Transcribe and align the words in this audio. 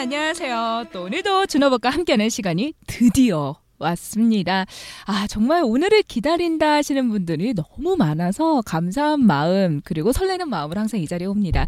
안녕하세요. 0.00 0.86
또 0.94 1.02
오늘도 1.02 1.44
준호박과 1.44 1.90
함께하는 1.90 2.30
시간이 2.30 2.72
드디어 2.86 3.56
왔습니다. 3.78 4.64
아 5.04 5.26
정말 5.26 5.62
오늘을 5.62 6.02
기다린다 6.04 6.72
하시는 6.76 7.06
분들이 7.10 7.52
너무 7.52 7.96
많아서 7.96 8.62
감사한 8.62 9.20
마음 9.20 9.82
그리고 9.84 10.12
설레는 10.12 10.48
마음을 10.48 10.78
항상 10.78 11.00
이 11.00 11.06
자리에 11.06 11.26
옵니다. 11.26 11.66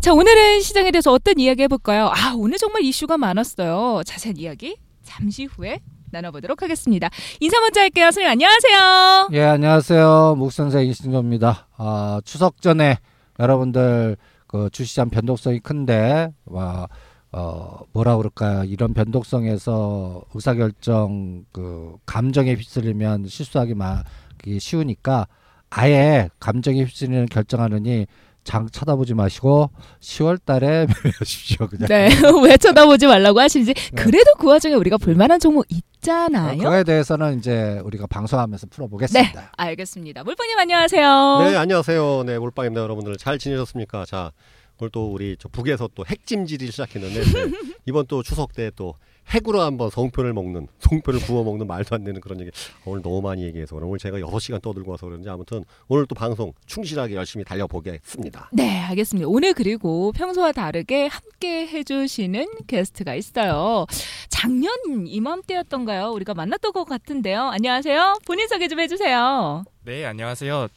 자 0.00 0.14
오늘은 0.14 0.62
시장에 0.62 0.92
대해서 0.92 1.12
어떤 1.12 1.38
이야기 1.38 1.62
해볼까요? 1.64 2.06
아 2.06 2.32
오늘 2.34 2.56
정말 2.56 2.82
이슈가 2.84 3.18
많았어요. 3.18 4.02
자세한 4.06 4.38
이야기 4.38 4.78
잠시 5.02 5.44
후에 5.44 5.80
나눠보도록 6.10 6.62
하겠습니다. 6.62 7.10
인사 7.40 7.60
먼저 7.60 7.82
할게요. 7.82 8.06
선생님 8.06 8.30
안녕하세요. 8.30 9.28
예, 9.34 9.42
안녕하세요. 9.42 10.36
묵선생 10.38 10.86
이신조입니다. 10.86 11.68
아, 11.76 12.22
추석 12.24 12.62
전에 12.62 12.96
여러분들 13.38 14.16
그 14.46 14.70
주시장 14.70 15.10
변동성이 15.10 15.58
큰데 15.60 16.30
와 16.46 16.88
어, 17.36 17.80
뭐라 17.92 18.16
그럴까요? 18.16 18.62
이런 18.62 18.94
변동성에서 18.94 20.22
의사결정 20.34 21.44
그 21.50 21.96
감정에 22.06 22.54
휩쓸리면 22.54 23.26
실수하기 23.26 23.74
막기 23.74 24.60
쉬우니까 24.60 25.26
아예 25.68 26.28
감정에 26.38 26.84
휩쓸리는 26.84 27.26
결정하느니 27.26 28.06
장 28.44 28.68
쳐다보지 28.70 29.14
마시고 29.14 29.70
10월 30.00 30.38
달에 30.44 30.86
매매하십시오. 31.02 31.66
그냥. 31.66 31.88
네, 31.88 32.08
왜 32.44 32.56
쳐다보지 32.56 33.08
말라고 33.08 33.40
하시는지 33.40 33.74
그래도 33.96 34.32
그 34.38 34.46
와중에 34.46 34.74
우리가 34.74 34.98
볼만한 34.98 35.40
종목 35.40 35.64
있잖아요. 35.70 36.58
그거에 36.58 36.84
대해서는 36.84 37.38
이제 37.38 37.80
우리가 37.84 38.06
방송하면서 38.06 38.68
풀어보겠습니다. 38.68 39.40
네, 39.40 39.46
알겠습니다. 39.56 40.22
물방님 40.22 40.56
안녕하세요. 40.58 41.38
네, 41.48 41.56
안녕하세요. 41.56 42.22
네, 42.26 42.38
몰빵입니다. 42.38 42.80
여러분들 42.82 43.16
잘 43.16 43.38
지내셨습니까? 43.38 44.04
자, 44.04 44.30
오늘 44.80 44.90
또 44.90 45.12
우리 45.12 45.36
저 45.38 45.48
북에서 45.48 45.88
또 45.94 46.04
핵찜질이 46.06 46.70
시작했는데 46.70 47.20
네, 47.20 47.50
이번 47.86 48.06
또 48.06 48.22
추석 48.22 48.52
때 48.52 48.70
또 48.76 48.94
핵으로 49.30 49.60
한번 49.62 49.88
송편을 49.90 50.32
먹는 50.32 50.68
송편을 50.80 51.20
구워 51.20 51.44
먹는 51.44 51.66
말도 51.66 51.94
안 51.94 52.04
되는 52.04 52.20
그런 52.20 52.40
얘기 52.40 52.50
오늘 52.84 53.02
너무 53.02 53.22
많이 53.22 53.42
얘기해서 53.44 53.76
오늘 53.76 53.98
제가 53.98 54.18
6시간 54.18 54.60
떠들고 54.60 54.90
와서 54.90 55.06
그런지 55.06 55.28
아무튼 55.28 55.64
오늘 55.88 56.06
또 56.06 56.14
방송 56.14 56.52
충실하게 56.66 57.14
열심히 57.14 57.44
달려보겠습니다. 57.44 58.50
네, 58.52 58.80
알겠습니다. 58.80 59.28
오늘 59.28 59.54
그리고 59.54 60.12
평소와 60.12 60.52
다르게 60.52 61.06
함께 61.06 61.66
해주시는 61.66 62.46
게스트가 62.66 63.14
있어요. 63.14 63.86
작년 64.28 64.70
이맘때였던가요? 65.06 66.10
우리가 66.10 66.34
만났던 66.34 66.72
것 66.72 66.84
같은데요. 66.84 67.44
안녕하세요. 67.48 68.18
본인 68.26 68.46
소개 68.48 68.68
좀 68.68 68.80
해주세요. 68.80 69.64
네, 69.84 70.04
안녕하세요. 70.04 70.68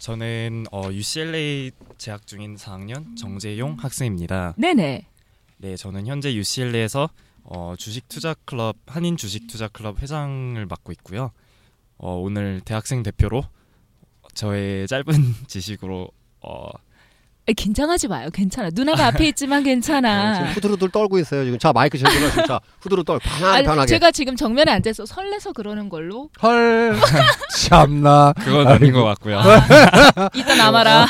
저는 0.00 0.64
어, 0.72 0.90
UCLA 0.90 1.72
재학 1.98 2.26
중인 2.26 2.56
4학년 2.56 3.18
정재용 3.18 3.76
학생입니다. 3.78 4.54
네네. 4.56 5.06
네, 5.58 5.76
저는 5.76 6.06
현재 6.06 6.34
UCLA에서 6.34 7.10
어, 7.44 7.74
주식 7.76 8.08
투자 8.08 8.34
클럽 8.46 8.76
한인 8.86 9.18
주식 9.18 9.46
투자 9.46 9.68
클럽 9.68 10.00
회장을 10.00 10.64
맡고 10.64 10.92
있고요. 10.92 11.32
어, 11.98 12.14
오늘 12.14 12.62
대학생 12.64 13.02
대표로 13.02 13.44
저의 14.32 14.88
짧은 14.88 15.04
지식으로 15.48 16.10
어, 16.40 16.70
에, 16.70 16.72
긴장하지 17.56 18.08
마요. 18.08 18.28
괜찮아. 18.32 18.70
누나가 18.72 19.06
앞에 19.08 19.26
있지만 19.28 19.62
네, 19.64 19.70
괜찮아. 19.70 20.34
지금 20.34 20.48
후두루들 20.52 20.90
떨고 20.90 21.18
있어요. 21.18 21.44
지금 21.44 21.58
자 21.58 21.72
마이크 21.72 21.98
제대로 21.98 22.30
진짜 22.30 22.60
후두루 22.80 23.04
떨 23.04 23.18
편안 23.18 23.54
아니, 23.54 23.64
편하게. 23.66 23.86
제가 23.86 24.10
지금 24.12 24.36
정면에 24.36 24.70
앉아서 24.72 25.06
설레서 25.06 25.52
그러는 25.52 25.88
걸로 25.88 26.28
헐, 26.42 26.96
참나. 27.58 28.34
그건 28.38 28.68
아닌 28.68 28.92
것 28.92 29.04
같고요. 29.04 29.40
이따 30.34 30.54
남아라. 30.54 31.06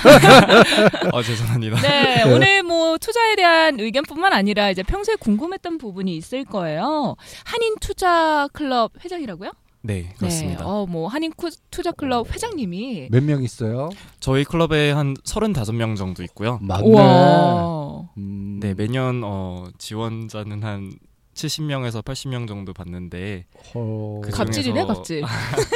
어, 1.12 1.22
죄송합니다. 1.22 1.80
네, 1.82 2.22
오늘 2.24 2.62
뭐 2.62 2.96
투자에 2.98 3.36
대한 3.36 3.78
의견뿐만 3.78 4.32
아니라 4.32 4.70
이제 4.70 4.82
평소에 4.82 5.16
궁금했던 5.16 5.78
부분이 5.78 6.16
있을 6.16 6.44
거예요. 6.44 7.16
한인 7.44 7.74
투자 7.80 8.48
클럽 8.52 8.92
회장이라고요? 9.04 9.50
네, 9.82 10.12
그렇습니다. 10.18 10.62
네, 10.64 10.68
어, 10.70 10.84
뭐 10.86 11.08
한인 11.08 11.32
쿠- 11.32 11.50
투자 11.70 11.90
클럽 11.92 12.30
회장님이 12.32 13.08
몇 13.10 13.22
명 13.24 13.42
있어요? 13.42 13.88
저희 14.20 14.44
클럽에 14.44 14.90
한 14.90 15.14
35명 15.14 15.96
정도 15.96 16.22
있고요. 16.22 16.58
맞네. 16.62 16.86
우와. 16.86 18.08
음, 18.18 18.58
네, 18.60 18.74
매년 18.74 19.22
어, 19.24 19.68
지원자는 19.78 20.62
한 20.62 20.92
70명에서 21.34 22.04
80명 22.04 22.46
정도 22.46 22.74
받는데 22.74 23.46
헐. 23.74 24.20
그 24.22 24.30
갑질이네, 24.30 24.84
갑질. 24.84 25.22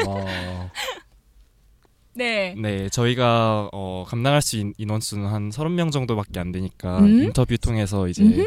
어, 0.07 0.71
네. 2.17 2.55
네, 2.59 2.89
저희가 2.91 3.71
어, 3.73 4.05
감당할 4.07 4.43
수 4.43 4.57
있는 4.57 4.75
인원수는 4.79 5.27
한 5.27 5.49
30명 5.51 5.91
정도밖에 5.91 6.39
안 6.41 6.53
되니까 6.53 6.99
음? 7.01 7.25
인터뷰 7.25 7.57
통해서 7.59 8.07
이제 8.07 8.23
음흠. 8.23 8.45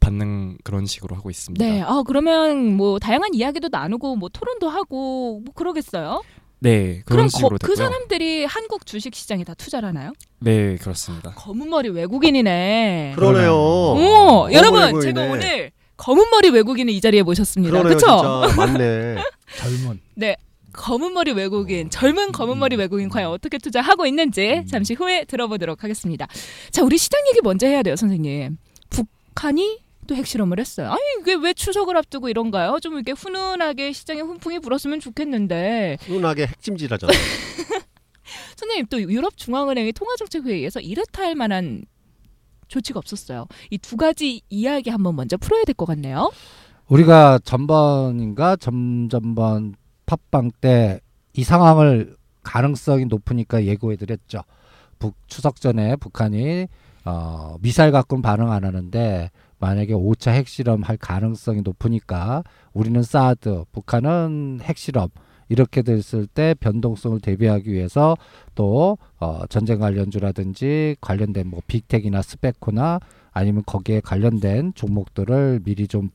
받는 0.00 0.58
그런 0.64 0.86
식으로 0.86 1.16
하고 1.16 1.30
있습니다. 1.30 1.64
네. 1.64 1.82
아, 1.82 2.02
그러면 2.06 2.74
뭐 2.76 2.98
다양한 2.98 3.34
이야기도 3.34 3.68
나누고 3.70 4.16
뭐 4.16 4.28
토론도 4.28 4.68
하고 4.68 5.40
뭐 5.44 5.54
그러겠어요? 5.54 6.22
네, 6.58 7.02
그런 7.04 7.26
거, 7.26 7.28
식으로 7.28 7.50
그 7.60 7.68
됐고요. 7.68 7.76
사람들이 7.76 8.44
한국 8.44 8.86
주식 8.86 9.14
시장에 9.14 9.44
다 9.44 9.54
투자를 9.54 9.88
하나요? 9.90 10.12
네, 10.38 10.76
그렇습니다. 10.76 11.32
검은 11.32 11.68
머리 11.68 11.88
외국인이네. 11.90 13.12
그러네요. 13.14 13.52
오, 13.52 13.98
어, 13.98 14.52
여러분, 14.52 14.82
어머, 14.82 15.00
제가. 15.00 15.22
오늘 15.24 15.70
검은 15.96 16.30
머리 16.30 16.48
외국인을 16.50 16.92
이 16.92 17.00
자리에 17.00 17.22
모셨습니다. 17.22 17.82
그렇죠? 17.82 18.06
맞네. 18.56 19.16
젊은. 19.58 20.00
네. 20.14 20.36
검은 20.72 21.14
머리 21.14 21.32
외국인, 21.32 21.88
젊은 21.88 22.32
검은 22.32 22.58
머리 22.58 22.76
외국인 22.76 23.08
과연 23.08 23.30
어떻게 23.30 23.56
투자하고 23.56 24.04
있는지 24.06 24.62
잠시 24.70 24.92
후에 24.94 25.24
들어보도록 25.24 25.82
하겠습니다. 25.84 26.26
자, 26.70 26.82
우리 26.82 26.98
시장 26.98 27.20
얘기 27.28 27.40
먼저 27.42 27.66
해야 27.66 27.82
돼요, 27.82 27.96
선생님. 27.96 28.58
북한이 28.90 29.78
또 30.06 30.14
핵실험을 30.14 30.58
했어요. 30.58 30.90
아니, 30.90 31.00
이게 31.20 31.34
왜 31.34 31.52
추석을 31.52 31.96
앞두고 31.96 32.28
이런가요? 32.28 32.78
좀 32.80 32.94
이렇게 32.94 33.12
훈훈하게 33.12 33.92
시장에 33.92 34.20
훈풍이 34.20 34.60
불었으면 34.60 35.00
좋겠는데. 35.00 35.98
훈훈하게 36.00 36.46
핵찜질하잖아요. 36.46 37.16
선생님, 38.56 38.86
또 38.90 39.00
유럽 39.00 39.36
중앙은행의 39.36 39.92
통화정책회의에서 39.92 40.80
이렇다 40.80 41.22
할 41.22 41.34
만한 41.34 41.84
조치가 42.68 42.98
없었어요. 42.98 43.46
이 43.70 43.78
두 43.78 43.96
가지 43.96 44.40
이야기 44.48 44.90
한번 44.90 45.14
먼저 45.16 45.36
풀어야 45.36 45.64
될 45.64 45.74
것 45.74 45.86
같네요. 45.86 46.32
우리가 46.88 47.38
전번인가 47.44 48.56
점전번 48.56 49.74
팟빵 50.06 50.50
때 50.60 51.00
이 51.38 51.44
상황을 51.44 52.16
가능성이 52.42 53.04
높으니까 53.04 53.64
예고해드렸죠. 53.66 54.40
북 54.98 55.14
추석 55.26 55.60
전에 55.60 55.96
북한이 55.96 56.66
어, 57.04 57.56
미사일 57.60 57.92
갖고는 57.92 58.22
반응 58.22 58.50
안 58.50 58.64
하는데 58.64 59.30
만약에 59.58 59.94
5차 59.94 60.32
핵실험 60.32 60.82
할 60.82 60.96
가능성이 60.96 61.62
높으니까 61.62 62.42
우리는 62.72 63.02
사드, 63.02 63.64
북한은 63.72 64.60
핵실험 64.62 65.08
이렇게 65.48 65.82
됐을 65.82 66.26
때 66.26 66.54
변동성을 66.58 67.20
대비하기 67.20 67.72
위해서 67.72 68.16
또 68.54 68.98
어, 69.18 69.46
전쟁 69.48 69.78
관련주라든지 69.78 70.96
관련된 71.00 71.48
뭐 71.48 71.60
빅텍이나 71.66 72.22
스페코나 72.22 73.00
아니면 73.32 73.62
거기에 73.64 74.00
관련된 74.00 74.74
종목들을 74.74 75.60
미리 75.64 75.86
좀 75.86 76.10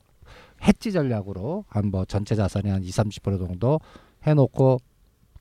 해지 0.62 0.92
전략으로 0.92 1.64
한 1.68 1.86
뭐 1.86 2.04
전체 2.04 2.34
자산의 2.34 2.72
한 2.72 2.82
20, 2.82 3.04
30% 3.04 3.46
정도 3.46 3.80
해놓고 4.26 4.78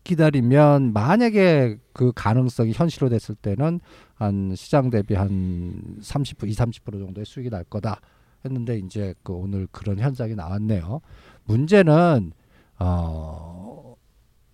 기다리면 0.04 0.94
만약에 0.94 1.78
그 1.94 2.12
가능성이 2.16 2.72
현실화됐을 2.74 3.36
때는 3.36 3.80
한 4.22 4.54
시장 4.56 4.90
대비 4.92 5.16
한 5.16 5.98
30%, 6.00 6.48
20, 6.48 6.60
30% 6.84 7.00
정도의 7.00 7.26
수익이 7.26 7.50
날 7.50 7.64
거다 7.64 8.00
했는데 8.46 8.78
이제 8.78 9.16
그 9.24 9.34
오늘 9.34 9.68
그런 9.72 9.98
현상이 10.00 10.36
나왔네요. 10.36 11.02
문제는 11.46 12.32
어 12.80 13.96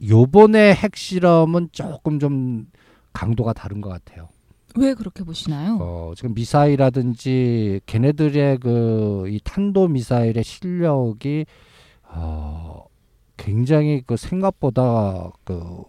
요번에 0.07 0.73
핵실험은 0.73 1.69
조금 1.73 2.19
좀 2.19 2.67
강도가 3.11 3.51
다른 3.51 3.81
것 3.81 3.89
같아요. 3.89 4.29
왜 4.77 4.93
그렇게 4.93 5.23
보시나요? 5.23 5.77
어, 5.81 6.13
지금 6.15 6.33
미사일이라든지 6.33 7.81
걔네들의 7.85 8.59
그 8.59 9.25
이 9.27 9.39
탄도 9.43 9.87
미사일의 9.89 10.43
실력이 10.43 11.45
어, 12.03 12.85
굉장히 13.35 14.01
그 14.05 14.15
생각보다 14.15 15.31
그 15.43 15.83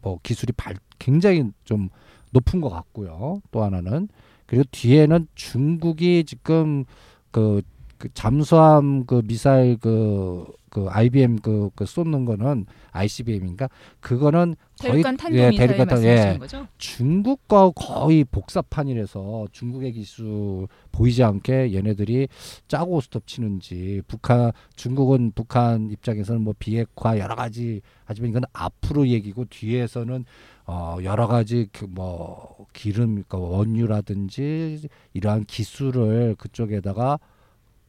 뭐 0.00 0.18
기술이 0.22 0.52
발 0.52 0.76
굉장히 1.00 1.50
좀 1.64 1.88
높은 2.30 2.60
것 2.60 2.68
같고요. 2.68 3.40
또 3.50 3.62
하나는 3.62 4.08
그리고 4.46 4.64
뒤에는 4.70 5.26
중국이 5.34 6.24
지금 6.24 6.84
그 7.30 7.62
그 7.98 8.08
잠수함 8.14 9.04
그 9.06 9.22
미사일 9.26 9.76
그, 9.76 10.46
그 10.70 10.86
IBM 10.88 11.40
그, 11.40 11.70
그 11.74 11.84
쏘는 11.84 12.24
거는 12.24 12.64
ICBM인가? 12.92 13.68
그거는 14.00 14.54
거의 14.80 14.92
예, 15.34 15.50
대륙간 15.50 15.88
탄- 15.88 16.04
예. 16.04 16.38
중국과 16.78 17.70
거의 17.70 18.24
복사판이라서 18.24 19.48
중국의 19.50 19.92
기술 19.92 20.68
보이지 20.92 21.24
않게 21.24 21.74
얘네들이 21.74 22.28
짜고 22.68 23.00
스톱 23.00 23.26
치는지 23.26 24.02
북한 24.06 24.52
중국은 24.76 25.32
북한 25.34 25.90
입장에서는 25.90 26.40
뭐 26.40 26.54
비핵화 26.58 27.18
여러 27.18 27.34
가지 27.34 27.80
하지만 28.04 28.30
이건 28.30 28.42
앞으로 28.52 29.08
얘기고 29.08 29.46
뒤에서는 29.50 30.24
어 30.70 30.98
여러 31.02 31.26
가지 31.26 31.66
그뭐 31.72 32.66
기름 32.74 33.22
그러니까 33.24 33.38
원유라든지 33.38 34.86
이러한 35.14 35.44
기술을 35.46 36.34
그쪽에다가 36.36 37.18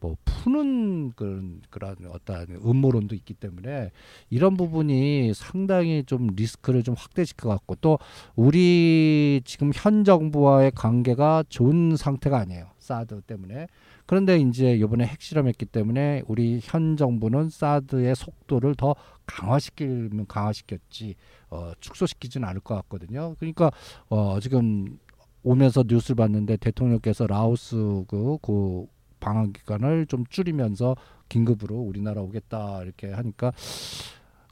뭐 0.00 0.16
푸는 0.24 1.12
그런 1.12 1.60
그런 1.68 1.96
어떤 2.10 2.46
음모론도 2.64 3.14
있기 3.16 3.34
때문에 3.34 3.90
이런 4.30 4.56
부분이 4.56 5.34
상당히 5.34 6.04
좀 6.04 6.28
리스크를 6.34 6.82
좀 6.82 6.94
확대시켜 6.96 7.50
갖고 7.50 7.74
또 7.82 7.98
우리 8.34 9.42
지금 9.44 9.72
현 9.74 10.02
정부와의 10.02 10.72
관계가 10.74 11.44
좋은 11.50 11.96
상태가 11.96 12.38
아니에요. 12.38 12.70
사드 12.78 13.20
때문에. 13.26 13.66
그런데 14.10 14.38
이제 14.38 14.74
이번에 14.74 15.06
핵실험했기 15.06 15.66
때문에 15.66 16.24
우리 16.26 16.58
현 16.64 16.96
정부는 16.96 17.48
사드의 17.48 18.16
속도를 18.16 18.74
더 18.74 18.96
강화시키면 19.26 20.26
강화시켰지 20.26 21.14
어, 21.48 21.70
축소시키지는 21.78 22.48
않을 22.48 22.60
것 22.60 22.74
같거든요. 22.74 23.36
그러니까 23.38 23.70
어, 24.08 24.40
지금 24.40 24.98
오면서 25.44 25.84
뉴스를 25.86 26.16
봤는데 26.16 26.56
대통령께서 26.56 27.28
라오스 27.28 27.76
그, 28.08 28.38
그 28.42 28.86
방한 29.20 29.52
기간을 29.52 30.06
좀 30.06 30.24
줄이면서 30.28 30.96
긴급으로 31.28 31.76
우리나라 31.76 32.20
오겠다 32.20 32.82
이렇게 32.82 33.12
하니까 33.12 33.52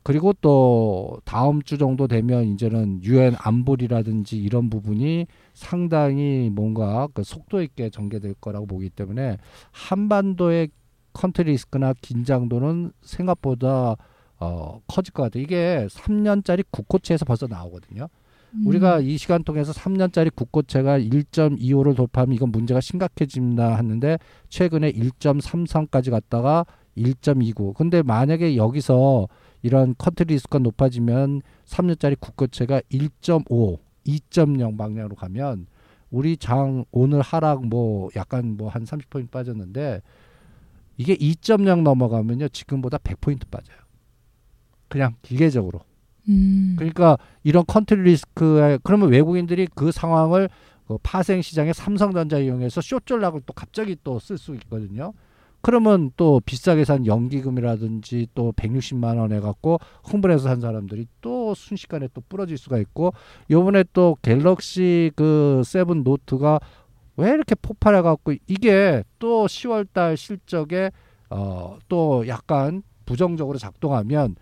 그리고 0.08 0.32
또 0.40 1.20
다음 1.26 1.60
주 1.60 1.76
정도 1.76 2.08
되면 2.08 2.44
이제는 2.44 3.04
유엔 3.04 3.34
안보리라든지 3.36 4.38
이런 4.38 4.70
부분이 4.70 5.26
상당히 5.52 6.50
뭔가 6.50 7.08
그 7.12 7.22
속도 7.22 7.60
있게 7.60 7.90
전개될 7.90 8.36
거라고 8.40 8.64
보기 8.64 8.88
때문에 8.88 9.36
한반도의 9.70 10.70
country 11.12 11.50
risk나 11.50 11.92
긴장도는 12.00 12.92
생각보다 13.02 13.96
어 14.40 14.80
커질 14.86 15.12
것 15.12 15.24
같아요. 15.24 15.42
이게 15.42 15.86
3년짜리 15.90 16.64
국고채에서 16.70 17.26
벌써 17.26 17.46
나오거든요. 17.46 18.08
음. 18.54 18.66
우리가 18.66 19.00
이 19.00 19.18
시간 19.18 19.44
통해서 19.44 19.72
3년짜리 19.72 20.34
국고채가 20.34 20.98
1.25를 20.98 21.94
돌파하면 21.94 22.34
이건 22.34 22.50
문제가 22.50 22.80
심각해진다 22.80 23.76
했는데 23.76 24.16
최근에 24.48 24.90
1.33까지 24.90 26.10
갔다가 26.10 26.64
1.29. 26.96 27.74
근데 27.74 28.02
만약에 28.02 28.56
여기서 28.56 29.28
이런 29.62 29.94
country 29.98 30.34
risk가 30.34 30.58
높아지면 30.60 31.42
3년짜리 31.64 32.18
국고채가 32.20 32.80
1.5, 32.90 33.78
2.0 34.06 34.78
방향으로 34.78 35.14
가면 35.16 35.66
우리 36.10 36.36
장 36.36 36.84
오늘 36.90 37.20
하락 37.20 37.66
뭐 37.66 38.08
약간 38.16 38.56
뭐 38.56 38.68
한 38.70 38.84
30포인트 38.84 39.30
빠졌는데 39.30 40.00
이게 40.96 41.14
2.0 41.16 41.82
넘어가면요 41.82 42.48
지금보다 42.48 42.98
100포인트 42.98 43.48
빠져요. 43.50 43.76
그냥 44.88 45.14
기계적으로. 45.22 45.80
음. 46.28 46.74
그러니까 46.78 47.18
이런 47.42 47.64
country 47.66 48.02
risk에 48.02 48.78
그러면 48.82 49.10
외국인들이 49.10 49.68
그 49.74 49.92
상황을 49.92 50.48
그 50.86 50.96
파생 51.02 51.42
시장에 51.42 51.72
삼성전자 51.72 52.38
이용해서 52.38 52.80
숏 52.80 53.04
전략을 53.06 53.42
또 53.44 53.52
갑자기 53.52 53.96
또 54.02 54.18
쓸 54.18 54.38
수 54.38 54.54
있거든요. 54.54 55.12
그러면 55.60 56.10
또 56.16 56.40
비싸게 56.40 56.84
산 56.84 57.04
연기금이라든지 57.06 58.28
또 58.34 58.52
160만 58.52 59.18
원 59.18 59.32
해갖고 59.32 59.78
흥분해서 60.04 60.44
산 60.44 60.60
사람들이 60.60 61.06
또 61.20 61.54
순식간에 61.54 62.08
또 62.14 62.22
부러질 62.28 62.56
수가 62.58 62.78
있고 62.78 63.12
요번에 63.50 63.84
또 63.92 64.16
갤럭시 64.22 65.10
그 65.16 65.62
세븐 65.64 66.04
노트가 66.04 66.60
왜 67.16 67.30
이렇게 67.30 67.54
폭발해갖고 67.56 68.34
이게 68.46 69.02
또 69.18 69.46
10월달 69.46 70.16
실적에 70.16 70.90
어 71.30 71.78
또 71.88 72.26
약간 72.28 72.82
부정적으로 73.04 73.58
작동하면 73.58 74.36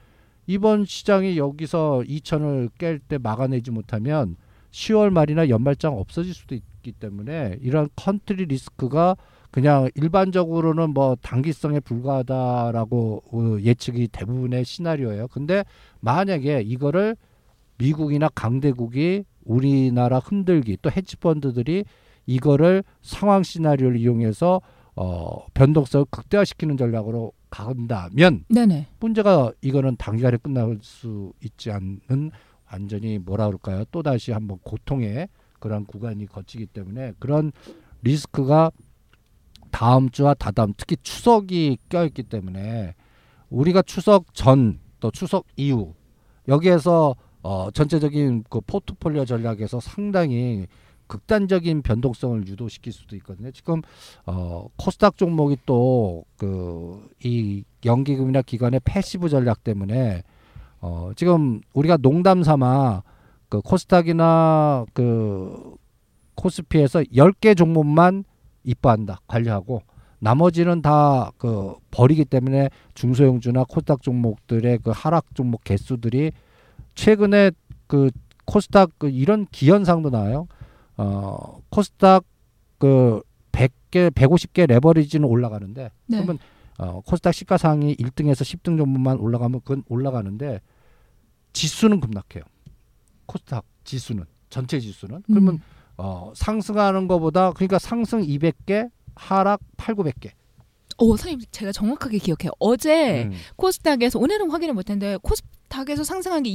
이번 0.46 0.84
시장이 0.84 1.38
여기서 1.38 2.02
2천을 2.06 2.70
깰 2.78 3.00
때 3.08 3.18
막아내지 3.18 3.70
못하면 3.70 4.36
10월 4.70 5.10
말이나 5.10 5.48
연말장 5.48 5.96
없어질 5.98 6.34
수도 6.34 6.54
있기 6.54 6.92
때문에 6.92 7.58
이런 7.60 7.88
country 7.96 8.46
risk가 8.46 9.16
그냥 9.56 9.88
일반적으로는 9.94 10.90
뭐 10.90 11.16
단기성에 11.22 11.80
불과하다라고 11.80 13.22
어, 13.32 13.56
예측이 13.62 14.08
대부분의 14.08 14.66
시나리오예요. 14.66 15.28
근데 15.28 15.64
만약에 16.00 16.60
이거를 16.60 17.16
미국이나 17.78 18.28
강대국이 18.34 19.24
우리나라 19.46 20.18
흔들기 20.18 20.76
또 20.82 20.90
헤지펀드들이 20.90 21.86
이거를 22.26 22.84
상황 23.00 23.42
시나리오를 23.42 23.96
이용해서 23.96 24.60
어 24.94 25.46
변동성을 25.54 26.04
극대화시키는 26.10 26.76
전략으로 26.76 27.32
간다면 27.48 28.44
네네. 28.50 28.88
문제가 29.00 29.52
이거는 29.62 29.96
단기간에 29.96 30.36
끝날 30.36 30.76
수 30.82 31.32
있지 31.42 31.70
않는 31.70 32.30
완전히 32.70 33.16
뭐라 33.16 33.46
그럴까요? 33.46 33.84
또 33.90 34.02
다시 34.02 34.32
한번 34.32 34.58
고통의 34.62 35.28
그런 35.60 35.86
구간이 35.86 36.26
거치기 36.26 36.66
때문에 36.66 37.14
그런 37.18 37.52
리스크가 38.02 38.70
다음 39.76 40.08
주와 40.08 40.32
다다음 40.32 40.72
특히 40.78 40.96
추석이 41.02 41.76
껴있기 41.90 42.22
때문에 42.22 42.94
우리가 43.50 43.82
추석 43.82 44.32
전 44.34 44.80
또 44.98 45.10
추석 45.10 45.44
이후 45.56 45.92
여기에서 46.48 47.14
어 47.42 47.70
전체적인 47.70 48.44
그 48.48 48.62
포트폴리오 48.62 49.26
전략에서 49.26 49.78
상당히 49.78 50.66
극단적인 51.06 51.82
변동성을 51.82 52.48
유도시킬 52.48 52.92
수도 52.94 53.14
있거든요. 53.16 53.50
지금 53.52 53.82
어 54.24 54.66
코스닥 54.76 55.18
종목이 55.18 55.58
또 55.66 56.24
그 56.38 57.06
이 57.22 57.62
연기금이나 57.84 58.40
기관의 58.42 58.80
passive 58.84 59.28
전략 59.28 59.62
때문에 59.64 60.22
어 60.80 61.10
지금 61.14 61.60
우리가 61.74 61.98
농담 61.98 62.42
삼아 62.42 63.02
그 63.50 63.60
코스닥이나 63.60 64.86
그 64.94 65.76
코스피에서 66.36 67.02
10개 67.02 67.54
종목만 67.56 68.24
이뻐한다 68.66 69.20
관리하고 69.26 69.82
나머지는 70.18 70.82
다 70.82 71.30
그 71.38 71.74
버리기 71.90 72.24
때문에 72.26 72.68
중소형주나 72.94 73.64
코스닥 73.64 74.02
종목들의 74.02 74.78
그 74.82 74.90
하락 74.94 75.34
종목 75.34 75.64
개수들이 75.64 76.32
최근에 76.94 77.52
그 77.86 78.10
코스닥 78.44 78.90
그 78.98 79.08
이런 79.08 79.46
기현상도 79.50 80.10
나와요. 80.10 80.46
어 80.96 81.58
코스닥 81.70 82.24
그 82.78 83.22
100개 83.52 84.10
150개 84.10 84.66
레버리지는 84.66 85.26
올라가는데 85.26 85.90
네. 86.06 86.16
그러면 86.16 86.38
어 86.78 87.00
코스닥 87.04 87.34
시가상위 87.34 87.96
1등에서 87.96 88.42
10등 88.42 88.76
종목만 88.76 89.18
올라가면 89.18 89.60
그건 89.60 89.82
올라가는데 89.88 90.60
지수는 91.52 92.00
급락해요. 92.00 92.44
코스닥 93.26 93.64
지수는 93.84 94.24
전체 94.50 94.80
지수는 94.80 95.22
그러면 95.26 95.54
음. 95.54 95.60
어 95.98 96.32
상승하는 96.34 97.08
것보다 97.08 97.52
그러니까 97.52 97.78
상승 97.78 98.20
200개 98.22 98.90
하락 99.14 99.60
8, 99.76 99.94
900개. 99.94 100.30
오, 100.98 101.16
선생님 101.16 101.46
제가 101.50 101.72
정확하게 101.72 102.18
기억해요. 102.18 102.50
어제 102.58 103.24
음. 103.24 103.32
코스닥에서 103.56 104.18
오늘은 104.18 104.50
확인을 104.50 104.74
못했는데 104.74 105.18
코스닥에서 105.22 106.04
상승한 106.04 106.42
게 106.42 106.50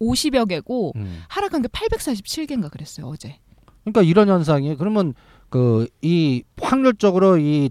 250여 0.00 0.48
개고 0.48 0.92
음. 0.96 1.22
하락한 1.28 1.62
게 1.62 1.68
847개인가 1.68 2.70
그랬어요 2.70 3.06
어제. 3.06 3.38
그러니까 3.84 4.02
이런 4.02 4.28
현상이 4.28 4.76
그러면 4.76 5.14
그 5.50 5.86
이 6.02 6.42
확률적으로 6.60 7.38
이 7.38 7.70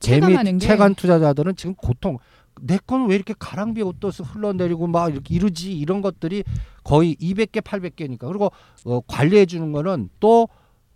재미. 0.00 0.58
체감 0.58 0.94
투자자들은 0.94 1.54
지금 1.56 1.74
고통 1.74 2.18
내 2.60 2.78
거는 2.78 3.08
왜 3.08 3.14
이렇게 3.14 3.34
가랑비에 3.38 3.82
옷 3.82 4.00
떠서 4.00 4.24
흘러내리고 4.24 4.86
막 4.86 5.12
이렇게 5.12 5.34
이러지? 5.34 5.72
이런 5.72 6.02
것들이 6.02 6.44
거의 6.84 7.16
200개 7.16 7.62
800개니까. 7.62 8.28
그리고 8.28 8.50
어, 8.84 9.00
관리해 9.00 9.46
주는 9.46 9.72
거는 9.72 10.10
또 10.20 10.48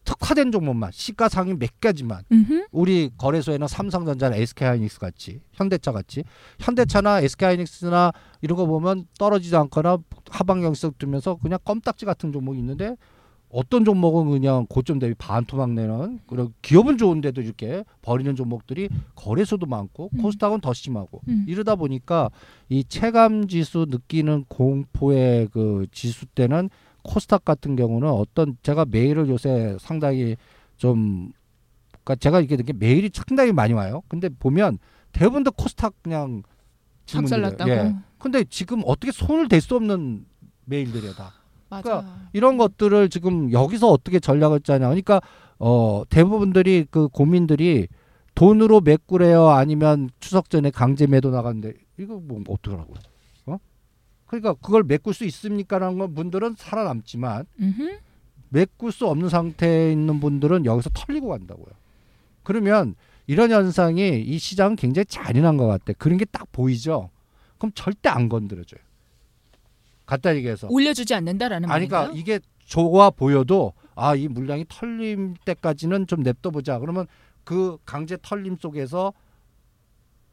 특화된 0.05 0.53
종목만 0.53 0.91
시가상위 0.93 1.55
몇 1.55 1.81
가지만. 1.81 2.23
음흠. 2.31 2.67
우리 2.73 3.11
거래소에는 3.17 3.67
삼성전자나 3.67 4.37
SK하이닉스 4.37 4.99
같이 4.99 5.41
현대차 5.53 5.93
같이. 5.93 6.25
현대차나 6.61 7.21
SK하이닉스나 7.21 8.13
이런 8.43 8.57
거 8.57 8.67
보면 8.67 9.07
떨어지지 9.19 9.57
않거나 9.57 9.99
하방경석 10.31 10.99
두면서 10.99 11.37
그냥 11.37 11.59
껌딱지 11.65 12.05
같은 12.05 12.33
종목이 12.33 12.59
있는데 12.59 12.97
어떤 13.55 13.85
종목은 13.85 14.31
그냥 14.31 14.67
고점 14.69 14.99
대비 14.99 15.15
반토막 15.15 15.71
내는 15.71 16.19
그런 16.27 16.53
기업은 16.61 16.99
좋은데도 16.99 17.41
이렇게 17.41 17.85
버리는 18.03 18.35
종목들이 18.35 18.89
거래소도 19.15 19.67
많고 19.67 20.11
음. 20.13 20.23
코스닥은 20.23 20.61
더 20.61 20.73
심하고 20.73 21.21
음. 21.29 21.45
이러다 21.47 21.77
보니까 21.77 22.31
이 22.69 22.83
체감 22.83 23.47
지수 23.47 23.87
느끼는 23.89 24.47
공포의 24.49 25.49
그 25.53 25.87
지수 25.93 26.27
때는 26.27 26.69
코스닥 27.05 27.45
같은 27.45 27.77
경우는 27.77 28.09
어떤 28.09 28.57
제가 28.63 28.87
메일을 28.91 29.29
요새 29.29 29.77
상당히 29.79 30.37
좀 30.77 31.31
그러니까 32.03 32.17
제가 32.17 32.41
이렇게 32.41 32.73
메일이 32.73 33.09
상당히 33.15 33.53
많이 33.53 33.73
와요. 33.73 34.03
근데 34.09 34.29
보면 34.29 34.79
대부분 35.13 35.45
다 35.45 35.51
코스닥 35.57 35.95
그냥. 36.03 36.43
박살났다고. 37.07 37.71
예. 37.71 37.95
근데 38.19 38.45
지금 38.45 38.83
어떻게 38.87 39.13
손을 39.13 39.47
댈 39.49 39.61
수 39.61 39.77
없는 39.77 40.25
메일들이야 40.65 41.13
다. 41.13 41.35
맞아. 41.77 41.83
그러니까 41.83 42.19
이런 42.33 42.57
것들을 42.57 43.09
지금 43.11 43.53
여기서 43.53 43.89
어떻게 43.91 44.19
전략을 44.21 44.61
짜냐. 44.61 44.87
그러니까 44.89 45.21
어 45.59 46.03
대부분들이 46.09 46.87
그 46.91 47.09
고민들이 47.09 47.89
돈으로 48.35 48.81
메꾸래요 48.81 49.49
아니면 49.49 50.11
추석 50.21 50.51
전에 50.51 50.71
강제 50.71 51.07
매도 51.07 51.31
나갔는데 51.31 51.75
이거 51.99 52.21
뭐 52.23 52.43
어떡하라고요? 52.49 52.97
어? 53.47 53.59
그러니까 54.27 54.55
그걸 54.55 54.83
메꿀 54.83 55.15
수 55.15 55.25
있습니까라는 55.25 55.99
건 55.99 56.15
분들은 56.15 56.55
살아남지만 56.59 57.47
음흠. 57.61 57.99
메꿀 58.49 58.91
수 58.93 59.07
없는 59.07 59.29
상태에 59.29 59.93
있는 59.93 60.21
분들은 60.21 60.65
여기서 60.65 60.91
털리고 60.95 61.29
간다고요. 61.29 61.75
그러면 62.43 62.95
이런 63.27 63.51
현상이 63.51 64.21
이 64.21 64.39
시장은 64.39 64.77
굉장히 64.77 65.07
잔인한 65.07 65.57
것 65.57 65.67
같아. 65.67 65.93
그런 65.99 66.19
게 66.19 66.25
딱 66.31 66.51
보이죠. 66.53 67.11
그럼 67.59 67.71
절대 67.75 68.09
안 68.09 68.29
건드려줘요. 68.29 68.81
갖다 70.07 70.35
얘기해서. 70.37 70.69
올려주지 70.71 71.15
않는다라는 71.15 71.69
말인가요? 71.69 72.11
그러니까 72.11 72.19
이게 72.21 72.41
좋아 72.65 73.11
보여도 73.11 73.73
아 73.97 74.15
이 74.17 74.27
물량이 74.29 74.65
털림 74.69 75.35
때까지는 75.45 76.07
좀 76.07 76.23
냅둬 76.23 76.51
보자. 76.51 76.79
그러면 76.79 77.07
그 77.45 77.79
강제 77.85 78.17
털림 78.21 78.57
속에서 78.57 79.13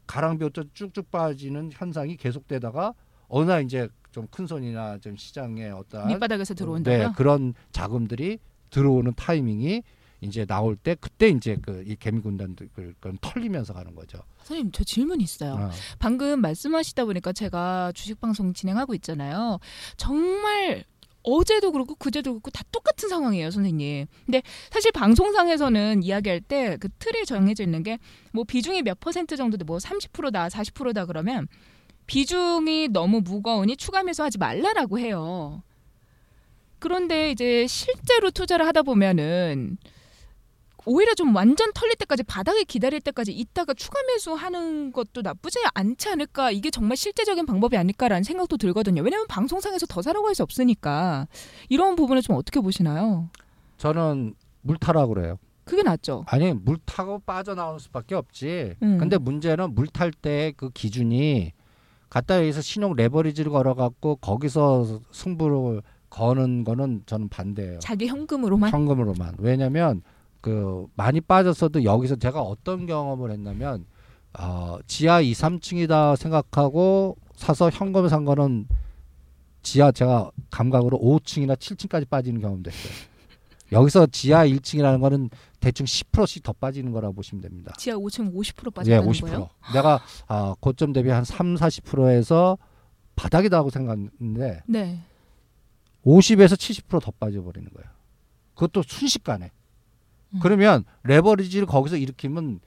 가랑비부터 0.06 0.64
쭉쭉 0.74 1.10
빠지는 1.10 1.70
현상이 1.72 2.16
계속되다가 2.16 2.94
어느 3.28 3.50
날 3.50 3.62
이제 3.64 3.88
좀 4.10 4.26
큰 4.30 4.46
손이나 4.46 4.98
좀 4.98 5.16
시장에 5.16 5.70
어떤 5.70 6.06
밑바닥에서 6.08 6.52
들어온다고요? 6.54 7.08
네, 7.08 7.12
그런 7.16 7.54
자금들이 7.70 8.38
들어오는 8.68 9.14
타이밍이 9.16 9.82
이제 10.22 10.46
나올 10.46 10.76
때 10.76 10.94
그때 10.94 11.28
이제 11.28 11.56
그 11.60 11.84
이 11.86 11.96
개미 11.96 12.20
군단들 12.20 12.68
그건 12.74 13.18
털리면서 13.20 13.72
가는 13.74 13.94
거죠. 13.94 14.18
선생님 14.44 14.72
저 14.72 14.84
질문 14.84 15.20
있어요. 15.20 15.54
어. 15.54 15.70
방금 15.98 16.40
말씀하시다 16.40 17.04
보니까 17.04 17.32
제가 17.32 17.92
주식 17.94 18.20
방송 18.20 18.52
진행하고 18.54 18.94
있잖아요. 18.94 19.58
정말 19.96 20.84
어제도 21.24 21.70
그렇고 21.70 21.94
그제도 21.94 22.32
그렇고 22.32 22.50
다 22.50 22.62
똑같은 22.72 23.08
상황이에요, 23.08 23.50
선생님. 23.52 24.06
근데 24.26 24.42
사실 24.70 24.90
방송상에서는 24.92 26.02
이야기할 26.02 26.40
때 26.40 26.76
그 26.80 26.88
틀이 26.98 27.26
정해져 27.26 27.62
있는 27.64 27.82
게 27.82 27.98
뭐 28.32 28.44
비중이 28.44 28.82
몇 28.82 28.98
퍼센트 29.00 29.36
정도도 29.36 29.64
뭐 29.64 29.78
30%다, 29.78 30.48
40%다 30.48 31.04
그러면 31.06 31.46
비중이 32.06 32.88
너무 32.88 33.20
무거우니 33.20 33.76
추가 33.76 34.02
매수하지 34.02 34.38
말라라고 34.38 34.98
해요. 34.98 35.62
그런데 36.78 37.30
이제 37.30 37.66
실제로 37.68 38.30
투자를 38.30 38.66
하다 38.66 38.82
보면은 38.82 39.76
오히려 40.84 41.14
좀 41.14 41.34
완전 41.34 41.72
털릴 41.72 41.94
때까지 41.96 42.22
바닥에 42.24 42.64
기다릴 42.64 43.00
때까지 43.00 43.32
있다가 43.32 43.72
추가 43.74 44.00
매수하는 44.08 44.92
것도 44.92 45.22
나쁘지 45.22 45.58
않지 45.74 46.08
않을까 46.08 46.50
이게 46.50 46.70
정말 46.70 46.96
실제적인 46.96 47.46
방법이 47.46 47.76
아닐까라는 47.76 48.24
생각도 48.24 48.56
들거든요. 48.56 49.02
왜냐하면 49.02 49.26
방송상에서 49.28 49.86
더 49.86 50.02
사라고 50.02 50.26
할 50.26 50.34
수 50.34 50.42
없으니까 50.42 51.28
이런 51.68 51.94
부분을 51.94 52.22
좀 52.22 52.36
어떻게 52.36 52.58
보시나요? 52.60 53.28
저는 53.76 54.34
물 54.62 54.78
타라고 54.78 55.12
그래요. 55.14 55.36
그게 55.64 55.82
낫죠. 55.82 56.24
아니 56.26 56.52
물 56.54 56.78
타고 56.86 57.18
빠져나오는 57.20 57.78
수밖에 57.78 58.14
없지. 58.14 58.74
음. 58.82 58.98
근데 58.98 59.18
문제는 59.18 59.74
물탈 59.74 60.10
때 60.12 60.52
그 60.56 60.70
기준이 60.70 61.52
갖다 62.08 62.38
여기서 62.40 62.62
신용 62.62 62.94
레버리지를 62.94 63.52
걸어갖고 63.52 64.16
거기서 64.16 65.00
승부를 65.12 65.82
거는 66.10 66.64
거는 66.64 67.02
저는 67.06 67.28
반대예요. 67.28 67.78
자기 67.80 68.06
현금으로만 68.06 68.70
현금으로만. 68.72 69.36
왜냐면 69.38 70.02
그 70.42 70.86
많이 70.96 71.20
빠졌어도 71.20 71.84
여기서 71.84 72.16
제가 72.16 72.42
어떤 72.42 72.84
경험을 72.84 73.30
했냐면 73.30 73.86
어, 74.38 74.78
지하 74.86 75.20
2, 75.20 75.32
3층이다 75.32 76.16
생각하고 76.16 77.16
사서 77.36 77.70
현금 77.70 78.08
산 78.08 78.24
거는 78.24 78.66
지하 79.62 79.92
제가 79.92 80.30
감각으로 80.50 80.98
5층이나 80.98 81.56
7층까지 81.56 82.08
빠지는 82.10 82.40
경험도 82.40 82.70
했어요. 82.70 82.92
여기서 83.70 84.06
지하 84.06 84.44
1층이라는 84.44 85.00
거는 85.00 85.30
대충 85.60 85.86
10%씩 85.86 86.42
더 86.42 86.52
빠지는 86.52 86.90
거라고 86.90 87.14
보시면 87.14 87.40
됩니다. 87.40 87.72
지하 87.78 87.96
5층 87.96 88.34
50% 88.34 88.66
예, 88.66 88.98
빠졌다는 88.98 89.08
50%. 89.08 89.20
거예요? 89.22 89.48
내가 89.72 90.00
아, 90.26 90.54
고점 90.58 90.92
대비 90.92 91.08
한 91.10 91.24
3, 91.24 91.54
40%에서 91.54 92.58
바닥이다 93.14 93.58
하고 93.58 93.70
생각했는데 93.70 94.62
네. 94.66 94.98
50에서 96.04 96.54
70%더 96.54 97.12
빠져버리는 97.12 97.70
거예요. 97.72 97.88
그것도 98.54 98.82
순식간에. 98.82 99.52
음. 100.34 100.40
그러면 100.40 100.84
레버리지를 101.04 101.66
거기서 101.66 101.96
일으키면 101.96 102.60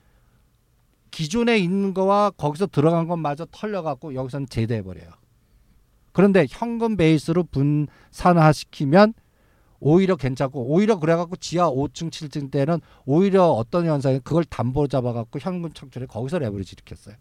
기존에 1.11 1.57
있는 1.57 1.93
거와 1.93 2.31
거기서 2.31 2.67
들어간 2.67 3.07
것마저 3.07 3.47
털려갖고 3.51 4.15
여기서는 4.15 4.47
제대해버려요. 4.49 5.09
그런데 6.11 6.45
현금 6.49 6.97
베이스로 6.97 7.43
분산화시키면 7.45 9.13
오히려 9.79 10.15
괜찮고 10.15 10.73
오히려 10.73 10.97
그래갖고 10.97 11.35
지하 11.35 11.69
5층 11.69 12.09
7층 12.09 12.49
때는 12.51 12.79
오히려 13.05 13.45
어떤 13.45 13.85
현상이 13.85 14.19
그걸 14.19 14.43
담보 14.45 14.87
잡아갖고 14.87 15.39
현금 15.39 15.71
창출에 15.73 16.05
거기서 16.05 16.39
레버리지 16.39 16.73
일으켰어요. 16.73 17.15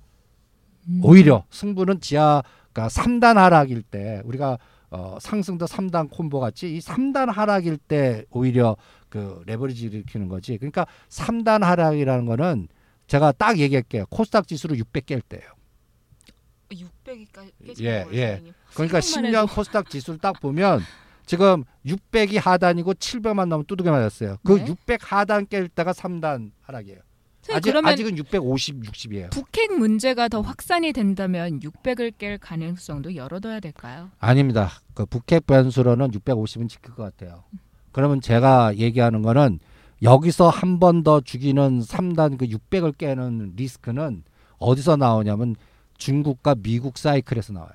음. 0.89 1.01
오히려 1.03 1.45
승부는 1.51 2.01
지하 2.01 2.43
그러니까 2.73 2.89
3단 2.89 3.35
하락일 3.35 3.83
때 3.83 4.23
우리가 4.25 4.59
어, 4.91 5.19
상승도 5.21 5.67
3단 5.67 6.09
콤보 6.11 6.39
같이 6.39 6.77
이 6.77 6.79
3단 6.79 7.27
하락일 7.27 7.79
때 7.79 8.25
오히려 8.31 8.77
그 9.15 9.45
레버리지를 9.47 9.95
일으키는 10.01 10.27
거지. 10.27 10.59
그러니까 10.59 10.89
3단 11.09 11.63
하락이라는 11.63 12.27
거는 12.27 12.67
제가 13.07 13.31
딱 13.31 13.61
얘기할게요. 13.61 14.07
코스닥 14.11 14.49
지수로 14.49 14.77
600 14.77 15.07
깰 15.07 15.23
때예요. 15.29 15.47
600이까지 16.71 17.81
예, 17.85 18.05
예. 18.13 18.43
그러니까 18.75 19.01
생각만 19.01 19.47
10년 19.47 19.55
코스닥 19.55 19.89
지수를 19.89 20.19
딱 20.19 20.41
보면 20.41 20.81
지금 21.27 21.63
600이 21.87 22.43
하단이고 22.43 22.95
700만 22.95 23.47
넘으면 23.47 23.67
두둑이 23.67 23.89
맞았어요. 23.89 24.39
그 24.43 24.55
네. 24.55 24.67
600 24.67 25.13
하단 25.13 25.47
깰 25.47 25.73
때가 25.73 25.93
3단 25.93 26.51
하락이에요. 26.63 26.99
아직, 27.53 27.77
아직은 27.77 28.19
650, 28.19 28.81
60이에요. 28.83 29.31
북핵 29.31 29.79
문제가 29.79 30.27
더 30.27 30.41
확산이 30.41 30.93
된다면 30.93 31.61
600을 31.61 32.15
깰 32.15 32.39
가능성도 32.41 33.15
열어둬야 33.15 33.61
될까요? 33.61 34.11
아닙니다. 34.19 34.73
그 34.95 35.07
북핵 35.07 35.47
변수로는 35.47 36.11
650은 36.11 36.69
지킬 36.69 36.95
것 36.95 37.05
같아요. 37.05 37.45
그러면 37.95 38.21
제가 38.21 38.77
얘기하는 38.77 39.23
거는 39.23 39.61
여기서 40.03 40.49
한 40.51 40.79
번 40.81 41.03
더 41.05 41.21
죽이는 41.21 41.81
3단 41.81 42.37
그 42.37 42.47
600을 42.47 42.97
깨는 42.99 43.53
리스크는 43.57 44.25
어디서 44.59 44.97
나오냐면 44.97 45.55
중국과 45.97 46.57
미국 46.57 46.99
사이클에서 46.99 47.53
나와요. 47.53 47.73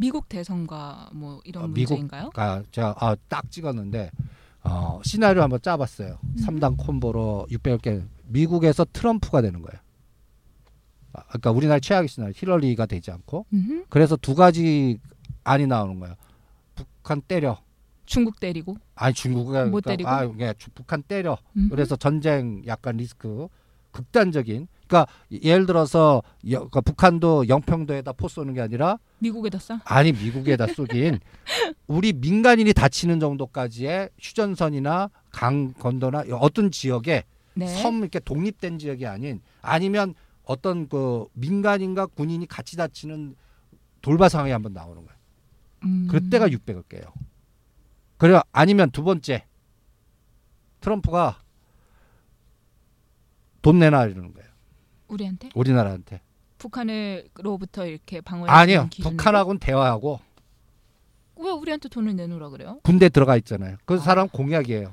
미국 0.00 0.28
대선과 0.28 1.10
뭐 1.12 1.40
이런 1.44 1.64
어, 1.64 1.68
미국- 1.68 1.94
문제인가요? 1.94 2.30
아, 2.34 2.62
제가 2.72 2.94
아, 2.98 3.16
딱 3.28 3.48
찍었는데 3.50 4.10
어, 4.64 5.00
시나리오 5.04 5.42
한번 5.42 5.60
짜봤어요. 5.62 6.18
음. 6.22 6.34
3단 6.44 6.76
콤보로 6.76 7.46
600을 7.50 7.80
깨 7.80 8.02
미국에서 8.26 8.84
트럼프가 8.92 9.40
되는 9.40 9.62
거예요. 9.62 9.80
아, 11.12 11.22
그러니까 11.28 11.50
우리나라 11.52 11.80
최악의 11.80 12.08
시나리오 12.08 12.32
힐러리가 12.36 12.86
되지 12.86 13.10
않고 13.12 13.46
음흠. 13.52 13.84
그래서 13.88 14.16
두 14.16 14.34
가지 14.34 14.98
안이 15.44 15.66
나오는 15.68 15.98
거예요. 16.00 16.16
북한 16.74 17.22
때려. 17.22 17.58
중국 18.08 18.40
때리고. 18.40 18.76
아니 18.94 19.14
중국가 19.14 19.66
못 19.66 19.82
때리고? 19.82 20.08
아, 20.08 20.28
예, 20.40 20.54
주- 20.56 20.70
북한 20.70 21.02
때려. 21.02 21.36
음. 21.56 21.68
그래서 21.70 21.94
전쟁 21.96 22.62
약간 22.66 22.96
리스크 22.96 23.48
극단적인. 23.92 24.66
그러니까 24.86 25.12
예를 25.30 25.66
들어서 25.66 26.22
여, 26.50 26.58
그러니까 26.58 26.80
북한도 26.80 27.48
영평도에다 27.48 28.12
포 28.12 28.28
쏘는 28.28 28.54
게 28.54 28.62
아니라 28.62 28.98
미국에다 29.18 29.58
쏴? 29.58 29.80
아니 29.84 30.12
미국에다 30.12 30.66
쏘긴 30.68 31.18
우리 31.86 32.14
민간인이 32.14 32.72
다치는 32.72 33.20
정도까지의 33.20 34.08
휴전선이나 34.18 35.10
강 35.30 35.74
건너나 35.74 36.24
어떤 36.32 36.70
지역에 36.70 37.24
네. 37.54 37.66
섬 37.66 37.98
이렇게 37.98 38.18
독립된 38.18 38.78
지역이 38.78 39.06
아닌 39.06 39.42
아니면 39.60 40.14
어떤 40.44 40.88
그 40.88 41.26
민간인과 41.34 42.06
군인이 42.06 42.46
같이 42.46 42.78
다치는 42.78 43.36
돌발 44.00 44.30
상황이 44.30 44.52
한번 44.52 44.72
나오는 44.72 45.04
거예요. 45.04 45.18
음. 45.84 46.08
그때가 46.10 46.48
600을 46.48 46.84
깨요. 46.88 47.02
그래 48.18 48.40
아니면 48.52 48.90
두 48.90 49.02
번째 49.02 49.44
트럼프가 50.80 51.40
돈 53.62 53.78
내놔 53.78 54.06
이러는 54.06 54.32
거예요. 54.34 54.48
우리한테 55.08 55.50
우리나라한테. 55.54 56.20
북한으로부터 56.58 57.86
이렇게 57.86 58.20
방어해 58.20 58.50
아니요. 58.50 58.88
북한하고는 59.02 59.60
대화하고 59.60 60.20
왜 61.36 61.50
우리한테 61.50 61.88
돈을 61.88 62.16
내놓으라 62.16 62.48
그래요? 62.50 62.80
군대 62.82 63.08
들어가 63.08 63.36
있잖아요. 63.36 63.76
그 63.84 63.94
아. 63.94 63.98
사람 63.98 64.28
공약이에요. 64.28 64.92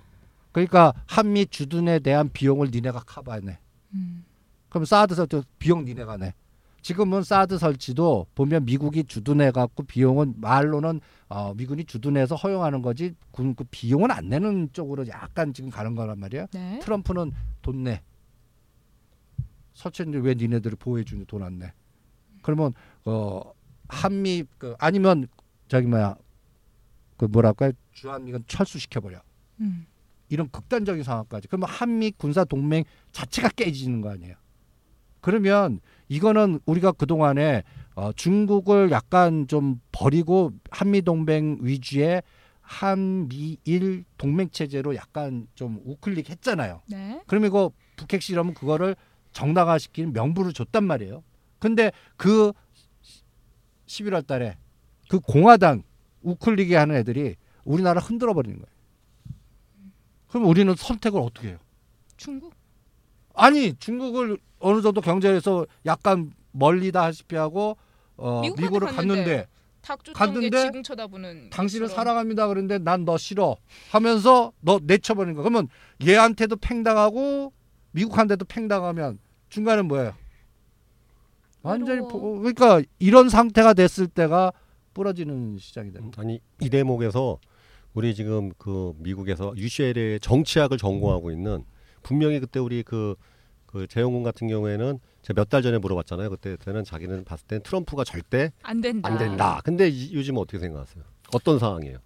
그러니까 0.51 0.93
한미 1.07 1.47
주둔에 1.47 1.99
대한 1.99 2.29
비용을 2.31 2.69
니네가 2.71 3.01
커버하네. 3.01 3.57
음. 3.95 4.25
그럼 4.69 4.85
사드서 4.85 5.25
또 5.25 5.43
비용 5.59 5.85
니네가 5.85 6.17
내. 6.17 6.33
지금은 6.85 7.23
사드 7.23 7.57
설치도 7.57 8.27
보면 8.35 8.65
미국이 8.65 9.05
주둔해 9.05 9.49
갖고 9.49 9.81
비용은 9.81 10.35
말로는 10.37 11.01
어, 11.29 11.51
미군이 11.55 11.85
주둔해서 11.85 12.35
허용하는 12.35 12.83
거지 12.83 13.15
군 13.31 13.55
그 13.55 13.63
비용은 13.71 14.11
안 14.11 14.29
내는 14.29 14.69
쪽으로 14.71 15.07
약간 15.07 15.51
지금 15.51 15.71
가는 15.71 15.95
거란 15.95 16.19
말이야. 16.19 16.45
네. 16.53 16.77
트럼프는 16.83 17.31
돈 17.63 17.85
내. 17.85 18.03
설치했는데 19.73 20.27
왜 20.27 20.35
니네들이 20.35 20.75
보호해 20.75 21.03
주니 21.03 21.25
돈안 21.25 21.57
내? 21.57 21.73
그러면 22.43 22.71
어 23.05 23.41
한미 23.87 24.43
그 24.59 24.75
아니면 24.77 25.27
저기 25.67 25.87
뭐야 25.87 26.15
그 27.17 27.25
뭐랄까 27.25 27.71
주한미군 27.93 28.43
철수시켜 28.45 28.99
버려. 28.99 29.23
음. 29.59 29.87
이런 30.29 30.51
극단적인 30.51 31.03
상황까지. 31.03 31.47
그러면 31.47 31.67
한미 31.67 32.11
군사 32.11 32.43
동맹 32.43 32.83
자체가 33.11 33.49
깨지는 33.55 34.01
거 34.01 34.11
아니에요. 34.11 34.35
그러면 35.21 35.79
이거는 36.07 36.59
우리가 36.65 36.91
그 36.91 37.05
동안에 37.05 37.63
어, 37.95 38.11
중국을 38.13 38.91
약간 38.91 39.47
좀 39.47 39.79
버리고 39.91 40.51
한미 40.69 41.01
동맹 41.01 41.57
위주의 41.61 42.21
한미일 42.61 44.05
동맹 44.17 44.49
체제로 44.49 44.95
약간 44.95 45.47
좀 45.55 45.81
우클릭 45.85 46.29
했잖아요. 46.29 46.81
네. 46.87 47.21
그러면 47.27 47.49
이거 47.49 47.71
북핵 47.95 48.21
실험은 48.21 48.53
그거를 48.53 48.95
정당화시키는 49.33 50.13
명분을 50.13 50.53
줬단 50.53 50.83
말이에요. 50.83 51.23
근데 51.59 51.91
그 52.17 52.51
11월 53.85 54.25
달에 54.25 54.57
그 55.09 55.19
공화당 55.19 55.83
우클릭이 56.23 56.73
하는 56.73 56.95
애들이 56.95 57.35
우리나라 57.63 58.01
흔들어 58.01 58.33
버리는 58.33 58.57
거예요. 58.57 58.75
그럼 60.27 60.47
우리는 60.47 60.73
선택을 60.75 61.21
어떻게 61.21 61.49
해요? 61.49 61.57
중국. 62.17 62.53
아니 63.35 63.73
중국을 63.77 64.37
어느 64.59 64.81
정도 64.81 65.01
경제에서 65.01 65.65
약간 65.85 66.31
멀리다 66.51 67.03
하시피 67.03 67.35
하고 67.35 67.77
어, 68.17 68.41
미국을 68.41 68.79
갔는데 68.87 69.47
갔는데 69.81 70.13
갔는데 70.13 70.61
지금 70.67 70.83
쳐다보는. 70.83 71.49
당신을 71.51 71.87
것처럼. 71.87 71.95
사랑합니다 72.05 72.47
그랬는데 72.47 72.79
난 72.79 73.05
너 73.05 73.17
싫어 73.17 73.57
하면서 73.91 74.51
너 74.61 74.79
내쳐버리는 74.81 75.35
거 75.35 75.43
그러면 75.43 75.67
얘한테도 76.05 76.55
팽당하고 76.57 77.53
미국한테도 77.91 78.45
팽당하면 78.45 79.19
중간은 79.49 79.87
뭐예요? 79.87 80.13
완전히. 81.61 82.01
포- 82.01 82.39
그러니까 82.39 82.81
이런 82.99 83.29
상태가 83.29 83.73
됐을 83.73 84.07
때가 84.07 84.51
부러지는 84.93 85.57
시장이 85.59 85.91
거예요. 85.91 86.11
아니 86.17 86.39
이 86.61 86.69
대목에서 86.69 87.39
우리 87.93 88.13
지금 88.15 88.51
그 88.57 88.93
미국에서 88.97 89.53
UCL의 89.55 90.19
정치학을 90.19 90.77
전공하고 90.77 91.31
있는 91.31 91.63
분명히 92.05 92.39
그때 92.39 92.59
우리 92.59 92.83
그, 92.83 93.15
그 93.65 93.87
재영군 93.87 94.21
같은 94.23 94.47
경우에는 94.47 94.99
제가 95.23 95.41
몇 95.41 95.49
달 95.49 95.63
전에 95.63 95.79
물어봤잖아요. 95.79 96.29
그때 96.29 96.55
때는 96.55 96.83
자기는 96.83 97.25
봤을 97.25 97.47
땐 97.47 97.61
트럼프가 97.63 98.03
절대 98.03 98.51
안 98.61 98.79
된다. 98.79 99.09
안 99.09 99.17
된다. 99.17 99.59
근데 99.63 99.89
이- 99.89 100.13
요즘 100.13 100.37
어떻게 100.37 100.59
생각하세요? 100.59 101.03
어떤 101.33 101.57
상황이에요? 101.57 101.97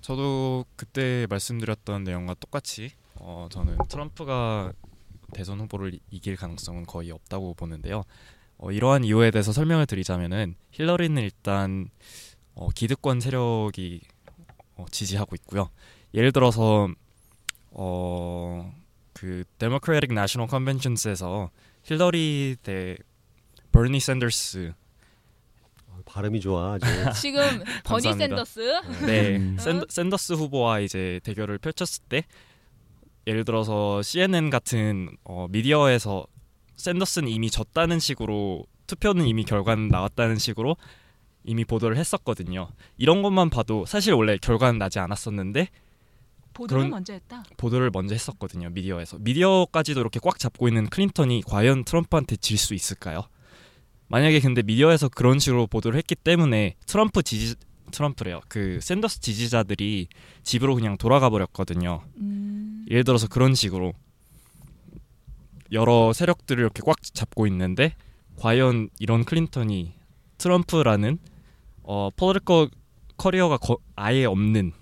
저도 0.00 0.64
그때 0.76 1.26
말씀드렸던 1.28 2.04
내용과 2.04 2.34
똑같이 2.34 2.92
어, 3.16 3.48
저는 3.50 3.76
트럼프가 3.88 4.72
대선 5.32 5.60
후보를 5.60 5.94
이- 5.94 6.00
이길 6.10 6.36
가능성은 6.36 6.86
거의 6.86 7.10
없다고 7.10 7.54
보는데요. 7.54 8.04
어, 8.58 8.70
이러한 8.70 9.02
이유에 9.04 9.32
대해서 9.32 9.50
설명을 9.52 9.86
드리자면은 9.86 10.54
힐러리는 10.70 11.20
일단 11.20 11.88
어, 12.54 12.68
기득권 12.70 13.18
세력이 13.20 14.00
어, 14.76 14.86
지지하고 14.92 15.34
있고요. 15.36 15.70
예를 16.14 16.30
들어서 16.30 16.88
어, 17.70 18.72
그 19.22 19.44
Democratic 19.58 20.12
National 20.14 20.48
Conventions에서 20.48 21.50
힐러리 21.84 22.56
대 22.60 22.96
버니 23.70 24.00
샌더스 24.00 24.72
어, 25.86 26.00
발음이 26.04 26.40
좋아. 26.40 26.72
아주. 26.72 26.86
지금 27.22 27.40
버니. 27.84 28.02
샌더스. 28.02 28.60
네, 29.06 29.36
음. 29.36 29.56
샌, 29.60 29.84
샌더스 29.88 30.32
후보와 30.32 30.80
이제 30.80 31.20
대결을 31.22 31.58
펼쳤을 31.58 32.02
때 32.08 32.24
예를 33.28 33.44
들어서 33.44 34.02
CNN 34.02 34.50
같은 34.50 35.08
어, 35.22 35.46
미디어에서 35.50 36.26
샌더스는 36.74 37.28
이미 37.28 37.48
졌다는 37.48 38.00
식으로 38.00 38.66
투표는 38.88 39.28
이미 39.28 39.44
결과는 39.44 39.86
나왔다는 39.86 40.36
식으로 40.38 40.76
이미 41.44 41.64
보도를 41.64 41.96
했었거든요. 41.96 42.70
이런 42.96 43.22
것만 43.22 43.50
봐도 43.50 43.86
사실 43.86 44.14
원래 44.14 44.36
결과는 44.36 44.80
나지 44.80 44.98
않았었는데 44.98 45.68
보도를 46.54 46.88
먼저 46.88 47.12
했다. 47.12 47.42
보도를 47.56 47.90
먼저 47.92 48.14
했었거든요. 48.14 48.70
미디어에서 48.70 49.18
미디어까지도 49.20 50.00
이렇게 50.00 50.20
꽉 50.22 50.38
잡고 50.38 50.68
있는 50.68 50.86
클린턴이 50.88 51.42
과연 51.46 51.84
트럼프한테 51.84 52.36
질 52.36 52.58
수 52.58 52.74
있을까요? 52.74 53.22
만약에 54.08 54.40
근데 54.40 54.62
미디어에서 54.62 55.08
그런 55.08 55.38
식으로 55.38 55.66
보도를 55.66 55.96
했기 55.98 56.14
때문에 56.14 56.74
트럼프 56.86 57.22
지지 57.22 57.54
트럼프래요. 57.90 58.40
그 58.48 58.78
샌더스 58.80 59.20
지지자들이 59.20 60.08
집으로 60.42 60.74
그냥 60.74 60.96
돌아가 60.96 61.28
버렸거든요. 61.30 62.02
음. 62.18 62.86
예를 62.90 63.04
들어서 63.04 63.26
그런 63.28 63.54
식으로 63.54 63.92
여러 65.72 66.12
세력들을 66.12 66.60
이렇게 66.62 66.82
꽉 66.84 66.96
잡고 67.02 67.46
있는데 67.46 67.94
과연 68.36 68.88
이런 68.98 69.24
클린턴이 69.24 69.92
트럼프라는 70.38 71.18
어 71.82 72.10
political 72.16 72.68
career가 73.16 73.56
거- 73.58 73.78
아예 73.96 74.24
없는 74.24 74.72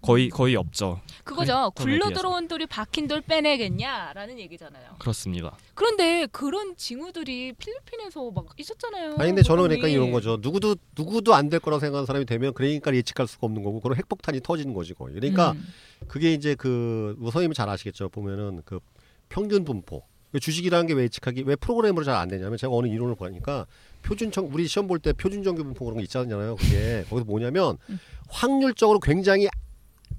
거의 0.00 0.28
거의 0.28 0.54
없죠. 0.54 1.00
그거죠. 1.24 1.72
클린턴에 1.74 2.12
굴러. 2.14 2.16
들어온 2.16 2.46
돌이 2.48 2.66
박힌 2.66 3.08
돌 3.08 3.20
빼내겠냐라는 3.20 4.38
얘기잖아요. 4.38 4.92
그렇습니다. 4.98 5.56
그런데 5.74 6.26
그런 6.30 6.76
징후들이 6.76 7.52
필리핀에서 7.54 8.30
막 8.30 8.46
있었잖아요. 8.56 9.16
아니 9.18 9.30
근데 9.30 9.42
저는 9.42 9.64
그러니까. 9.64 9.88
이런 9.88 10.12
거죠. 10.12 10.38
누구도 10.40 10.76
누구도 10.96 11.34
안 11.34 11.48
될 11.50 11.60
거라고 11.60 11.80
생각하는 11.80 12.06
사람이 12.06 12.26
되면 12.26 12.52
그러니까 12.54 12.94
예측할 12.94 13.26
수가 13.26 13.46
없는 13.46 13.62
거고 13.62 13.80
그런 13.80 13.96
핵폭탄이 13.98 14.40
터지는 14.40 14.72
거지 14.74 14.94
거의. 14.94 15.14
그러니까 15.14 15.52
음. 15.52 15.66
그게 16.06 16.32
이제 16.32 16.54
그 16.54 17.16
선생님이 17.20 17.54
잘 17.54 17.68
아시겠죠. 17.68 18.08
보면은 18.10 18.62
그 18.64 18.80
평균 19.28 19.64
분포. 19.64 20.04
그 20.30 20.38
주식이라는 20.40 20.86
게 20.86 20.92
왜 20.94 21.04
예측하기 21.04 21.44
왜 21.46 21.56
프로그램으로 21.56 22.04
잘 22.04 22.14
안 22.16 22.28
되냐면 22.28 22.58
제가 22.58 22.72
어느 22.72 22.86
이론을 22.86 23.14
보니까 23.14 23.66
표준청 24.02 24.50
우리 24.52 24.66
시험 24.68 24.86
볼 24.86 24.98
때 25.00 25.12
표준 25.14 25.42
정규 25.42 25.64
분포 25.64 25.86
그런 25.86 25.96
거 25.96 26.02
있잖아요. 26.02 26.56
그게 26.56 27.04
거기서 27.08 27.24
뭐냐면 27.24 27.78
음. 27.88 27.98
확률적으로 28.28 29.00
굉장히 29.00 29.48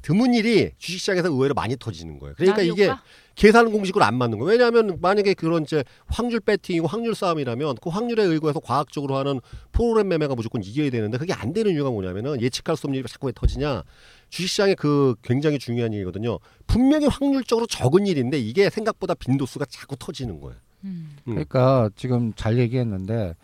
드문 0.01 0.33
일이 0.33 0.71
주식시장에서 0.77 1.29
의외로 1.29 1.53
많이 1.53 1.75
터지는 1.77 2.19
거예요. 2.19 2.35
그러니까 2.38 2.62
이게 2.62 2.88
효과? 2.88 3.01
계산 3.35 3.71
공식으로 3.71 4.03
안 4.03 4.17
맞는 4.17 4.38
거예요. 4.38 4.51
왜냐하면 4.51 4.97
만약에 5.01 5.33
그런 5.33 5.63
이제 5.63 5.83
확률 6.07 6.41
배팅이고 6.41 6.88
확률 6.88 7.15
싸움이라면 7.15 7.77
그 7.81 7.89
확률에 7.89 8.23
의거해서 8.23 8.59
과학적으로 8.59 9.15
하는 9.15 9.39
프로그램 9.71 10.09
매매가 10.09 10.35
무조건 10.35 10.62
이겨야 10.62 10.89
되는데 10.89 11.17
그게 11.17 11.33
안 11.33 11.53
되는 11.53 11.71
이유가 11.71 11.89
뭐냐면은 11.89 12.41
예측할 12.41 12.75
수 12.75 12.88
없는 12.88 12.99
일이 12.99 13.07
자꾸 13.07 13.27
왜 13.27 13.33
터지냐. 13.33 13.83
주식시장에 14.29 14.75
그 14.75 15.15
굉장히 15.21 15.57
중요한 15.57 15.93
일이거든요. 15.93 16.39
분명히 16.67 17.07
확률적으로 17.07 17.65
적은 17.65 18.07
일인데 18.07 18.38
이게 18.38 18.69
생각보다 18.69 19.13
빈도수가 19.13 19.65
자꾸 19.69 19.95
터지는 19.97 20.41
거예요. 20.41 20.57
음. 20.83 21.15
음. 21.27 21.31
그러니까 21.31 21.89
지금 21.95 22.33
잘 22.35 22.57
얘기했는데 22.57 23.35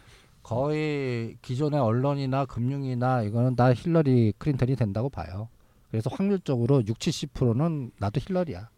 거의 0.43 1.37
기존의 1.41 1.79
언론이나 1.79 2.45
금융이나 2.45 3.23
이거는 3.23 3.55
다 3.55 3.73
힐러리 3.73 4.33
클린턴이 4.37 4.75
된다고 4.75 5.09
봐요. 5.09 5.49
그래서 5.95 6.09
확률적으로 6.13 6.83
6, 6.85 6.99
70%는 6.99 7.91
나도 7.99 8.19
힐러리야. 8.19 8.69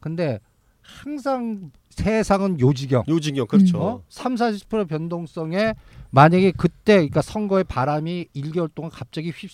근데 0.00 0.38
항상 0.80 1.70
세상은 1.90 2.58
요지경. 2.60 3.04
요지경 3.08 3.46
그렇죠. 3.46 3.78
어? 3.80 4.02
3, 4.08 4.34
40% 4.34 4.88
변동성에 4.88 5.74
만약에 6.10 6.52
그때 6.52 6.94
그러니까 6.96 7.22
선거의 7.22 7.64
바람이 7.64 8.26
1개월 8.34 8.68
동안 8.74 8.90
갑자기 8.90 9.30
휩 9.30 9.48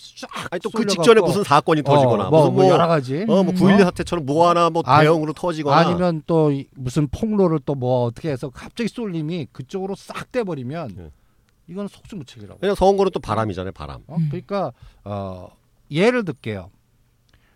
아니 0.51 0.59
또 0.59 0.69
그 0.69 0.85
직전에 0.85 1.21
무슨 1.21 1.43
사건이 1.43 1.83
터지거나 1.83 2.27
어, 2.27 2.29
뭐, 2.29 2.39
무슨 2.41 2.53
뭐 2.53 2.63
뭐, 2.63 2.71
여러 2.73 2.87
가지 2.87 3.21
어, 3.23 3.25
뭐 3.25 3.41
음. 3.41 3.55
9.11 3.55 3.81
어? 3.81 3.83
사태처럼 3.85 4.25
뭐 4.25 4.49
하나 4.49 4.69
뭐 4.69 4.83
아니, 4.85 5.03
대형으로 5.05 5.33
터지거나 5.33 5.75
아니면 5.77 6.21
또 6.27 6.51
이- 6.51 6.67
무슨 6.75 7.07
폭로를 7.07 7.59
또 7.65 7.75
뭐 7.75 8.03
어떻게 8.03 8.29
해서 8.29 8.49
갑자기 8.49 8.89
쏠림이 8.89 9.47
그쪽으로 9.53 9.95
싹 9.95 10.31
돼 10.31 10.43
버리면 10.43 10.93
네. 10.97 11.11
이거는 11.67 11.87
속수무책이라고. 11.87 12.59
그냥 12.59 12.75
선거는 12.75 13.11
또 13.13 13.19
바람이잖아요, 13.21 13.71
바람. 13.71 14.01
어? 14.07 14.17
음. 14.17 14.27
그러니까 14.29 14.73
어, 15.05 15.47
예를 15.89 16.25
들게요. 16.25 16.69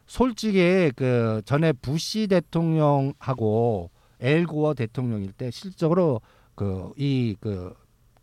솔직히 0.07 0.91
그 0.95 1.41
전에 1.45 1.73
부시 1.73 2.27
대통령하고 2.27 3.89
엘고어 4.19 4.73
대통령일 4.73 5.31
때 5.33 5.51
실적으로 5.51 6.21
그이그 6.55 7.73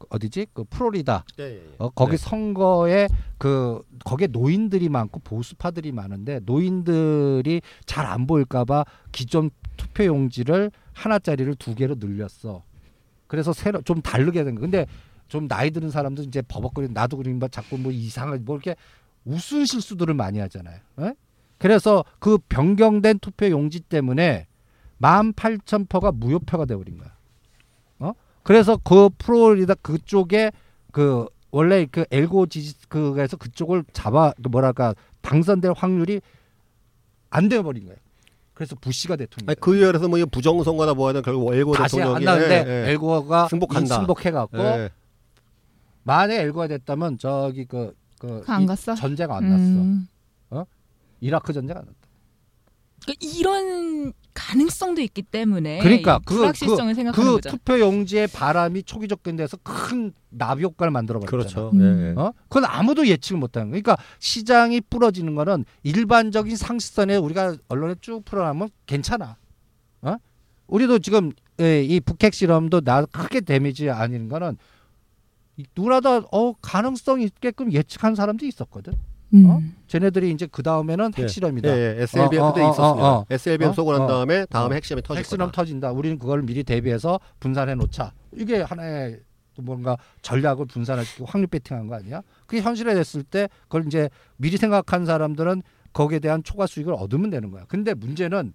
어디지 0.09 0.47
그 0.53 0.65
플로리다 0.65 1.25
예, 1.39 1.45
예, 1.45 1.55
예. 1.57 1.75
어, 1.79 1.89
거기 1.91 2.13
네. 2.13 2.17
선거에 2.17 3.09
그 3.39 3.83
거기에 4.05 4.27
노인들이 4.29 4.89
많고 4.89 5.21
보수파들이 5.21 5.93
많은데 5.93 6.41
노인들이 6.45 7.61
잘 7.87 8.07
안 8.07 8.27
보일까봐 8.27 8.85
기존 9.13 9.51
투표 9.77 10.05
용지를 10.05 10.71
하나짜리를 10.93 11.55
두 11.57 11.75
개로 11.75 11.95
늘렸어. 11.99 12.63
그래서 13.27 13.53
새로 13.53 13.81
좀 13.83 14.03
다르게 14.03 14.45
된 14.45 14.55
거. 14.55 14.61
근데 14.61 14.87
좀 15.29 15.49
나이 15.49 15.71
드는 15.71 15.91
사람들 15.91 16.25
이제 16.25 16.43
버벅거리는 16.43 16.93
나도 16.93 17.17
그러니까 17.17 17.49
자꾸 17.49 17.79
뭐 17.79 17.91
이상한 17.91 18.45
뭐 18.45 18.57
이렇게 18.57 18.77
우스운 19.25 19.65
실수들을 19.65 20.13
많이 20.15 20.39
하잖아요. 20.41 20.79
에? 21.01 21.15
그래서 21.63 22.05
그 22.19 22.39
변경된 22.49 23.21
투표 23.21 23.49
용지 23.49 23.79
때문에 23.79 24.49
18,000표가 25.01 26.13
무효표가 26.13 26.65
돼버린 26.65 26.99
거야. 26.99 27.13
어? 28.01 28.13
그래서 28.43 28.77
그 28.83 29.09
플로리다 29.17 29.75
그쪽에 29.75 30.51
그 30.91 31.27
원래 31.53 31.87
그 31.89 32.05
엘고 32.11 32.47
지지크에서 32.47 33.37
그쪽을 33.37 33.85
잡아 33.93 34.33
그 34.43 34.49
뭐랄까 34.49 34.97
당선될 35.21 35.73
확률이 35.77 36.21
안 37.31 37.49
되어버린 37.49 37.85
거예요. 37.85 37.99
그래서 38.55 38.75
부시가 38.75 39.15
대통령. 39.15 39.49
아니, 39.49 39.61
그 39.61 39.73
위원회에서 39.73 40.09
뭐 40.09 40.19
부정선거나 40.33 40.95
뭐 40.95 41.09
하든 41.11 41.23
결국 41.23 41.55
엘고 41.55 41.75
다시 41.75 42.03
안 42.03 42.09
대통령이 42.09 42.25
나는데 42.25 42.65
예, 42.67 42.87
예. 42.89 42.91
엘고가 42.91 43.47
승복한다. 43.47 43.95
승복해갖고 43.95 44.59
예. 44.59 44.91
만약 46.03 46.35
엘고가 46.35 46.67
됐다면 46.67 47.19
저기 47.19 47.67
그, 47.67 47.95
그 48.19 48.43
안? 48.49 48.67
전쟁 48.97 49.31
안 49.31 49.49
났어. 49.49 50.12
음. 51.23 51.27
이라크 51.27 51.53
전쟁 51.53 51.77
안 51.77 51.85
났다. 51.85 51.97
그러니까 53.05 53.27
이런 53.39 54.13
가능성도 54.35 55.01
있기 55.03 55.23
때문에 55.23 55.81
그러니까 55.81 56.17
이 56.23 56.25
그- 56.25 56.35
불확실성을 56.37 56.95
생각하는 56.95 57.29
그 57.31 57.35
거죠. 57.37 57.51
투표 57.51 57.79
용지의 57.81 58.29
바람이 58.29 58.85
초기 58.85 59.09
접근돼서 59.09 59.57
큰 59.63 60.13
나비 60.31 60.63
효과를 60.63 60.91
만들어 60.91 61.19
버렸잖아. 61.21 61.69
그렇죠. 61.71 61.71
음. 61.77 61.81
예, 62.01 62.11
예. 62.11 62.15
어? 62.17 62.33
그건 62.49 62.65
아무도 62.67 63.07
예측을 63.07 63.39
못 63.41 63.57
하는 63.57 63.71
거야. 63.71 63.81
그러니까 63.83 64.03
시장이 64.21 64.81
부러지는 64.83 65.35
거는 65.35 65.65
일반적인 65.83 66.57
상식선에 66.57 67.17
우리가 67.17 67.57
언론에 67.69 67.95
쭉 68.01 68.25
풀어나면 68.25 68.71
괜찮아. 68.87 69.37
어? 70.03 70.17
우리도 70.69 71.01
지금 71.01 71.33
예, 71.61 71.83
이 71.83 72.01
북핵 72.01 72.33
실험도 72.35 72.81
나 72.83 73.05
크게 73.05 73.41
데미지 73.43 73.91
아닌 73.91 74.29
거는 74.29 74.57
이 75.59 75.65
누구나 75.77 76.01
다 76.01 76.23
어 76.31 76.53
가능성이 76.63 77.25
있게끔 77.25 77.73
예측한 77.73 78.15
사람도 78.15 78.47
있었거든. 78.47 78.95
음. 79.35 79.47
어? 79.47 79.63
쟤네들이 79.89 80.31
이제 80.31 80.47
그 80.51 80.63
다음에는 80.63 81.13
예. 81.19 81.23
핵실험이다. 81.23 81.69
예, 81.69 81.97
예. 81.99 82.03
SLBM 82.03 82.43
어, 82.43 82.47
어, 82.47 82.53
그때 82.53 82.65
어, 82.65 82.71
있었습니다. 82.71 83.09
어, 83.09 83.19
어. 83.19 83.27
SLBM 83.31 83.71
어? 83.71 83.75
쏘고 83.75 83.93
난 83.93 84.03
어. 84.03 84.07
다음에 84.07 84.47
다음에 84.47 84.73
어. 84.73 84.75
핵실험이 84.75 85.03
터질 85.03 85.19
핵실험 85.21 85.49
거다. 85.49 85.57
터진다. 85.57 85.93
우리는 85.93 86.19
그걸 86.19 86.43
미리 86.43 86.65
대비해서 86.65 87.21
분산해 87.41 87.75
놓자. 87.75 88.13
이게 88.37 88.61
하나의 88.61 89.21
또 89.55 89.63
뭔가 89.63 89.97
전략을 90.23 90.67
분산시키고 90.67 91.27
확률 91.27 91.47
배팅한 91.49 91.87
거 91.87 91.97
아니야? 91.97 92.23
그게 92.47 92.63
현실에 92.63 92.95
됐을 92.95 93.23
때 93.23 93.49
그걸 93.63 93.87
이제 93.87 94.09
미리 94.37 94.57
생각한 94.57 95.05
사람들은 95.05 95.63
거기에 95.93 96.21
대한 96.21 96.43
초과 96.43 96.67
수익을 96.67 96.95
얻으면 96.95 97.31
되는 97.31 97.51
거야. 97.51 97.65
근데 97.69 97.93
문제는 97.95 98.55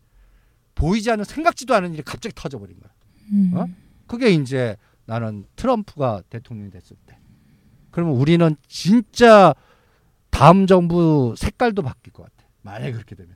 보이지 0.74 1.12
않는 1.12 1.24
생각지도 1.24 1.76
않은 1.76 1.94
일이 1.94 2.02
갑자기 2.04 2.34
터져버린 2.36 2.80
거야. 2.80 2.92
음. 3.32 3.52
어? 3.56 3.68
그게 4.08 4.30
이제 4.30 4.76
나는 5.06 5.46
트럼프가 5.56 6.24
대통령이 6.30 6.72
됐을 6.72 6.96
때. 7.06 7.18
그러면 7.92 8.16
우리는 8.16 8.56
진짜 8.68 9.54
다음 10.30 10.68
정부 10.68 11.34
색깔도 11.38 11.82
바뀔 11.82 12.14
것 12.14 12.24
같아. 12.24 12.48
만약에 12.62 12.92
그렇게 12.92 13.16
되면. 13.16 13.36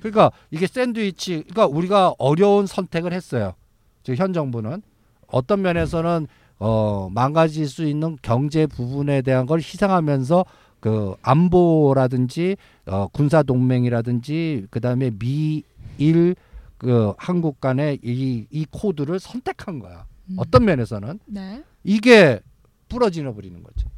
그러니까 0.00 0.32
이게 0.50 0.66
샌드위치, 0.66 1.44
그러니까 1.48 1.66
우리가 1.66 2.14
어려운 2.18 2.66
선택을 2.66 3.12
했어요. 3.12 3.54
지금 4.02 4.16
현 4.16 4.32
정부는 4.32 4.82
어떤 5.28 5.62
면에서는 5.62 6.26
어, 6.58 7.08
망가질 7.10 7.68
수 7.68 7.84
있는 7.84 8.16
경제 8.22 8.66
부분에 8.66 9.22
대한 9.22 9.46
걸 9.46 9.58
희생하면서 9.58 10.44
그 10.80 11.14
안보라든지 11.22 12.56
어, 12.86 13.06
군사 13.08 13.42
동맹이라든지 13.42 14.66
그다음에 14.70 15.10
미일 15.10 16.34
그 16.78 17.14
한국 17.16 17.60
간의 17.60 18.00
이, 18.02 18.46
이 18.50 18.66
코드를 18.70 19.20
선택한 19.20 19.78
거야. 19.78 20.06
음. 20.30 20.36
어떤 20.38 20.64
면에서는 20.64 21.20
네. 21.26 21.62
이게 21.84 22.40
부러지나 22.88 23.32
버리는 23.32 23.62
거죠. 23.62 23.88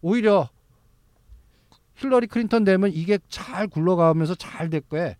오히려 0.00 0.48
힐러리 2.00 2.26
클린턴 2.26 2.64
되면 2.64 2.90
이게 2.92 3.18
잘 3.28 3.68
굴러가면서 3.68 4.34
잘될 4.34 4.82
거에 4.82 5.16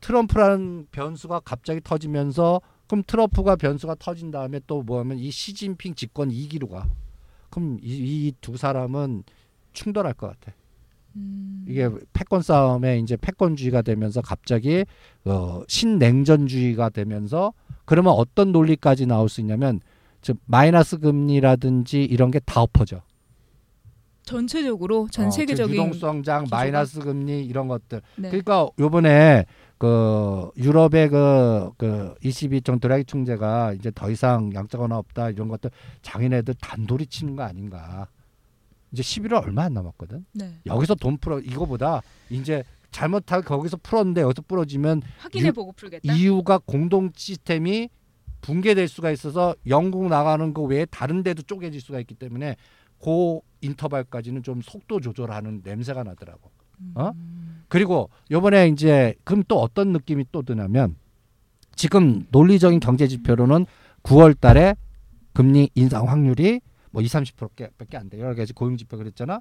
트럼프라는 0.00 0.88
변수가 0.90 1.40
갑자기 1.40 1.80
터지면서 1.82 2.60
그럼 2.86 3.04
트럼프가 3.06 3.56
변수가 3.56 3.96
터진 3.98 4.30
다음에 4.30 4.60
또 4.66 4.82
뭐하면 4.82 5.18
이 5.18 5.30
시진핑 5.30 5.94
집권 5.94 6.30
2기로 6.30 6.70
가. 6.70 6.88
그럼 7.50 7.78
이두 7.82 8.56
사람은 8.56 9.22
충돌할 9.72 10.14
것 10.14 10.28
같아. 10.28 10.52
음. 11.16 11.64
이게 11.68 11.88
패권 12.12 12.40
싸움에 12.42 12.98
이제 12.98 13.16
패권주의가 13.16 13.82
되면서 13.82 14.20
갑자기 14.22 14.84
어, 15.24 15.62
신냉전주의가 15.68 16.90
되면서 16.90 17.52
그러면 17.84 18.12
어떤 18.16 18.52
논리까지 18.52 19.06
나올 19.06 19.28
수 19.28 19.40
있냐면 19.40 19.80
즉 20.22 20.38
마이너스 20.46 20.98
금리라든지 20.98 22.04
이런 22.04 22.30
게 22.30 22.40
다 22.40 22.62
엎어져. 22.62 23.02
전체적으로 24.30 25.08
전 25.10 25.26
어, 25.26 25.30
세계적인 25.30 25.74
즉 25.74 25.80
유동성장, 25.80 26.44
기조가? 26.44 26.56
마이너스 26.56 27.00
금리 27.00 27.44
이런 27.44 27.66
것들. 27.68 28.00
네. 28.16 28.28
그러니까 28.28 28.68
요번에 28.78 29.44
그 29.78 30.50
유럽의 30.56 31.08
그, 31.08 31.70
그 31.76 32.14
22종 32.22 32.80
드라기 32.80 33.04
총재가 33.04 33.72
이제 33.74 33.90
더 33.94 34.10
이상 34.10 34.52
양적 34.54 34.80
완화 34.80 34.98
없다 34.98 35.30
이런 35.30 35.48
것들 35.48 35.70
장인애들 36.02 36.54
단돌이 36.60 37.06
치는 37.06 37.34
거 37.36 37.42
아닌가. 37.42 38.06
이제 38.92 39.02
11월 39.02 39.44
얼마 39.44 39.64
안 39.64 39.74
남았거든. 39.74 40.24
네. 40.32 40.58
여기서 40.66 40.94
돈 40.96 41.16
풀어 41.18 41.38
이거보다 41.40 42.02
이제 42.28 42.62
잘못하게 42.90 43.44
거기서 43.46 43.78
풀었는데 43.82 44.20
여기서 44.20 44.42
부러지면 44.46 45.02
확인해 45.18 45.48
유- 45.48 45.52
보고 45.52 45.72
풀겠다. 45.72 46.12
이유가 46.12 46.58
공동 46.58 47.10
시스템이 47.14 47.88
붕괴될 48.40 48.88
수가 48.88 49.10
있어서 49.12 49.54
영국 49.66 50.08
나가는 50.08 50.52
거 50.54 50.62
외에 50.62 50.86
다른 50.86 51.22
데도 51.22 51.42
쪼개질 51.42 51.80
수가 51.80 52.00
있기 52.00 52.14
때문에 52.14 52.56
그 53.02 53.40
인터벌까지는 53.60 54.42
좀 54.42 54.60
속도 54.62 55.00
조절하는 55.00 55.62
냄새가 55.64 56.02
나더라고. 56.02 56.50
어? 56.94 57.10
음. 57.14 57.64
그리고 57.68 58.10
요번에 58.30 58.68
이제 58.68 59.14
그럼 59.24 59.44
또 59.48 59.60
어떤 59.60 59.92
느낌이 59.92 60.26
또 60.32 60.42
드냐면 60.42 60.96
지금 61.74 62.26
논리적인 62.30 62.80
경제 62.80 63.06
지표로는 63.06 63.66
9월 64.02 64.38
달에 64.38 64.74
금리 65.32 65.70
인상 65.74 66.08
확률이 66.08 66.60
뭐 66.90 67.02
2, 67.02 67.06
30%밖에 67.06 67.96
안 67.96 68.08
돼. 68.08 68.18
여러 68.18 68.34
가지 68.34 68.52
고용 68.52 68.76
지표 68.76 68.96
그랬잖아. 68.96 69.40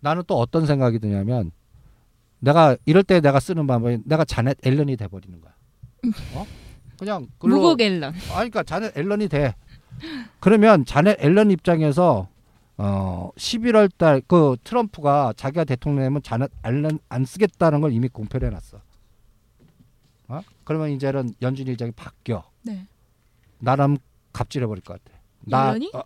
나는 0.00 0.22
또 0.26 0.38
어떤 0.38 0.66
생각이 0.66 0.98
드냐면 0.98 1.50
내가 2.38 2.76
이럴 2.86 3.02
때 3.02 3.20
내가 3.20 3.40
쓰는 3.40 3.66
방법이 3.66 3.98
내가 4.04 4.24
자넷 4.24 4.56
앨런이 4.64 4.96
돼 4.96 5.08
버리는 5.08 5.38
거야. 5.40 5.52
어? 6.34 6.46
그냥 6.98 7.26
무곡 7.40 7.80
앨런. 7.80 8.14
아, 8.14 8.34
그러니까 8.34 8.62
자넷 8.62 8.96
앨런이 8.96 9.28
돼. 9.28 9.54
그러면 10.40 10.84
자넷 10.84 11.18
앨런 11.22 11.50
입장에서 11.50 12.28
어 12.76 13.30
11월 13.36 13.90
달 13.96 14.22
그 14.26 14.56
트럼프가 14.64 15.34
자기가 15.36 15.64
대통령 15.64 16.04
되면 16.04 16.22
자넷 16.22 16.50
앨런 16.64 16.98
안 17.08 17.24
쓰겠다는 17.24 17.80
걸 17.80 17.92
이미 17.92 18.08
공표를 18.08 18.48
해놨어. 18.48 18.80
어? 20.28 20.40
그러면 20.64 20.90
이제는 20.90 21.34
연준 21.42 21.66
일정이 21.66 21.90
바뀌어. 21.92 22.44
네. 22.62 22.86
나름 23.58 23.98
갑질해 24.32 24.66
버릴 24.66 24.82
것 24.82 25.02
같아. 25.02 25.18
나? 25.40 25.70
어, 25.72 26.02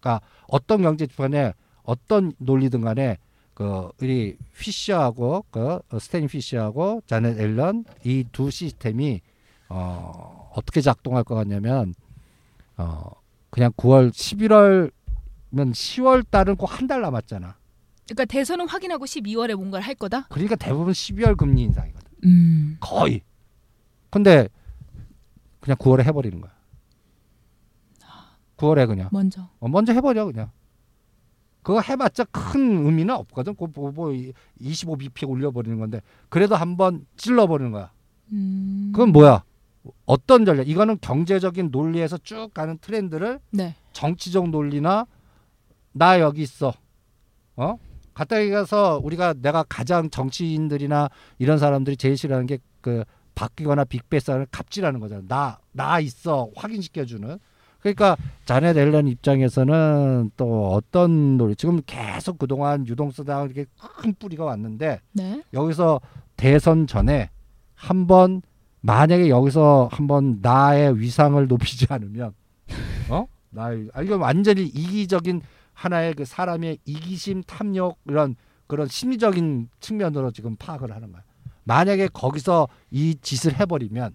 그러니까 0.00 0.20
어떤 0.48 0.82
경제 0.82 1.06
주판에 1.06 1.54
어떤 1.84 2.32
논리든 2.38 2.80
간에 2.82 3.18
그 3.54 3.90
우리 4.00 4.36
피셔하고 4.58 5.44
그 5.50 5.80
어, 5.88 5.98
스테인 5.98 6.26
피셔하고 6.26 7.02
자넷 7.06 7.38
앨런 7.38 7.84
이 8.04 8.24
두 8.32 8.50
시스템이 8.50 9.20
어 9.68 10.50
어떻게 10.54 10.80
작동할 10.80 11.24
것 11.24 11.34
같냐면 11.34 11.94
어 12.76 13.10
그냥 13.50 13.72
9월 13.72 14.10
11월면 14.10 14.90
10월 15.72 16.28
달은 16.30 16.56
꼭 16.56 16.66
한 16.70 16.86
달 16.88 17.00
남았잖아. 17.02 17.56
그러니까 18.06 18.24
대선은 18.26 18.68
확인하고 18.68 19.04
12월에 19.06 19.54
뭔가를 19.54 19.86
할 19.86 19.94
거다. 19.94 20.26
그러니까 20.28 20.56
대부분 20.56 20.92
12월 20.92 21.36
금리 21.36 21.62
인상이거든. 21.62 22.08
음. 22.24 22.76
거의. 22.80 23.22
근데 24.10 24.48
그냥 25.60 25.76
9월에 25.78 26.04
해버리는 26.04 26.40
거야. 26.40 26.52
9월에 28.56 28.86
그냥. 28.86 29.08
먼저. 29.12 29.48
어, 29.58 29.68
먼저 29.68 29.92
해버려 29.92 30.26
그냥. 30.26 30.50
그거 31.62 31.80
해봤자 31.80 32.24
큰 32.24 32.84
의미는 32.84 33.14
없거든. 33.14 33.54
그거 33.54 33.68
뭐, 33.74 33.90
뭐 33.90 34.08
25bp 34.60 35.28
올려버리는 35.28 35.78
건데 35.78 36.02
그래도 36.28 36.54
한번 36.56 37.06
찔러버리는 37.16 37.72
거야. 37.72 37.90
음. 38.32 38.90
그건 38.92 39.12
뭐야? 39.12 39.42
어떤 40.06 40.44
전략? 40.44 40.68
이거는 40.68 40.98
경제적인 41.00 41.70
논리에서 41.70 42.18
쭉 42.18 42.52
가는 42.54 42.78
트렌드를 42.78 43.40
네. 43.50 43.74
정치적 43.92 44.50
논리나 44.50 45.06
나 45.92 46.20
여기 46.20 46.42
있어. 46.42 46.72
어? 47.56 47.76
가까이 48.14 48.50
가서 48.50 49.00
우리가 49.02 49.34
내가 49.34 49.64
가장 49.64 50.08
정치인들이나 50.10 51.08
이런 51.38 51.58
사람들이 51.58 51.96
제일 51.96 52.16
싫어하는 52.16 52.46
게 52.46 52.58
그 52.84 53.02
바뀌거나 53.34 53.84
빅베스를 53.84 54.46
갑질하는 54.50 55.00
거잖아. 55.00 55.58
나나 55.72 56.00
있어 56.00 56.50
확인시켜 56.54 57.06
주는. 57.06 57.38
그러니까 57.80 58.16
자넷 58.44 58.76
앨런 58.76 59.08
입장에서는 59.08 60.30
또 60.36 60.68
어떤 60.72 61.38
논리 61.38 61.56
지금 61.56 61.80
계속 61.86 62.38
그동안 62.38 62.86
유동성당 62.86 63.46
이렇게 63.46 63.64
큰 63.98 64.14
뿌리가 64.18 64.44
왔는데 64.44 65.00
네. 65.12 65.42
여기서 65.54 66.00
대선 66.36 66.86
전에 66.86 67.30
한번 67.74 68.42
만약에 68.84 69.30
여기서 69.30 69.88
한번 69.90 70.40
나의 70.42 71.00
위상을 71.00 71.46
높이지 71.48 71.86
않으면 71.88 72.34
어? 73.08 73.26
나의 73.48 73.88
아 73.94 74.02
이건 74.02 74.20
완전히 74.20 74.64
이기적인 74.66 75.40
하나의 75.72 76.12
그 76.12 76.26
사람의 76.26 76.78
이기심 76.84 77.44
탐욕 77.44 77.98
이런 78.04 78.36
그런 78.66 78.86
심리적인 78.86 79.70
측면으로 79.80 80.32
지금 80.32 80.54
파악을 80.56 80.94
하는 80.94 81.12
거야. 81.12 81.22
만약에 81.64 82.08
거기서 82.08 82.68
이 82.90 83.14
짓을 83.22 83.58
해버리면 83.58 84.14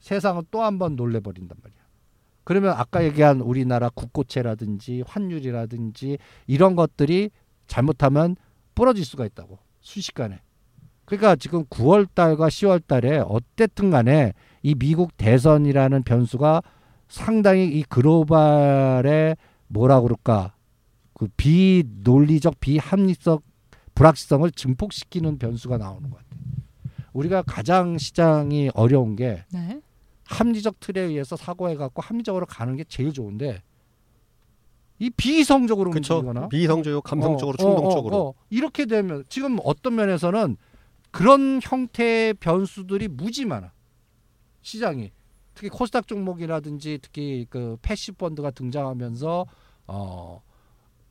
세상은 0.00 0.42
또 0.50 0.62
한 0.62 0.78
번 0.78 0.96
놀래버린단 0.96 1.56
말이야. 1.62 1.78
그러면 2.42 2.72
아까 2.76 3.04
얘기한 3.04 3.40
우리나라 3.40 3.88
국고채라든지 3.90 5.04
환율이라든지 5.06 6.18
이런 6.48 6.74
것들이 6.74 7.30
잘못하면 7.68 8.34
부러질 8.74 9.04
수가 9.04 9.24
있다고 9.26 9.60
순식간에. 9.80 10.40
그러니까 11.04 11.36
지금 11.36 11.64
9월 11.66 12.06
달과 12.14 12.48
10월 12.48 12.86
달에 12.86 13.22
어쨌든 13.26 13.90
간에 13.90 14.32
이 14.62 14.74
미국 14.74 15.16
대선이라는 15.16 16.02
변수가 16.04 16.62
상당히 17.08 17.66
이 17.66 17.82
글로벌의 17.82 19.36
뭐라 19.68 20.00
그럴까 20.00 20.54
그 21.14 21.28
비논리적 21.36 22.60
비합리적 22.60 23.42
불확실성을 23.94 24.50
증폭시키는 24.52 25.38
변수가 25.38 25.78
나오는 25.78 26.08
것 26.08 26.16
같아요. 26.16 26.40
우리가 27.12 27.42
가장 27.42 27.98
시장이 27.98 28.70
어려운 28.74 29.16
게 29.16 29.44
네. 29.52 29.80
합리적 30.24 30.80
틀에 30.80 31.00
의해서 31.00 31.36
사고해 31.36 31.76
갖고 31.76 32.00
합리적으로 32.00 32.46
가는 32.46 32.74
게 32.76 32.84
제일 32.84 33.12
좋은데 33.12 33.62
이 34.98 35.10
비이성적으로 35.10 35.90
그렇죠. 35.90 36.18
움직이거나 36.18 36.48
비성적이고 36.48 37.00
감성적으로 37.02 37.56
어, 37.58 37.62
어, 37.62 37.74
충동적으로. 37.74 38.16
어, 38.16 38.28
어. 38.28 38.34
이렇게 38.50 38.86
되면 38.86 39.24
지금 39.28 39.58
어떤 39.64 39.96
면에서는 39.96 40.56
그런 41.12 41.60
형태의 41.62 42.34
변수들이 42.34 43.06
무지 43.06 43.44
많아 43.44 43.72
시장이 44.62 45.12
특히 45.54 45.68
코스닥 45.68 46.08
종목이라든지 46.08 46.98
특히 47.00 47.46
그 47.48 47.76
passive 47.82 48.16
펀드가 48.16 48.50
등장하면서 48.50 49.46
어 49.86 50.42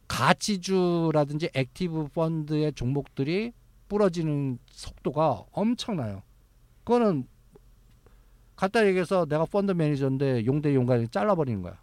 가치주라든지 0.07 1.51
active 1.53 2.09
펀드의 2.09 2.73
종목들이 2.73 3.53
부러지는 3.87 4.57
속도가 4.67 5.45
엄청나요. 5.51 6.23
그거는 6.83 7.27
간단히 8.55 8.89
얘기해서 8.89 9.25
내가 9.25 9.45
펀드 9.45 9.71
매니저인데 9.71 10.45
용대 10.45 10.75
용가에 10.75 11.07
잘라버리는 11.07 11.61
거야. 11.61 11.79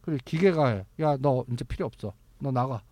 그리고 0.00 0.22
기계가 0.24 0.68
해. 0.68 0.86
야, 1.00 1.16
너 1.18 1.44
이제 1.52 1.64
필요 1.64 1.86
없어. 1.86 2.14
너 2.38 2.50
나가. 2.50 2.82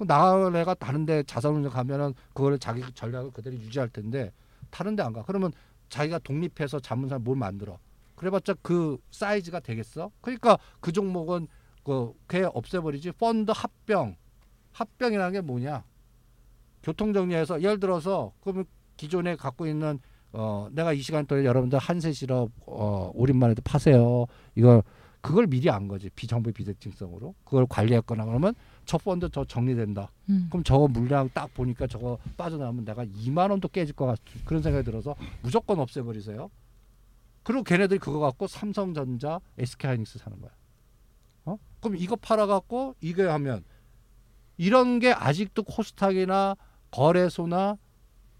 그 0.00 0.06
나갈 0.06 0.56
애가 0.56 0.72
다른데 0.74 1.24
자산운용 1.24 1.70
가면은 1.70 2.14
그거를 2.32 2.58
자기 2.58 2.82
전략을 2.94 3.32
그대로 3.32 3.54
유지할 3.56 3.90
텐데 3.90 4.32
다른데 4.70 5.02
안 5.02 5.12
가. 5.12 5.22
그러면 5.26 5.52
자기가 5.90 6.20
독립해서 6.20 6.80
자문사 6.80 7.18
뭘 7.18 7.36
만들어. 7.36 7.78
그래봤자 8.14 8.54
그 8.62 8.96
사이즈가 9.10 9.60
되겠어? 9.60 10.10
그러니까 10.22 10.58
그 10.80 10.90
종목은 10.90 11.48
그 11.84 12.14
그게 12.26 12.48
없애버리지. 12.50 13.12
펀드 13.12 13.52
합병. 13.54 14.16
합병이라는 14.72 15.32
게 15.34 15.40
뭐냐? 15.42 15.84
교통 16.82 17.12
정리해서 17.12 17.60
예를 17.60 17.78
들어서 17.78 18.32
그러면 18.40 18.64
기존에 18.96 19.36
갖고 19.36 19.66
있는 19.66 19.98
어 20.32 20.68
내가 20.72 20.94
이 20.94 21.02
시간 21.02 21.26
동안 21.26 21.44
여러분들 21.44 21.78
한세 21.78 22.12
실업 22.12 22.50
어 22.64 23.10
오랜만에 23.12 23.52
도 23.52 23.60
파세요. 23.62 24.24
이거 24.54 24.82
그걸 25.20 25.46
미리 25.46 25.68
안 25.68 25.88
거지 25.88 26.08
비정부 26.08 26.52
비대칭성으로 26.52 27.34
그걸 27.44 27.66
관리했거나 27.68 28.24
그러면 28.24 28.54
저 28.90 28.98
펀드 28.98 29.30
저 29.30 29.44
정리된다. 29.44 30.10
음. 30.30 30.48
그럼 30.50 30.64
저거 30.64 30.88
물량 30.88 31.30
딱 31.32 31.54
보니까 31.54 31.86
저거 31.86 32.18
빠져나오면 32.36 32.84
내가 32.84 33.04
2만 33.04 33.48
원도 33.50 33.68
깨질 33.68 33.94
것 33.94 34.06
같은 34.06 34.24
그런 34.44 34.62
생각이 34.62 34.84
들어서 34.84 35.14
무조건 35.42 35.78
없애버리세요. 35.78 36.50
그리고 37.44 37.62
걔네들이 37.62 38.00
그거 38.00 38.18
갖고 38.18 38.48
삼성전자, 38.48 39.38
SK하이닉스 39.58 40.18
사는 40.18 40.40
거야. 40.40 40.50
어? 41.44 41.56
그럼 41.80 41.98
이거 41.98 42.16
팔아갖고 42.16 42.96
이거 43.00 43.32
하면 43.32 43.62
이런 44.56 44.98
게 44.98 45.12
아직도 45.12 45.62
코스닥이나 45.62 46.56
거래소나 46.90 47.78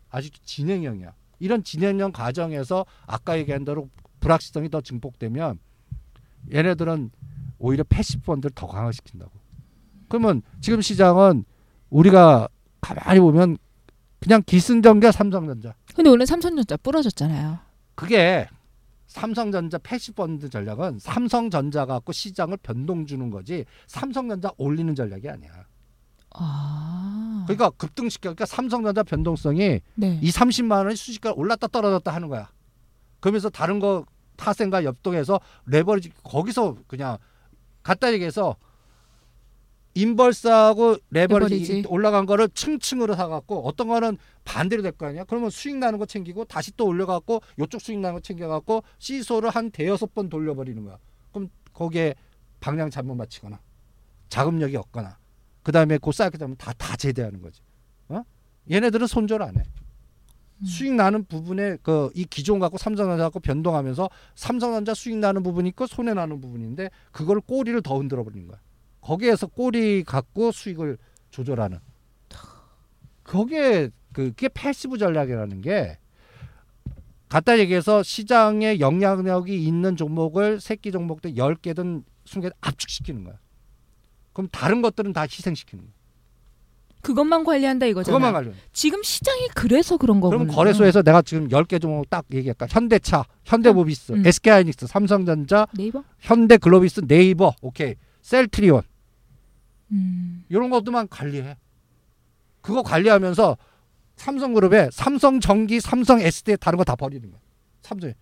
아직도 0.08 0.40
진행형이야. 0.42 1.14
이런 1.38 1.62
진행형 1.62 2.10
과정에서 2.10 2.86
아까 3.06 3.38
얘기한 3.38 3.64
대로 3.64 3.88
불확실성이 4.18 4.68
더 4.68 4.80
증폭되면 4.80 5.60
얘네들은 6.52 7.12
오히려 7.60 7.84
passive 7.88 8.24
펀드를 8.24 8.50
더 8.52 8.66
강화시킨다고. 8.66 9.39
그러면 10.10 10.42
지금 10.60 10.82
시장은 10.82 11.44
우리가 11.88 12.48
가만히 12.80 13.20
보면 13.20 13.56
그냥 14.18 14.42
기승전결 14.44 15.12
삼성전자. 15.12 15.74
근데 15.94 16.10
오늘 16.10 16.26
삼성전자 16.26 16.76
부러졌잖아요. 16.76 17.58
그게 17.94 18.48
삼성전자 19.06 19.78
passive 19.78 20.16
펀드 20.16 20.50
전략은 20.50 20.98
삼성전자 20.98 21.86
갖고 21.86 22.12
시장을 22.12 22.58
변동 22.58 23.06
주는 23.06 23.30
거지 23.30 23.64
삼성전자 23.86 24.50
올리는 24.58 24.92
전략이 24.94 25.28
아니야. 25.28 25.50
아. 26.34 27.44
그러니까 27.46 27.70
급등시켜 27.70 28.30
그러니까 28.30 28.46
삼성전자 28.46 29.04
변동성이 29.04 29.80
네. 29.94 30.18
이 30.20 30.30
30만 30.30 30.84
원이 30.84 30.96
순식간에 30.96 31.34
올랐다 31.36 31.68
떨어졌다 31.68 32.12
하는 32.12 32.28
거야. 32.28 32.50
그러면서 33.20 33.48
다른 33.48 33.78
거 33.78 34.04
파생과 34.36 34.84
연동해서 34.84 35.40
레버리지 35.66 36.10
거기서 36.24 36.76
그냥 36.88 37.16
갖다 37.82 38.12
얘기해서 38.12 38.56
인벌스하고 39.94 40.96
레버리지, 41.10 41.54
레버리지. 41.54 41.88
올라간 41.88 42.26
거를 42.26 42.48
층층으로 42.48 43.14
사갖고 43.16 43.66
어떤 43.66 43.88
거는 43.88 44.18
반대로 44.44 44.82
될 44.82 44.92
거 44.92 45.06
아니야. 45.06 45.24
그러면 45.24 45.50
수익 45.50 45.76
나는 45.76 45.98
거 45.98 46.06
챙기고 46.06 46.44
다시 46.44 46.76
또 46.76 46.86
올려갖고 46.86 47.40
요쪽 47.58 47.80
수익 47.80 47.98
나는 47.98 48.14
거 48.16 48.20
챙겨갖고 48.20 48.82
시소를 48.98 49.50
한 49.50 49.70
대여섯 49.70 50.14
번 50.14 50.28
돌려버리는 50.28 50.82
거야. 50.84 50.98
그럼 51.32 51.48
거기에 51.72 52.14
방향 52.60 52.90
잘못 52.90 53.14
맞추거나 53.14 53.58
자금력이 54.28 54.76
없거나 54.76 55.18
그 55.62 55.72
다음에 55.72 55.98
그 55.98 56.12
쌓였기 56.12 56.38
때문에 56.38 56.56
다, 56.56 56.72
다 56.74 56.96
제대하는 56.96 57.42
거지. 57.42 57.60
어? 58.08 58.22
얘네들은 58.70 59.06
손절 59.06 59.42
안 59.42 59.56
해. 59.56 59.62
음. 60.60 60.64
수익 60.66 60.92
나는 60.94 61.24
부분에 61.24 61.78
그 61.82 62.10
이 62.14 62.24
기존 62.24 62.58
갖고 62.58 62.76
삼성전자 62.78 63.24
갖고 63.24 63.40
변동하면서 63.40 64.08
삼성전자 64.34 64.94
수익 64.94 65.16
나는 65.16 65.42
부분이 65.42 65.70
있고 65.70 65.86
손해 65.86 66.12
나는 66.14 66.40
부분인데 66.40 66.90
그걸 67.12 67.40
꼬리를 67.40 67.80
더 67.82 67.96
흔들어 67.98 68.22
버리는 68.24 68.46
거야. 68.46 68.58
거기에서 69.00 69.46
꼬리 69.46 70.04
갖고 70.04 70.52
수익을 70.52 70.98
조절하는. 71.30 71.78
거기에 73.24 73.90
그 74.12 74.30
그게 74.30 74.48
passive 74.48 74.98
전략이라는 74.98 75.60
게 75.60 75.98
갖다 77.28 77.58
얘기해서 77.60 78.02
시장에 78.02 78.80
영향력이 78.80 79.64
있는 79.64 79.96
종목을 79.96 80.60
새끼 80.60 80.90
종목들 80.90 81.34
10개든 81.34 82.02
20개 82.26 82.52
압축시키는 82.60 83.22
거야. 83.24 83.38
그럼 84.32 84.48
다른 84.50 84.82
것들은 84.82 85.12
다 85.12 85.22
희생시키는 85.22 85.84
거야. 85.84 85.92
그것만 87.02 87.44
관리한다 87.44 87.86
이거잖아요. 87.86 88.18
그것만 88.18 88.32
관련. 88.32 88.54
지금 88.72 89.02
시장이 89.02 89.48
그래서 89.54 89.96
그런 89.96 90.20
거군요. 90.20 90.40
그럼 90.40 90.54
거래소에서 90.54 91.02
내가 91.02 91.22
지금 91.22 91.48
10개 91.48 91.80
종목 91.80 92.10
딱 92.10 92.26
얘기할까? 92.32 92.66
현대차, 92.68 93.24
현대모비스, 93.44 94.12
음. 94.12 94.26
SK하이닉스, 94.26 94.86
삼성전자, 94.86 95.66
네이버? 95.76 96.04
현대글로비스, 96.18 97.02
네이버, 97.06 97.54
오케이, 97.62 97.94
셀트리온 98.22 98.82
음. 99.92 100.44
이런 100.48 100.70
것들만 100.70 101.08
관리해. 101.08 101.56
그거 102.60 102.82
관리하면서 102.82 103.56
삼성그룹에 104.16 104.90
삼성전기, 104.92 105.80
삼성 105.80 106.20
SD 106.20 106.56
다른 106.60 106.76
거 106.76 106.84
다 106.84 106.94
버리는 106.94 107.30
거야. 107.30 107.40
삼성이 107.82 108.12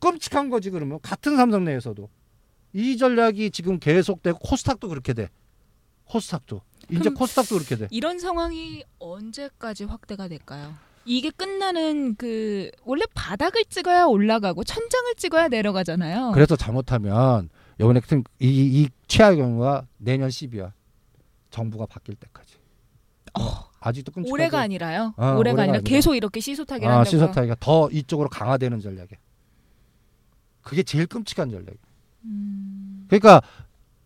끔찍한 0.00 0.50
거지 0.50 0.70
그러면 0.70 0.98
같은 1.00 1.36
삼성 1.36 1.64
내에서도 1.64 2.08
이 2.74 2.96
전략이 2.98 3.50
지금 3.50 3.78
계속되고 3.78 4.38
코스닥도 4.40 4.88
그렇게 4.88 5.14
돼. 5.14 5.28
코스닥도 6.04 6.60
이제 6.90 7.08
코스닥도 7.08 7.54
그렇게 7.54 7.76
돼. 7.76 7.88
이런 7.90 8.18
상황이 8.18 8.84
언제까지 8.98 9.84
확대가 9.84 10.28
될까요? 10.28 10.74
이게 11.06 11.30
끝나는 11.30 12.14
그 12.16 12.70
원래 12.84 13.04
바닥을 13.14 13.64
찍어야 13.66 14.04
올라가고 14.04 14.64
천장을 14.64 15.14
찍어야 15.16 15.48
내려가잖아요. 15.48 16.32
그래서 16.32 16.56
잘못하면 16.56 17.48
이번에 17.80 18.00
같은 18.00 18.24
이, 18.40 18.48
이 18.82 18.88
최악의 19.06 19.38
경우가 19.38 19.86
내년 19.98 20.28
10이야. 20.28 20.72
정부가 21.54 21.86
바뀔 21.86 22.16
때까지. 22.16 22.56
어, 23.38 23.70
아직도 23.80 24.10
끔찍하지. 24.12 24.32
올해가 24.32 24.58
아니라요. 24.60 25.14
어, 25.16 25.22
올해가 25.22 25.38
올해가 25.38 25.62
아니라 25.62 25.78
아니라. 25.78 25.88
계속 25.88 26.16
이렇게 26.16 26.40
시소타기를 26.40 26.88
아, 26.88 26.98
한다고요. 26.98 27.10
시소타기가 27.10 27.56
더 27.60 27.88
이쪽으로 27.90 28.28
강화되는 28.28 28.80
전략이야. 28.80 29.18
그게 30.62 30.82
제일 30.82 31.06
끔찍한 31.06 31.50
전략이야. 31.50 31.76
음. 32.24 33.04
그러니까 33.08 33.40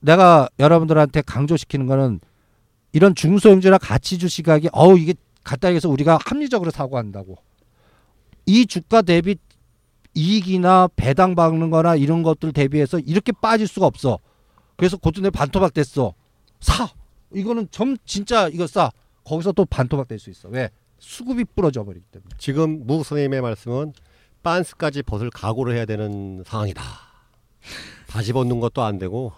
내가 0.00 0.48
여러분들한테 0.58 1.22
강조시키는 1.22 1.86
거는 1.86 2.20
이런 2.92 3.14
중소형주나 3.14 3.78
가치주 3.78 4.28
시각이 4.28 4.68
어우 4.72 4.98
이게 4.98 5.14
갖다 5.42 5.68
해서 5.68 5.88
우리가 5.88 6.18
합리적으로 6.24 6.70
사고한다고. 6.70 7.36
이 8.44 8.66
주가 8.66 9.02
대비 9.02 9.36
이익이나 10.14 10.88
배당 10.96 11.34
받는 11.34 11.70
거나 11.70 11.96
이런 11.96 12.22
것들 12.22 12.52
대비해서 12.52 12.98
이렇게 12.98 13.32
빠질 13.32 13.66
수가 13.66 13.86
없어. 13.86 14.18
그래서 14.76 14.96
고점에 14.96 15.30
반토막 15.30 15.72
됐어. 15.72 16.14
사. 16.60 16.88
이거는 17.34 17.68
점 17.70 17.96
진짜 18.04 18.48
이거 18.48 18.66
싸. 18.66 18.90
거기서 19.24 19.52
또 19.52 19.64
반토막 19.64 20.08
될 20.08 20.18
수 20.18 20.30
있어. 20.30 20.48
왜? 20.48 20.70
수급이 20.98 21.44
부러져 21.44 21.84
버리기 21.84 22.04
때문에. 22.10 22.30
지금 22.38 22.86
무 22.86 23.04
선생님의 23.04 23.40
말씀은 23.42 23.92
빤스까지 24.42 25.02
벗을 25.02 25.30
각오를 25.30 25.74
해야 25.74 25.84
되는 25.84 26.42
상황이다. 26.46 26.82
다시 28.08 28.32
벗는 28.32 28.58
것도 28.60 28.82
안 28.82 28.98
되고 28.98 29.32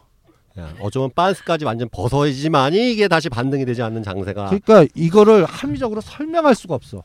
야, 0.58 0.74
어쩌면 0.80 1.10
빤스까지 1.14 1.64
완전 1.64 1.88
벗어야지만이 1.90 2.92
이게 2.92 3.08
다시 3.08 3.28
반등이 3.28 3.64
되지 3.64 3.82
않는 3.82 4.02
장세가 4.02 4.46
그러니까 4.46 4.86
이거를 4.94 5.44
합리적으로 5.44 6.00
설명할 6.00 6.54
수가 6.54 6.74
없어. 6.74 7.02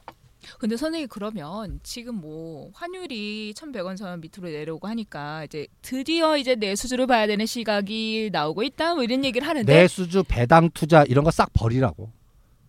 근데 0.60 0.78
선생님 0.78 1.08
그러면 1.10 1.80
지금 1.84 2.16
뭐 2.16 2.72
환율이 2.74 3.54
1,100원 3.56 3.98
선 3.98 4.22
밑으로 4.22 4.50
내려오고 4.50 4.88
하니까 4.88 5.44
이제 5.46 5.68
드디어 5.82 6.38
이제 6.38 6.56
내수주를 6.56 7.08
봐야 7.08 7.28
되는 7.28 7.46
시각이 7.46 8.30
나오고 8.32 8.64
있다 8.64 8.96
뭐 8.96 9.04
이런 9.04 9.24
얘기를 9.26 9.48
하는데 9.48 9.72
내수주 9.74 10.24
배당 10.28 10.70
투자 10.72 11.04
이런 11.04 11.24
거 11.24 11.32
싹 11.32 11.52
버리라고. 11.54 12.10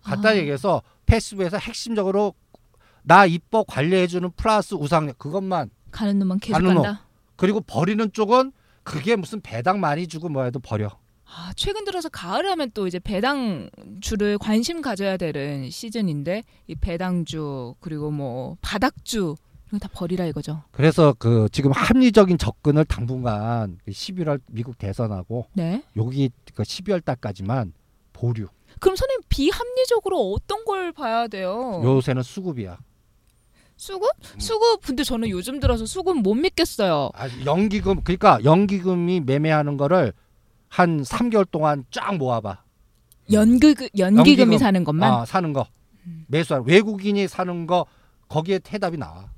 간단히 0.02 0.38
아. 0.38 0.40
얘기해서 0.40 0.82
패스브에서 1.06 1.58
핵심적으로 1.58 2.34
나 3.02 3.24
이뻐 3.26 3.62
관리해주는 3.64 4.30
플러스 4.36 4.74
우상력 4.74 5.18
그것만 5.18 5.70
가는 5.92 6.18
놈만 6.18 6.38
계속 6.40 6.54
가는 6.54 6.74
놈. 6.74 6.82
간다. 6.82 7.06
그리고 7.36 7.60
버리는 7.60 8.12
쪽은 8.12 8.52
그게 8.82 9.14
무슨 9.16 9.40
배당 9.40 9.78
많이 9.80 10.06
주고 10.08 10.28
뭐 10.28 10.42
해도 10.44 10.58
버려. 10.58 10.90
아, 11.28 11.52
최근 11.56 11.84
들어서 11.84 12.08
가을 12.08 12.48
하면 12.50 12.70
또 12.72 12.86
이제 12.86 12.98
배당주를 12.98 14.38
관심 14.38 14.80
가져야 14.80 15.16
되는 15.16 15.68
시즌인데 15.70 16.44
이 16.68 16.74
배당주 16.74 17.74
그리고 17.80 18.10
뭐 18.10 18.56
바닥주 18.60 19.34
이런 19.68 19.80
거다 19.80 19.88
버리라 19.92 20.24
이거죠. 20.26 20.62
그래서 20.70 21.14
그 21.18 21.48
지금 21.50 21.72
합리적인 21.72 22.38
접근을 22.38 22.84
당분간 22.84 23.78
11월 23.88 24.40
미국 24.46 24.78
대선하고 24.78 25.46
네. 25.54 25.82
여기 25.96 26.30
그 26.54 26.62
12월 26.62 27.04
달까지만 27.04 27.72
보류. 28.12 28.46
그럼 28.78 28.94
선생님 28.94 29.22
비합리적으로 29.28 30.32
어떤 30.32 30.64
걸 30.64 30.92
봐야 30.92 31.26
돼요? 31.26 31.80
요새는 31.84 32.22
수급이야. 32.22 32.78
수급? 33.76 34.10
수급 34.38 34.80
근데 34.82 35.02
저는 35.04 35.28
요즘 35.28 35.60
들어서 35.60 35.84
수급 35.84 36.18
못 36.18 36.34
믿겠어요. 36.34 37.10
아, 37.14 37.28
연기금 37.44 38.02
그러니까 38.02 38.38
연기금이 38.44 39.20
매매하는 39.20 39.76
거를 39.76 40.12
한 40.68 41.02
3개월 41.02 41.46
동안 41.50 41.84
쫙 41.90 42.16
모아봐. 42.16 42.62
연기 43.32 43.74
연기금이 43.98 44.36
연기금. 44.52 44.58
사는 44.58 44.84
것만. 44.84 45.12
아, 45.12 45.24
사는 45.24 45.52
거 45.52 45.66
매수하는 46.28 46.66
외국인이 46.68 47.26
사는 47.28 47.66
거 47.66 47.86
거기에 48.28 48.60
해답이 48.72 48.96
나와. 48.96 49.30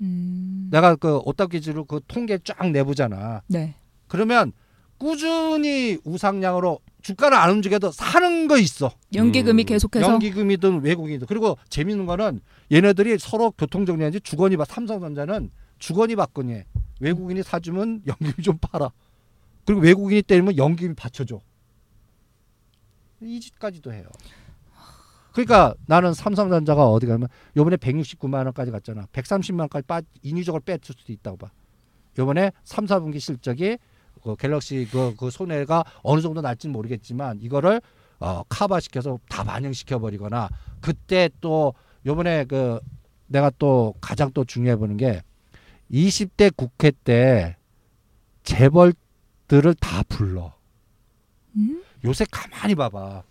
음. 0.00 0.68
내가 0.70 0.96
그 0.96 1.18
오따기지로 1.24 1.84
그 1.84 2.00
통계 2.08 2.38
쫙 2.44 2.70
내보잖아. 2.70 3.42
네. 3.46 3.74
그러면 4.08 4.52
꾸준히 4.98 5.98
우상향으로 6.04 6.80
주가를 7.02 7.36
안 7.36 7.50
움직여도 7.50 7.92
사는 7.92 8.48
거 8.48 8.58
있어. 8.58 8.90
연기금이 9.14 9.62
음. 9.62 9.66
계속해서 9.66 10.10
연기금이든 10.12 10.82
외국인이든 10.82 11.26
그리고 11.28 11.56
재밌는 11.68 12.06
거는 12.06 12.40
얘네들이 12.72 13.18
서로 13.18 13.52
교통정리하지 13.52 14.20
주거니 14.20 14.56
봐 14.56 14.64
삼성전자는 14.66 15.50
주거니 15.78 16.16
받거니 16.16 16.52
해. 16.52 16.64
외국인이 17.00 17.42
사주면 17.42 18.02
연기금 18.06 18.42
좀 18.42 18.58
팔아 18.58 18.90
그리고 19.66 19.80
외국인이 19.80 20.22
때리면 20.22 20.56
연기금 20.56 20.94
받쳐줘. 20.94 21.40
이 23.20 23.40
짓까지도 23.40 23.92
해요. 23.92 24.04
그러니까 25.32 25.74
나는 25.86 26.14
삼성전자가 26.14 26.88
어디 26.88 27.06
가면 27.06 27.28
요번에 27.56 27.76
169만 27.76 28.44
원까지 28.44 28.70
갔잖아. 28.70 29.06
130만 29.12 29.60
원까지 29.60 29.86
빠 29.86 30.00
인위적으로 30.22 30.62
뺐을 30.64 30.80
수도 30.96 31.12
있다고 31.12 31.36
봐. 31.36 31.50
요번에 32.18 32.52
3, 32.64 32.86
4분기 32.86 33.20
실적이 33.20 33.76
그 34.22 34.36
갤럭시 34.36 34.88
그, 34.90 35.14
그 35.16 35.30
손해가 35.30 35.84
어느 36.02 36.20
정도 36.20 36.40
날지는 36.40 36.72
모르겠지만 36.72 37.40
이거를 37.42 37.82
어, 38.18 38.42
카바 38.48 38.80
시켜서 38.80 39.18
다 39.28 39.44
반영시켜 39.44 39.98
버리거나 39.98 40.48
그때 40.80 41.28
또 41.40 41.74
요번에 42.06 42.44
그 42.44 42.80
내가 43.26 43.50
또 43.58 43.94
가장 44.00 44.30
또 44.32 44.44
중요해 44.44 44.76
보는 44.76 44.96
게 44.96 45.22
20대 45.90 46.54
국회 46.56 46.90
때 46.90 47.56
재벌 48.42 48.94
들을 49.48 49.74
다 49.74 50.02
불러. 50.08 50.52
음? 51.56 51.82
요새 52.04 52.24
가만히 52.30 52.74
봐봐. 52.74 53.22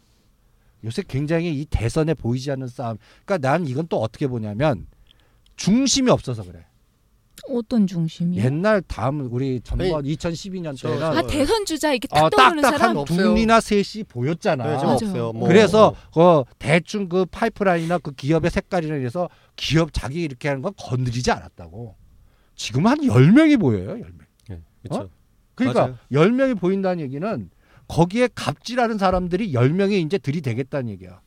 요새 0.84 1.04
굉장히 1.08 1.60
이 1.60 1.66
대선에 1.66 2.14
보이지 2.14 2.52
않는 2.52 2.68
싸움. 2.68 2.98
그러니까 3.26 3.50
난 3.50 3.66
이건 3.68 3.88
또 3.88 4.02
어떻게 4.02 4.28
보냐면 4.28 4.88
중심이 5.56 6.10
없어서 6.12 6.44
그래. 6.44 6.66
어떤 7.50 7.86
중심이요? 7.86 8.42
옛날 8.44 8.82
다음 8.82 9.28
우리 9.32 9.60
전번 9.62 10.04
2012년 10.04 10.76
저- 10.78 10.90
때는 10.90 11.04
아 11.04 11.22
대선 11.28 11.66
주자 11.66 11.92
이렇게 11.92 12.08
딱 12.08 12.24
어, 12.26 12.30
떠오르는 12.30 12.62
딱딱한 12.62 12.80
사람. 12.80 12.98
없어요. 12.98 13.18
둘이나 13.36 13.60
셋이 13.60 14.04
보였잖아. 14.08 14.64
네. 14.64 14.74
없어요. 14.86 15.34
뭐. 15.34 15.48
그래서 15.48 15.96
그 16.14 16.44
대충 16.60 17.10
그 17.10 17.26
파이프라인이나 17.26 17.98
그 18.00 18.12
기업의 18.14 18.50
색깔이나 18.52 18.96
이래서 18.96 19.30
기업 19.56 19.92
자기 19.94 20.24
이렇게 20.24 20.48
하는 20.48 20.62
건 20.62 20.74
건드리지 20.78 21.30
않았다고. 21.32 21.96
지금 22.56 22.88
한 22.88 23.00
10명이 23.00 23.60
보여요, 23.60 23.96
10명. 23.98 24.22
예, 24.52 24.62
그렇죠. 24.84 25.10
그러니까 25.56 25.82
맞아요. 25.82 25.98
10명이 26.12 26.60
보인다는 26.60 27.04
얘기는 27.04 27.50
거기에 27.88 28.30
갑질하는 28.34 28.98
사람들이 28.98 29.52
10명이 29.54 30.06
이제 30.06 30.18
들이대겠다는 30.18 30.90
얘기야. 30.90 31.22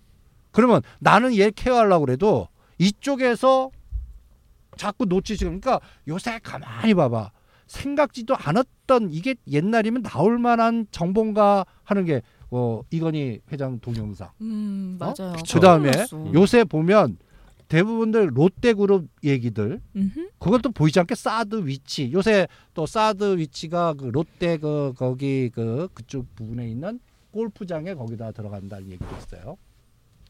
그러면 0.50 0.82
나는 0.98 1.34
얘 1.36 1.50
케어하려고 1.50 2.06
그래도 2.06 2.48
이쪽에서 2.78 3.70
자꾸 4.76 5.04
놓치지. 5.04 5.44
그러니까 5.44 5.80
요새 6.06 6.38
가만히 6.42 6.94
봐봐. 6.94 7.30
생각지도 7.66 8.34
않았던 8.36 9.10
이게 9.12 9.34
옛날이면 9.50 10.02
나올 10.02 10.38
만한 10.38 10.86
정보인가 10.90 11.66
하는 11.84 12.04
게 12.06 12.22
어, 12.50 12.80
이건희 12.90 13.40
회장 13.52 13.78
동영상. 13.80 14.30
음 14.40 14.96
맞아요. 14.98 15.36
그 15.52 15.60
다음에. 15.60 15.90
요새 16.32 16.64
보면 16.64 17.18
대부분들 17.68 18.30
롯데그룹 18.34 19.08
얘기들 19.24 19.80
음흠. 19.94 20.30
그것도 20.38 20.72
보이지 20.72 20.98
않게 21.00 21.14
사드 21.14 21.66
위치 21.66 22.10
요새 22.12 22.48
또 22.74 22.86
사드 22.86 23.38
위치가 23.38 23.92
그 23.92 24.06
롯데 24.06 24.56
그 24.56 24.94
거기 24.96 25.50
그 25.54 25.88
그쪽 25.92 26.34
부분에 26.34 26.68
있는 26.68 26.98
골프장에 27.30 27.94
거기다 27.94 28.32
들어간다는 28.32 28.90
얘기도 28.90 29.16
있어요. 29.16 29.56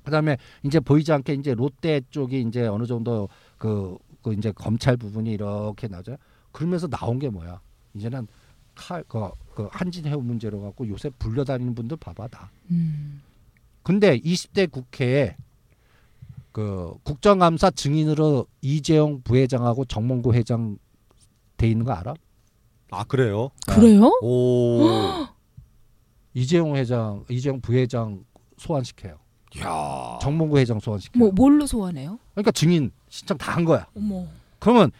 그다음에 0.04 0.36
이제 0.62 0.80
보이지 0.80 1.12
않게 1.12 1.34
이제 1.34 1.54
롯데 1.54 2.00
쪽이 2.10 2.40
이제 2.42 2.66
어느 2.66 2.86
정도 2.86 3.28
그, 3.56 3.96
그 4.22 4.32
이제 4.32 4.50
검찰 4.52 4.96
부분이 4.96 5.30
이렇게 5.32 5.86
나죠. 5.86 6.16
그러면서 6.50 6.88
나온 6.88 7.18
게 7.18 7.28
뭐야? 7.28 7.60
이제는 7.94 8.26
칼, 8.74 9.04
그, 9.06 9.28
그 9.54 9.68
한진해운 9.70 10.24
문제로 10.24 10.60
갖고 10.62 10.88
요새 10.88 11.10
불려다니는 11.18 11.74
분들 11.74 11.96
봐봐 11.98 12.28
다. 12.28 12.50
음. 12.70 13.22
근데 13.82 14.18
20대 14.18 14.70
국회에 14.70 15.36
그 16.58 16.92
국정감사 17.04 17.70
증인으로 17.70 18.44
이재용 18.62 19.22
부회장하고 19.22 19.84
정몽구 19.84 20.34
회장 20.34 20.76
돼 21.56 21.68
있는 21.70 21.84
거 21.84 21.92
알아? 21.92 22.14
아 22.90 23.04
그래요? 23.04 23.50
그래요? 23.68 24.10
오. 24.22 24.80
이재용 26.34 26.74
회장, 26.74 27.24
이재용 27.30 27.60
부회장 27.60 28.24
소환시켜요. 28.56 29.18
야. 29.60 30.18
정몽구 30.20 30.58
회장 30.58 30.80
소환시켜요. 30.80 31.16
뭐 31.22 31.30
뭘로 31.32 31.64
소환해요? 31.64 32.18
그러니까 32.34 32.50
증인 32.50 32.90
신청 33.08 33.38
다 33.38 33.52
한 33.52 33.64
거야. 33.64 33.86
어머. 33.96 34.26
그러면 34.58 34.90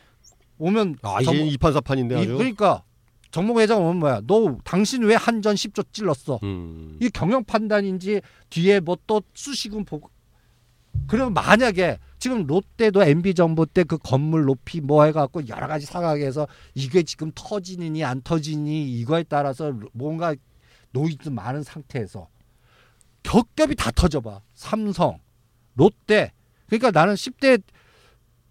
오면 0.59 0.99
아 1.03 1.21
정- 1.25 1.35
이제 1.35 1.44
이판사판인데 1.44 2.14
이- 2.14 2.23
아주. 2.23 2.37
그러니까 2.37 2.85
정몽구 3.33 3.61
회장 3.61 3.83
오면 3.83 3.97
뭐야? 3.99 4.21
너 4.29 4.57
당신 4.62 5.03
왜 5.03 5.16
한 5.16 5.42
전 5.42 5.57
10조 5.57 5.92
찔렀어? 5.92 6.38
음. 6.44 6.97
이 7.03 7.09
경영 7.11 7.42
판단인지 7.42 8.21
뒤에 8.49 8.79
뭐 8.79 8.97
또 9.09 9.21
수식은 9.35 9.85
보고 9.87 10.09
그러면 11.07 11.33
만약에 11.35 11.99
지금 12.19 12.47
롯데도 12.47 13.03
MB 13.03 13.35
정부 13.35 13.65
때 13.67 13.85
그 13.85 13.97
건물 13.99 14.45
높이 14.45 14.81
뭐 14.81 15.05
해갖고 15.05 15.49
여러 15.49 15.67
가지 15.67 15.87
상황에서 15.87 16.47
이게 16.75 17.03
지금 17.03 17.31
터지느니 17.35 18.05
안 18.05 18.21
터지니 18.23 18.91
이거에 18.99 19.23
따라서 19.29 19.73
뭔가 19.93 20.35
노이즈 20.93 21.29
많은 21.29 21.63
상태에서 21.63 22.29
겹겹이 23.23 23.75
다 23.77 23.91
터져봐 23.91 24.41
삼성 24.55 25.19
롯데 25.75 26.33
그러니까 26.67 26.91
나는 26.91 27.15
10대 27.15 27.63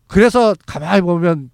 그래서 0.07 0.55
가만히 0.65 1.01
보면 1.01 1.51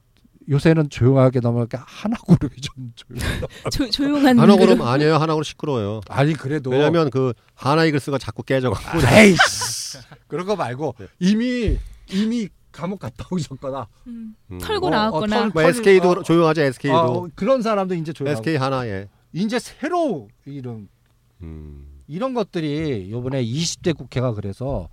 요새는 0.49 0.89
조용하게 0.89 1.39
넘어갈게 1.39 1.77
한화그룹이 1.85 2.59
좀 2.61 2.91
조용해 2.95 3.39
조, 3.71 3.89
조용한 3.89 4.37
한화그룹 4.39 4.77
그룹. 4.77 4.81
아니에요. 4.87 5.15
한화그룹 5.15 5.45
시끄러워요. 5.45 6.01
아니 6.09 6.33
그래도 6.33 6.69
왜냐면 6.69 7.09
그 7.09 7.33
한화이글스가 7.55 8.17
자꾸 8.17 8.43
깨져갖고 8.43 8.99
에이씨 9.07 9.82
그런 10.27 10.45
거 10.45 10.55
말고 10.55 10.95
네. 10.99 11.07
이미 11.19 11.77
이미 12.11 12.49
감옥 12.71 12.99
갔다 12.99 13.25
오셨거나 13.29 13.87
음. 14.07 14.35
음. 14.51 14.57
털고 14.59 14.87
어, 14.87 14.89
나왔거나. 14.89 15.37
어, 15.37 15.39
털- 15.41 15.49
뭐 15.51 15.61
SK도 15.63 16.09
어, 16.09 16.23
조용하죠. 16.23 16.61
SK도 16.63 16.95
어, 16.97 17.27
그런 17.35 17.61
사람도 17.61 17.93
이제 17.95 18.11
조용. 18.13 18.31
SK 18.31 18.55
한화에. 18.55 19.07
이제 19.31 19.59
새로 19.59 20.27
이런 20.45 20.87
음. 21.41 22.01
이런 22.07 22.33
것들이 22.33 23.09
요번에 23.11 23.43
20대 23.43 23.95
국회가 23.95 24.33
그래서 24.33 24.89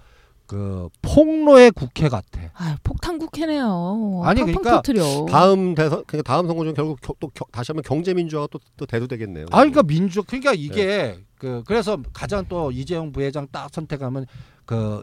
그 0.46 0.88
폭로의 1.02 1.70
국회 1.70 2.08
같아. 2.08 2.40
아, 2.54 2.76
폭탄 2.82 3.18
국회네요. 3.18 4.22
아니, 4.24 4.40
그러니까 4.42 4.76
터트려. 4.82 5.26
다음 5.30 5.74
대선 5.76 6.02
그 6.06 6.22
다음 6.24 6.46
선거 6.48 6.64
중 6.64 6.74
결국 6.74 7.00
겨- 7.00 7.14
또 7.20 7.28
겨- 7.28 7.44
다시 7.52 7.70
한번 7.72 7.82
경제 7.84 8.12
민주화가 8.14 8.48
또, 8.50 8.58
또 8.76 8.84
대두되겠네요. 8.86 9.46
아 9.52 9.58
그러니까 9.58 9.82
민주 9.84 10.22
그러니까 10.24 10.52
이게 10.52 11.18
그 11.38 11.62
그래서 11.66 11.98
가장 12.12 12.44
또 12.48 12.70
이재용 12.72 13.12
부회장 13.12 13.46
딱 13.52 13.68
선택하면 13.72 14.26
그 14.70 15.02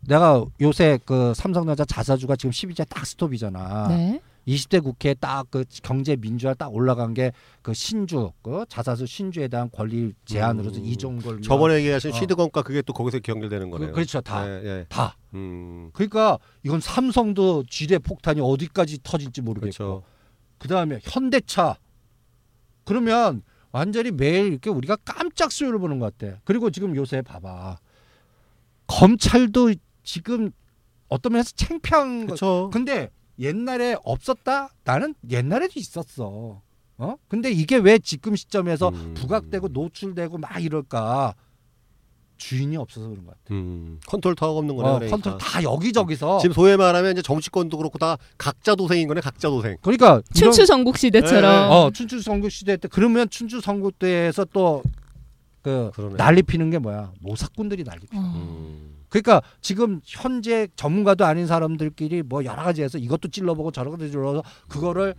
내가 0.00 0.44
요새 0.60 0.98
그 1.04 1.32
삼성전자 1.34 1.84
자사주가 1.84 2.34
지금 2.34 2.50
12제 2.50 2.84
딱 2.88 3.06
스톱이잖아. 3.06 3.86
네. 3.88 4.20
20대 4.48 4.82
국회에 4.82 5.14
딱 5.14 5.46
그 5.50 5.64
경제 5.82 6.16
민주화 6.16 6.52
딱 6.54 6.74
올라간 6.74 7.14
게 7.14 7.30
그 7.62 7.72
신주 7.72 8.32
그 8.42 8.66
자사수 8.68 9.06
신주에 9.06 9.46
대한 9.48 9.70
권리 9.72 10.12
제한으로서 10.26 10.80
음. 10.80 10.84
이종걸 10.84 11.42
저번에 11.42 11.76
얘기하신 11.76 12.10
어. 12.10 12.14
시드건과 12.14 12.62
그게 12.62 12.82
또 12.82 12.92
거기서 12.92 13.20
연결되는 13.26 13.70
거네요. 13.70 13.88
그, 13.90 13.94
그렇죠 13.94 14.20
다 14.20 14.46
예, 14.46 14.62
예. 14.64 14.86
다. 14.88 15.16
음, 15.32 15.90
그러니까 15.94 16.38
이건 16.64 16.80
삼성도 16.80 17.64
지뢰 17.70 17.98
폭탄이 17.98 18.40
어디까지 18.42 18.98
터질지 19.04 19.40
모르겠고 19.42 19.72
그렇죠. 19.72 20.02
그 20.58 20.66
다음에 20.68 20.98
현대차 21.04 21.76
그러면 22.84 23.42
완전히 23.70 24.10
매일 24.10 24.48
이렇게 24.48 24.68
우리가 24.70 24.96
깜짝 24.96 25.50
수요를 25.52 25.78
보는 25.78 26.00
것 26.00 26.18
같아. 26.18 26.36
그리고 26.44 26.70
지금 26.70 26.94
요새 26.96 27.22
봐봐 27.22 27.78
검찰도 28.98 29.74
지금 30.02 30.50
어떤 31.08 31.32
면에서 31.32 31.52
창피한 31.56 32.20
거. 32.20 32.26
그렇죠. 32.26 32.70
근데 32.72 33.10
옛날에 33.38 33.96
없었다? 34.04 34.70
나는 34.84 35.14
옛날에도 35.30 35.72
있었어. 35.76 36.62
어? 36.96 37.16
근데 37.28 37.50
이게 37.50 37.76
왜 37.76 37.98
지금 37.98 38.36
시점에서 38.36 38.90
음. 38.90 39.14
부각되고 39.14 39.68
노출되고 39.68 40.38
막 40.38 40.62
이럴까? 40.62 41.34
주인이 42.36 42.76
없어서 42.76 43.08
그런 43.08 43.24
것 43.24 43.30
같아. 43.30 43.54
음, 43.54 44.00
컨트롤 44.06 44.34
타워가 44.34 44.58
없는 44.58 44.76
거네. 44.76 44.88
어, 44.88 44.92
그러니까. 44.94 45.16
컨트롤 45.16 45.38
다 45.38 45.62
여기저기서. 45.62 46.38
지금 46.38 46.52
소위 46.52 46.76
말하면 46.76 47.12
이제 47.12 47.22
정치권도 47.22 47.76
그렇고 47.76 47.98
다 47.98 48.16
각자 48.38 48.74
도생인 48.74 49.08
거네. 49.08 49.20
각자 49.20 49.48
도생. 49.48 49.76
그러니까 49.82 50.20
춘추 50.34 50.66
전국 50.66 50.98
시대처럼. 50.98 51.70
어 51.70 51.90
춘추 51.90 52.20
전국 52.20 52.48
시대 52.48 52.76
때 52.76 52.88
그러면 52.88 53.28
춘추 53.30 53.60
전국 53.60 53.90
때에서 53.98 54.44
또 54.46 54.82
그 55.64 55.90
그러네. 55.94 56.16
난리 56.16 56.42
피는 56.42 56.68
게 56.70 56.78
뭐야 56.78 57.12
모사꾼들이 57.20 57.84
난리 57.84 58.06
피. 58.06 58.16
어. 58.16 58.20
음. 58.20 58.96
그러니까 59.08 59.42
지금 59.62 60.00
현재 60.04 60.68
전문가도 60.76 61.24
아닌 61.24 61.46
사람들끼리 61.46 62.22
뭐 62.22 62.44
여러 62.44 62.62
가지 62.62 62.82
해서 62.82 62.98
이것도 62.98 63.28
찔러보고 63.28 63.70
저것도 63.70 64.10
찔러서 64.10 64.42
그거를 64.68 65.14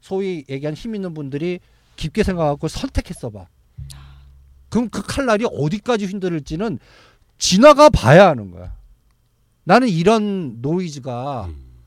소위 0.00 0.44
얘기한 0.48 0.74
힘 0.74 0.94
있는 0.94 1.12
분들이 1.12 1.58
깊게 1.96 2.22
생각하고 2.22 2.68
선택했어 2.68 3.30
봐. 3.30 3.48
그럼 4.68 4.88
그 4.90 5.02
칼날이 5.02 5.44
어디까지 5.50 6.06
휘두를지는 6.06 6.78
지나가 7.36 7.90
봐야 7.90 8.28
하는 8.28 8.52
거야. 8.52 8.76
나는 9.64 9.88
이런 9.88 10.60
노이즈가 10.60 11.46
음. 11.46 11.82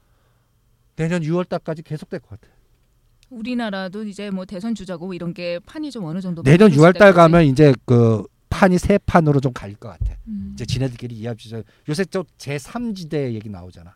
내년 0.97 1.22
6월 1.22 1.47
달까지 1.47 1.84
계속될 1.84 2.20
것 2.20 2.41
같아. 2.41 2.53
우리나라도 3.38 4.03
이제 4.05 4.29
뭐 4.29 4.45
대선 4.45 4.75
주자고 4.75 5.13
이런 5.13 5.34
게 5.34 5.59
판이 5.65 5.91
좀 5.91 6.05
어느 6.05 6.19
정도 6.21 6.43
내년 6.43 6.69
바뀔 6.69 6.81
6월 6.84 6.97
달. 6.97 7.13
가면 7.13 7.45
이제 7.45 7.73
그 7.86 8.23
판이 8.49 8.77
세 8.77 8.97
판으로 8.99 9.39
좀 9.39 9.51
갈릴 9.53 9.75
것 9.77 9.89
같아. 9.89 10.15
음. 10.27 10.51
이제 10.53 10.65
지네들끼리 10.65 11.15
이합지자 11.15 11.63
요새 11.89 12.05
저 12.05 12.23
제3지대 12.38 13.34
얘기 13.34 13.49
나오잖아. 13.49 13.95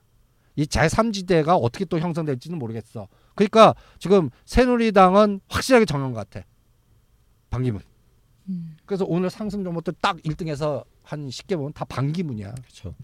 이 0.55 0.63
제3지대가 0.65 1.57
어떻게 1.61 1.85
또 1.85 1.99
형성될지는 1.99 2.57
모르겠어. 2.57 3.07
그러니까 3.35 3.75
지금 3.99 4.29
새누리당은 4.45 5.41
확실하게 5.49 5.85
정한 5.85 6.11
것 6.13 6.27
같아. 6.29 6.45
반기문. 7.49 7.81
음. 8.49 8.75
그래서 8.85 9.05
오늘 9.07 9.29
상승 9.29 9.63
종목들 9.63 9.93
딱 10.01 10.17
1등에서 10.17 10.83
한 11.03 11.27
10개 11.27 11.55
보면 11.55 11.73
다 11.73 11.85
반기문이야. 11.85 12.51
그렇죠. 12.55 12.95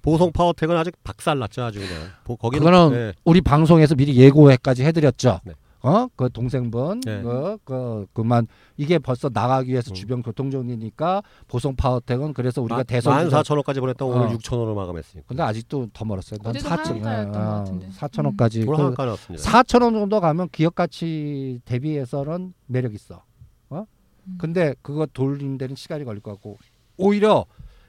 보성 0.00 0.32
파워텍은 0.32 0.76
아직 0.76 0.94
박살 1.04 1.38
났죠 1.38 1.62
아주 1.62 1.78
그냥. 1.78 2.08
보- 2.24 2.36
거기는 2.36 2.64
그거는 2.64 2.96
네. 2.98 3.12
우리 3.24 3.40
방송에서 3.40 3.94
미리 3.94 4.16
예고까지 4.16 4.82
해드렸죠. 4.84 5.40
네. 5.44 5.52
어, 5.84 6.06
그 6.14 6.30
동생분, 6.30 7.00
네. 7.00 7.22
그, 7.22 7.58
그, 7.64 8.06
그만 8.12 8.46
이게 8.76 8.98
벌써 9.00 9.28
나가기 9.32 9.70
위해서 9.72 9.90
음. 9.90 9.94
주변 9.94 10.22
교통정리니까 10.22 11.22
보성 11.48 11.74
파워텍은 11.74 12.34
그래서 12.34 12.62
우리가 12.62 12.76
마- 12.78 12.82
대선 12.84 13.12
만 13.14 13.28
사천 13.30 13.56
원까지 13.56 13.80
보냈다 13.80 14.04
오늘 14.04 14.28
어. 14.28 14.30
6천 14.38 14.58
원을 14.58 14.74
마감했으니까. 14.74 15.26
근데 15.26 15.42
아직도 15.42 15.88
더 15.92 16.04
멀었어요. 16.04 16.38
한 16.42 16.50
어제도 16.50 16.68
4천, 16.68 16.78
하한가였던 17.02 17.32
것 17.32 17.38
같은데. 17.40 17.88
4천 17.88 18.24
원까지. 18.26 18.64
뭘그 18.64 19.02
왔습니다. 19.02 19.50
4천 19.62 19.82
원 19.82 19.92
정도 19.94 20.20
가면 20.20 20.48
기업 20.52 20.74
가치 20.76 21.60
대비해서는 21.64 22.54
매력 22.66 22.94
있어. 22.94 23.24
어? 23.70 23.84
음. 24.28 24.38
근데 24.38 24.74
그거 24.82 25.06
돌리는 25.06 25.58
데는 25.58 25.74
시간이 25.74 26.04
걸릴 26.04 26.20
것 26.22 26.30
같고 26.32 26.58
오히려 26.96 27.44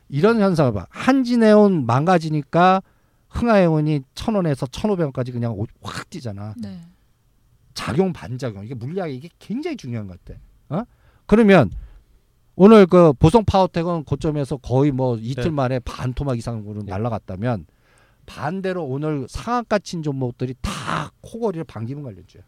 이런 0.10 0.40
현상을 0.42 0.74
봐. 0.74 0.88
한진해운 0.90 1.86
망가지니까 1.86 2.82
흥하해운이 3.30 4.02
천 4.16 4.36
원에서 4.36 4.66
천오백 4.68 5.04
원까지 5.06 5.32
그냥 5.32 5.54
오- 5.54 5.66
확 5.84 6.10
뛰잖아. 6.10 6.54
네. 6.58 6.82
작용 7.74 8.14
반작용 8.14 8.66
이게 8.66 8.74
물리학이 8.74 9.16
이게 9.16 9.30
굉장히 9.40 9.78
중요한 9.78 10.08
것 10.08 10.24
같아. 10.24 10.40
어? 10.70 10.84
그러면 11.26 11.72
오늘 12.56 12.86
그 12.86 13.14
보성 13.14 13.46
파워텍은 13.46 14.04
고점에서 14.04 14.58
거의 14.58 14.92
뭐 14.92 15.18
이틀 15.18 15.46
네. 15.46 15.50
만에 15.50 15.80
반 15.80 16.14
토막 16.14 16.38
이상으로 16.38 16.84
네. 16.84 16.92
날아갔다면 16.92 17.66
반대로 18.26 18.86
오늘 18.86 19.28
상한가 19.28 19.80
친 19.80 20.04
종목들이 20.04 20.56
다 20.62 21.12
코골이를 21.22 21.64
반기문 21.66 22.04
관련주야. 22.04 22.44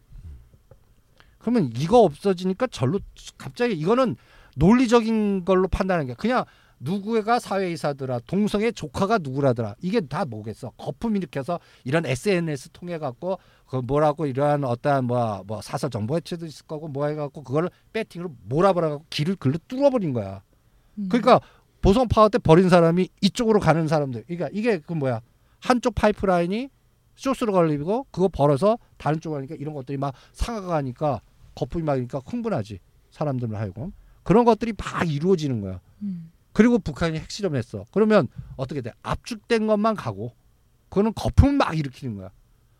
그러면 1.38 1.70
이거 1.76 2.00
없어지니까 2.00 2.68
절로 2.68 2.98
갑자기 3.36 3.74
이거는 3.74 4.16
논리적인 4.56 5.44
걸로 5.44 5.68
판단하는 5.68 6.06
게 6.06 6.14
그냥 6.14 6.44
누구가 6.78 7.38
사회이사더라 7.38 8.20
동성의 8.26 8.72
조카가 8.74 9.18
누구라더라 9.18 9.76
이게 9.80 10.00
다 10.00 10.24
뭐겠어 10.24 10.70
거품 10.76 11.16
일으켜서 11.16 11.58
이런 11.84 12.04
SNS 12.04 12.70
통해 12.70 12.98
갖고 12.98 13.38
그 13.66 13.76
뭐라고 13.76 14.26
이러한 14.26 14.64
어떠한 14.64 15.06
뭐, 15.06 15.42
뭐 15.46 15.62
사설 15.62 15.90
정보 15.90 16.16
해체도 16.16 16.46
있을 16.46 16.66
거고 16.66 16.88
뭐 16.88 17.06
해갖고 17.06 17.42
그거를 17.42 17.70
배팅으로 17.92 18.32
몰아버려 18.48 18.90
갖고 18.90 19.04
길을 19.10 19.36
글로 19.36 19.58
뚫어버린 19.66 20.12
거야. 20.12 20.42
음. 20.98 21.08
그러니까 21.08 21.40
보성 21.80 22.08
파워 22.08 22.28
때 22.28 22.38
버린 22.38 22.68
사람이 22.68 23.08
이쪽으로 23.20 23.60
가는 23.60 23.88
사람들. 23.88 24.24
그러니까 24.26 24.48
이게 24.52 24.78
그 24.78 24.92
뭐야 24.92 25.20
한쪽 25.60 25.94
파이프라인이 25.94 26.68
쇼스로 27.16 27.52
걸리고 27.52 28.06
그거 28.10 28.28
벌어서 28.28 28.78
다른 28.98 29.20
쪽으로 29.20 29.38
가니까 29.38 29.56
이런 29.58 29.74
것들이 29.74 29.96
막 29.96 30.14
상하가 30.32 30.68
가니까 30.68 31.20
거품이 31.54 31.82
막니까 31.84 32.20
흥분하지 32.24 32.78
사람들을 33.10 33.56
하여금 33.56 33.92
그런 34.22 34.44
것들이 34.44 34.74
막 34.76 35.10
이루어지는 35.10 35.60
거야. 35.60 35.80
음. 36.02 36.30
그리고 36.56 36.78
북한이 36.78 37.18
핵실험했어. 37.18 37.84
그러면 37.92 38.28
어떻게 38.56 38.80
돼? 38.80 38.90
압축된 39.02 39.66
것만 39.66 39.94
가고 39.94 40.34
그거는 40.88 41.12
거품 41.14 41.58
막 41.58 41.76
일으키는 41.76 42.16
거야. 42.16 42.30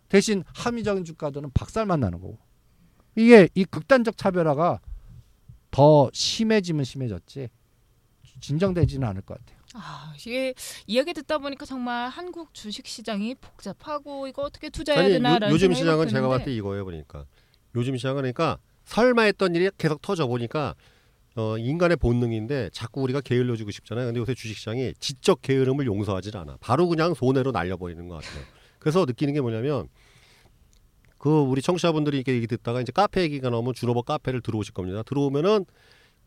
대신 0.09 0.45
함의적인 0.55 1.05
주가들은 1.05 1.51
박살만 1.53 2.01
나는 2.01 2.19
거고. 2.19 2.39
이게 3.17 3.51
이 3.55 3.67
극단적 3.67 4.17
차별화가 4.17 4.81
더 5.71 6.11
심해지면 6.15 6.85
심해졌지 6.85 7.51
진정되지는 8.41 9.07
않을 9.09 9.21
것 9.21 9.39
같아요. 9.39 9.61
아, 9.75 10.15
이게 10.17 10.55
이야기 10.87 11.13
듣다 11.13 11.37
보니까 11.37 11.67
정말 11.67 12.09
한국 12.09 12.55
주식 12.55 12.87
시장이 12.87 13.35
복잡하고 13.35 14.27
이거 14.27 14.41
어떻게 14.41 14.71
투자해야 14.71 15.05
아니 15.05 15.13
되나라는 15.13 15.49
요, 15.49 15.53
요즘 15.53 15.75
생각이 15.75 15.81
시장은 15.81 16.05
막 16.07 16.11
제가 16.11 16.29
봤을 16.29 16.45
때 16.47 16.55
이거예요 16.55 16.85
보니까 16.87 17.27
요즘 17.75 17.95
시장은 17.99 18.23
그러니까 18.23 18.59
설마 18.87 19.25
했던 19.25 19.55
일이 19.55 19.69
계속 19.77 20.01
터져 20.01 20.27
보니까 20.27 20.75
어, 21.37 21.59
인간의 21.59 21.99
본능인데 21.99 22.71
자꾸 22.73 23.03
우리가 23.03 23.21
게을러지고 23.21 23.71
싶잖아요. 23.71 24.07
근데 24.07 24.21
요새 24.21 24.35
주식시장이 24.35 24.95
지적 24.99 25.43
게으름을 25.43 25.87
용서하지 25.87 26.31
않아. 26.35 26.57
바로 26.61 26.89
그냥 26.89 27.15
손해로 27.15 27.53
날려버리는 27.53 28.09
것 28.09 28.17
같아요. 28.23 28.43
그래서 28.79 29.05
느끼는 29.05 29.35
게 29.35 29.41
뭐냐면 29.41 29.89
그 31.19 31.31
우리 31.41 31.61
청취자분들이 31.63 32.19
이렇게 32.19 32.35
얘기 32.35 32.47
듣다가 32.47 32.81
이제 32.81 32.93
카페 32.93 33.23
얘기가 33.23 33.51
나오면 33.51 33.75
주로버 33.75 34.03
카페를 34.03 34.41
들어오실 34.43 34.75
겁니다. 34.75 35.03
들어오면은 35.03 35.65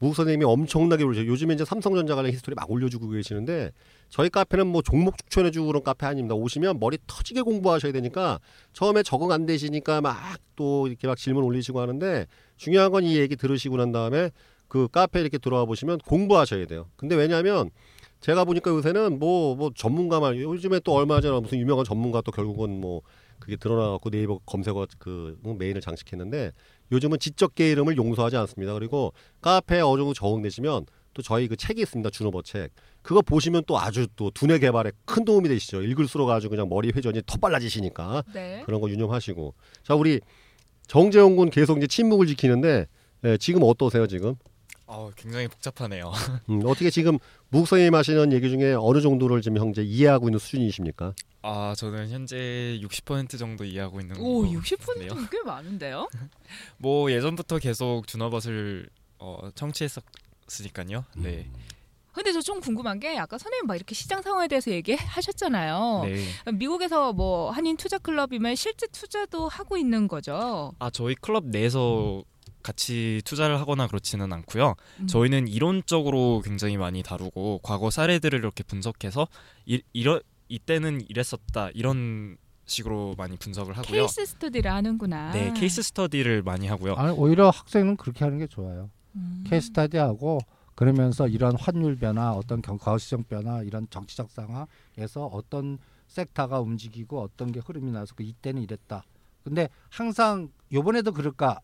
무 0.01 0.14
선생님이 0.14 0.45
엄청나게 0.45 1.03
올리죠. 1.03 1.26
요즘에 1.28 1.55
이제 1.55 1.66
삼성전자 1.66 2.16
관련 2.16 2.32
히스토리 2.32 2.55
막 2.55 2.72
올려주고 2.72 3.10
계시는데 3.10 3.72
저희 4.07 4.30
카페는 4.30 4.68
뭐 4.68 4.82
종목 4.82 5.18
추천해주고 5.18 5.68
그런 5.68 5.84
카페 5.84 6.05
아닙니다. 6.05 6.36
오시면 6.36 6.80
머리 6.80 6.97
터지게 7.05 7.41
공부하셔야 7.41 7.91
되니까 7.91 8.39
처음에 8.74 9.03
적응 9.03 9.32
안 9.32 9.45
되시니까 9.45 10.01
막 10.01 10.39
또 10.55 10.88
이렇게 10.88 11.07
막 11.07 11.18
질문 11.18 11.43
올리시고 11.45 11.80
하는데 11.80 12.28
중요한 12.57 12.91
건 12.91 13.03
이 13.05 13.18
얘기 13.18 13.38
들으시고 13.38 13.78
난 13.78 13.93
다음에 13.93 14.30
그 14.70 14.88
카페 14.88 15.20
이렇게 15.20 15.38
들어와 15.38 15.65
보시면 15.65 15.97
공부하셔야 15.99 16.65
돼요. 16.65 16.88
근데 16.95 17.15
왜냐하면 17.15 17.72
제가 18.22 18.45
보니까 18.45 18.72
요새는 18.72 19.20
뭐뭐 19.20 19.72
전문가만 19.76 20.38
요즘에 20.38 20.80
또 20.82 20.93
얼마 20.93 21.20
전에 21.20 21.38
무슨 21.39 21.57
유명한 21.57 21.84
전문가 21.86 22.22
또 22.22 22.32
결국은 22.32 22.80
뭐 22.80 23.01
그게 23.39 23.55
드러나갖고 23.55 24.09
네이버 24.09 24.39
검색어 24.45 24.88
그 24.99 25.38
메인을 25.43 25.82
장식했는데 25.82 26.51
요즘은 26.91 27.20
지적 27.20 27.55
게으름을 27.55 27.97
용서하지 27.97 28.38
않습니다. 28.38 28.74
그리고 28.74 29.13
카페에 29.41 29.82
어느 29.82 30.01
정도 30.01 30.13
적응되시면 30.13 30.86
또 31.13 31.22
저희 31.22 31.47
그 31.47 31.55
책이 31.55 31.82
있습니다. 31.82 32.09
준호버 32.09 32.43
책. 32.43 32.72
그거 33.01 33.22
보시면 33.22 33.63
또 33.65 33.80
아주 33.80 34.07
또 34.15 34.30
두뇌 34.30 34.59
개발에 34.59 34.91
큰 35.05 35.26
도움이 35.26 35.49
되시죠. 35.49 35.82
읽을수록 35.82 36.30
아주 36.30 36.49
그냥 36.49 36.70
머리 36.70 36.91
회전이 36.91 37.22
더 37.26 37.38
빨라지시니까 37.38 38.24
네. 38.34 38.61
그런 38.65 38.82
거 38.82 38.89
유념하시고. 38.89 39.55
자 39.84 39.95
우리 39.95 40.20
정재용 40.88 41.38
군 41.38 41.49
계속 41.49 41.78
이제 41.78 41.88
침묵을 41.88 42.28
지키는데 42.28 42.88
예, 43.26 43.38
지금 43.38 43.61
어떠세요 43.63 44.07
지금? 44.07 44.36
아, 44.91 45.11
굉장히 45.15 45.47
복잡하네요. 45.47 46.11
음, 46.49 46.61
어떻게 46.65 46.89
지금 46.89 47.19
묵성님 47.49 47.93
하시는 47.93 48.33
얘기 48.33 48.49
중에 48.49 48.73
어느 48.73 49.01
정도를 49.01 49.41
지금 49.41 49.57
형제 49.59 49.83
이해하고 49.83 50.29
있는 50.29 50.39
수준이십니까? 50.39 51.13
아, 51.43 51.75
저는 51.77 52.09
현재 52.09 52.35
60% 52.81 53.37
정도 53.37 53.63
이해하고 53.65 54.01
있는 54.01 54.17
오, 54.19 54.41
것 54.41 54.49
60%는 54.49 55.07
같은데요. 55.07 55.27
꽤 55.31 55.41
많은데요? 55.45 56.09
뭐 56.79 57.11
예전부터 57.11 57.59
계속 57.59 58.07
준어벗을 58.07 58.89
어, 59.19 59.49
청취했었으니까요. 59.53 61.05
네. 61.17 61.47
근데 62.11 62.33
저 62.33 62.41
좀 62.41 62.59
궁금한 62.59 62.99
게 62.99 63.15
아까 63.17 63.37
선생님 63.37 63.67
막 63.67 63.75
이렇게 63.75 63.93
시장 63.93 64.21
상황에 64.23 64.47
대해서 64.47 64.71
얘기하셨잖아요. 64.71 66.01
네. 66.05 66.51
미국에서 66.51 67.13
뭐 67.13 67.51
한인 67.51 67.77
투자 67.77 67.97
클럽이면 67.99 68.55
실제 68.55 68.87
투자도 68.87 69.47
하고 69.47 69.77
있는 69.77 70.07
거죠. 70.07 70.73
아 70.79 70.89
저희 70.89 71.13
클럽 71.15 71.45
내에서 71.45 72.23
같이 72.74 73.22
투자를 73.26 73.59
하거나 73.59 73.88
그렇지는 73.88 74.32
않고요. 74.32 74.76
음. 74.99 75.07
저희는 75.07 75.47
이론적으로 75.47 76.41
굉장히 76.45 76.78
많이 76.78 77.01
다루고 77.01 77.61
과거 77.63 77.89
사례들을 77.89 78.38
이렇게 78.38 78.61
분석해서 78.63 79.28
이, 79.65 79.82
이러, 79.93 80.22
이때는 80.49 81.01
이랬었다 81.09 81.70
이런 81.74 82.38
식으로 82.65 83.15
많이 83.17 83.38
분석을 83.38 83.76
하고요. 83.76 84.01
케이스 84.01 84.24
스터디를 84.24 84.72
하는구나. 84.72 85.32
네, 85.32 85.51
케이스 85.55 85.82
스터디를 85.82 86.43
많이 86.43 86.67
하고요. 86.67 86.93
아니 86.93 87.11
오히려 87.11 87.49
학생은 87.49 87.97
그렇게 87.97 88.24
하는 88.24 88.38
게 88.38 88.45
좋아요. 88.45 88.91
음. 89.15 89.43
케이스 89.47 89.67
스타디하고 89.67 90.38
그러면서 90.76 91.28
이런 91.28 91.55
환율 91.55 91.95
변화, 91.97 92.32
어떤 92.32 92.61
경- 92.61 92.78
거시적 92.78 93.28
변화, 93.28 93.63
이런 93.63 93.88
정치적 93.89 94.30
상황에서 94.30 95.26
어떤 95.26 95.80
섹터가 96.07 96.59
움직이고 96.59 97.20
어떤 97.20 97.51
게 97.51 97.59
흐름이 97.59 97.91
나서 97.91 98.13
그 98.15 98.22
이때는 98.24 98.61
이랬다. 98.61 99.03
근데 99.43 99.70
항상 99.89 100.49
요번에도 100.72 101.11
그럴까 101.11 101.59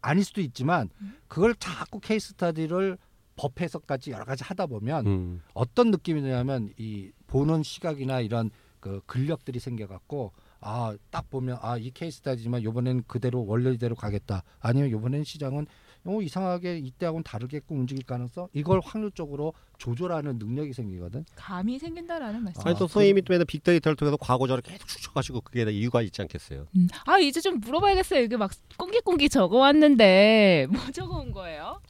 아닐 0.00 0.24
수도 0.24 0.40
있지만 0.40 0.88
그걸 1.28 1.54
자꾸 1.56 2.00
케이스 2.00 2.28
스타디를 2.28 2.98
법 3.36 3.60
해석까지 3.60 4.10
여러 4.10 4.24
가지 4.24 4.42
하다 4.44 4.66
보면 4.66 5.06
음. 5.06 5.42
어떤 5.54 5.90
느낌이 5.90 6.20
드냐면 6.22 6.70
이 6.76 7.10
보는 7.28 7.62
시각이나 7.62 8.20
이런 8.20 8.50
그 8.80 9.00
근력들이 9.06 9.58
생겨갖고 9.60 10.32
아 10.60 10.96
딱 11.10 11.30
보면 11.30 11.58
아 11.60 11.78
이 11.78 11.90
케이스 11.92 12.18
스타디지만 12.18 12.62
요번엔 12.64 13.04
그대로 13.06 13.46
원래대로 13.46 13.94
가겠다 13.94 14.42
아니면 14.60 14.90
요번엔 14.90 15.22
시장은 15.24 15.66
어 16.10 16.22
이상하게 16.22 16.78
이때하고는 16.78 17.22
다르게끔 17.22 17.80
움직일 17.80 18.02
가능성 18.04 18.48
이걸 18.54 18.80
확률적으로 18.82 19.52
조절하는 19.76 20.38
능력이 20.38 20.72
생기거든 20.72 21.26
감이 21.36 21.78
생긴다라는 21.78 22.42
말씀. 22.44 22.62
아니 22.62 22.74
아, 22.74 22.78
또 22.78 22.86
그- 22.86 22.92
선생님이 22.94 23.22
또 23.22 23.32
맨날 23.34 23.44
빅데이터를 23.44 23.94
통해서 23.94 24.16
과거적으로 24.16 24.62
계속 24.62 24.88
추적하시고 24.88 25.42
그게 25.42 25.66
다 25.66 25.70
이유가 25.70 26.00
있지 26.00 26.22
않겠어요? 26.22 26.66
음. 26.76 26.88
아 27.04 27.18
이제 27.18 27.40
좀 27.42 27.60
물어봐야겠어요. 27.60 28.22
이게 28.22 28.36
막 28.38 28.50
꽁기꽁기 28.78 29.28
적어왔는데 29.28 30.66
뭐 30.72 30.80
적어온 30.92 31.30
거예요? 31.32 31.80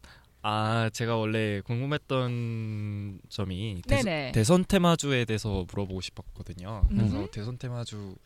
아 0.43 0.91
제가 0.93 1.17
원래 1.17 1.61
궁금했던 1.61 3.21
점이 3.29 3.83
대선, 3.87 4.05
네네. 4.05 4.33
대 4.33 4.45
선 4.45 4.65
테마주에 4.67 5.25
대해서 5.27 5.65
물어보고 5.69 6.01
싶었거든요. 6.01 6.83
그래서 6.89 7.17
음흠. 7.19 7.31
대선 7.31 7.59
테마주 7.59 8.17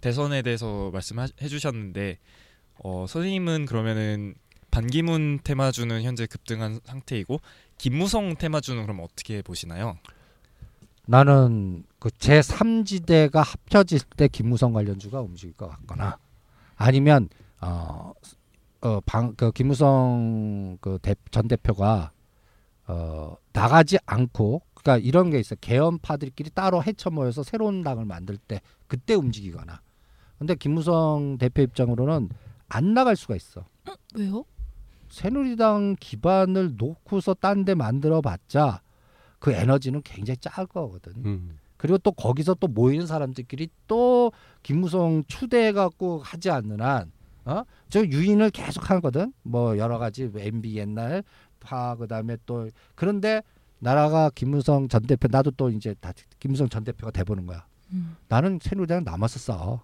대선에 0.00 0.42
대해서 0.42 0.90
말씀해 0.92 1.26
주셨는데 1.48 2.18
어, 2.84 3.06
선생님은 3.08 3.66
그러면은 3.66 4.34
반기문 4.70 5.40
테마주는 5.42 6.02
현재 6.02 6.26
급등한 6.26 6.80
상태이고 6.84 7.40
김무성 7.78 8.36
테마주는 8.36 8.80
그럼 8.82 9.00
어떻게 9.00 9.42
보시나요? 9.42 9.98
나는 11.06 11.84
그제 11.98 12.40
3지대가 12.40 13.42
합쳐질 13.44 14.00
때 14.16 14.28
김무성 14.28 14.72
관련주가 14.72 15.20
움직일 15.20 15.54
것 15.56 15.68
같거나 15.68 16.18
아니면 16.76 17.28
어 17.60 18.12
어 18.80 19.00
방 19.00 19.34
그 19.34 19.50
김무성 19.50 20.78
그 20.80 20.98
전 21.32 21.48
대표가 21.48 22.12
어 22.86 23.36
나가지 23.52 23.98
않고 24.06 24.62
그러니까 24.74 25.04
이런 25.04 25.30
게 25.30 25.40
있어 25.40 25.54
요 25.54 25.58
개헌파들끼리 25.60 26.50
따로 26.50 26.80
헤쳐 26.82 27.10
모여서 27.10 27.42
새로운 27.42 27.82
당을 27.82 28.04
만들 28.04 28.36
때 28.36 28.60
그때 28.86 29.14
움직이거나 29.14 29.80
근데 30.38 30.54
김무성 30.54 31.38
대표 31.38 31.62
입장으로는 31.62 32.28
안 32.68 32.94
나갈 32.94 33.16
수가 33.16 33.34
있어 33.34 33.64
왜요? 34.14 34.44
새누리당 35.08 35.96
기반을 36.00 36.76
놓고서 36.76 37.34
딴 37.34 37.64
데 37.64 37.74
만들어 37.74 38.20
봤자 38.20 38.82
그 39.38 39.52
에너지는 39.52 40.02
굉장히 40.02 40.36
거거든 40.38 41.12
음. 41.24 41.58
그리고 41.76 41.96
또 41.98 42.12
거기서 42.12 42.54
또 42.54 42.66
모이는 42.66 43.06
사람들끼리 43.06 43.68
또 43.86 44.32
김무성 44.62 45.24
추대해 45.26 45.72
갖고 45.72 46.18
하지 46.18 46.50
않는 46.50 46.80
한 46.80 47.10
어? 47.44 47.62
저 47.88 48.04
유인을 48.04 48.50
계속 48.50 48.90
하거든. 48.90 49.32
뭐 49.42 49.78
여러 49.78 49.96
가지 49.98 50.30
MB 50.36 50.76
옛날 50.76 51.24
파 51.60 51.94
그다음에 51.96 52.36
또 52.44 52.68
그런데 52.94 53.42
나라가 53.78 54.30
김무성 54.34 54.88
전 54.88 55.02
대표 55.02 55.28
나도 55.30 55.52
또 55.52 55.70
이제 55.70 55.94
다 56.00 56.12
김무성 56.38 56.68
전 56.68 56.84
대표가 56.84 57.10
돼 57.10 57.24
보는 57.24 57.46
거야. 57.46 57.64
음. 57.92 58.16
나는 58.28 58.58
새누리당 58.60 59.04
남아서 59.04 59.38
싸워. 59.38 59.80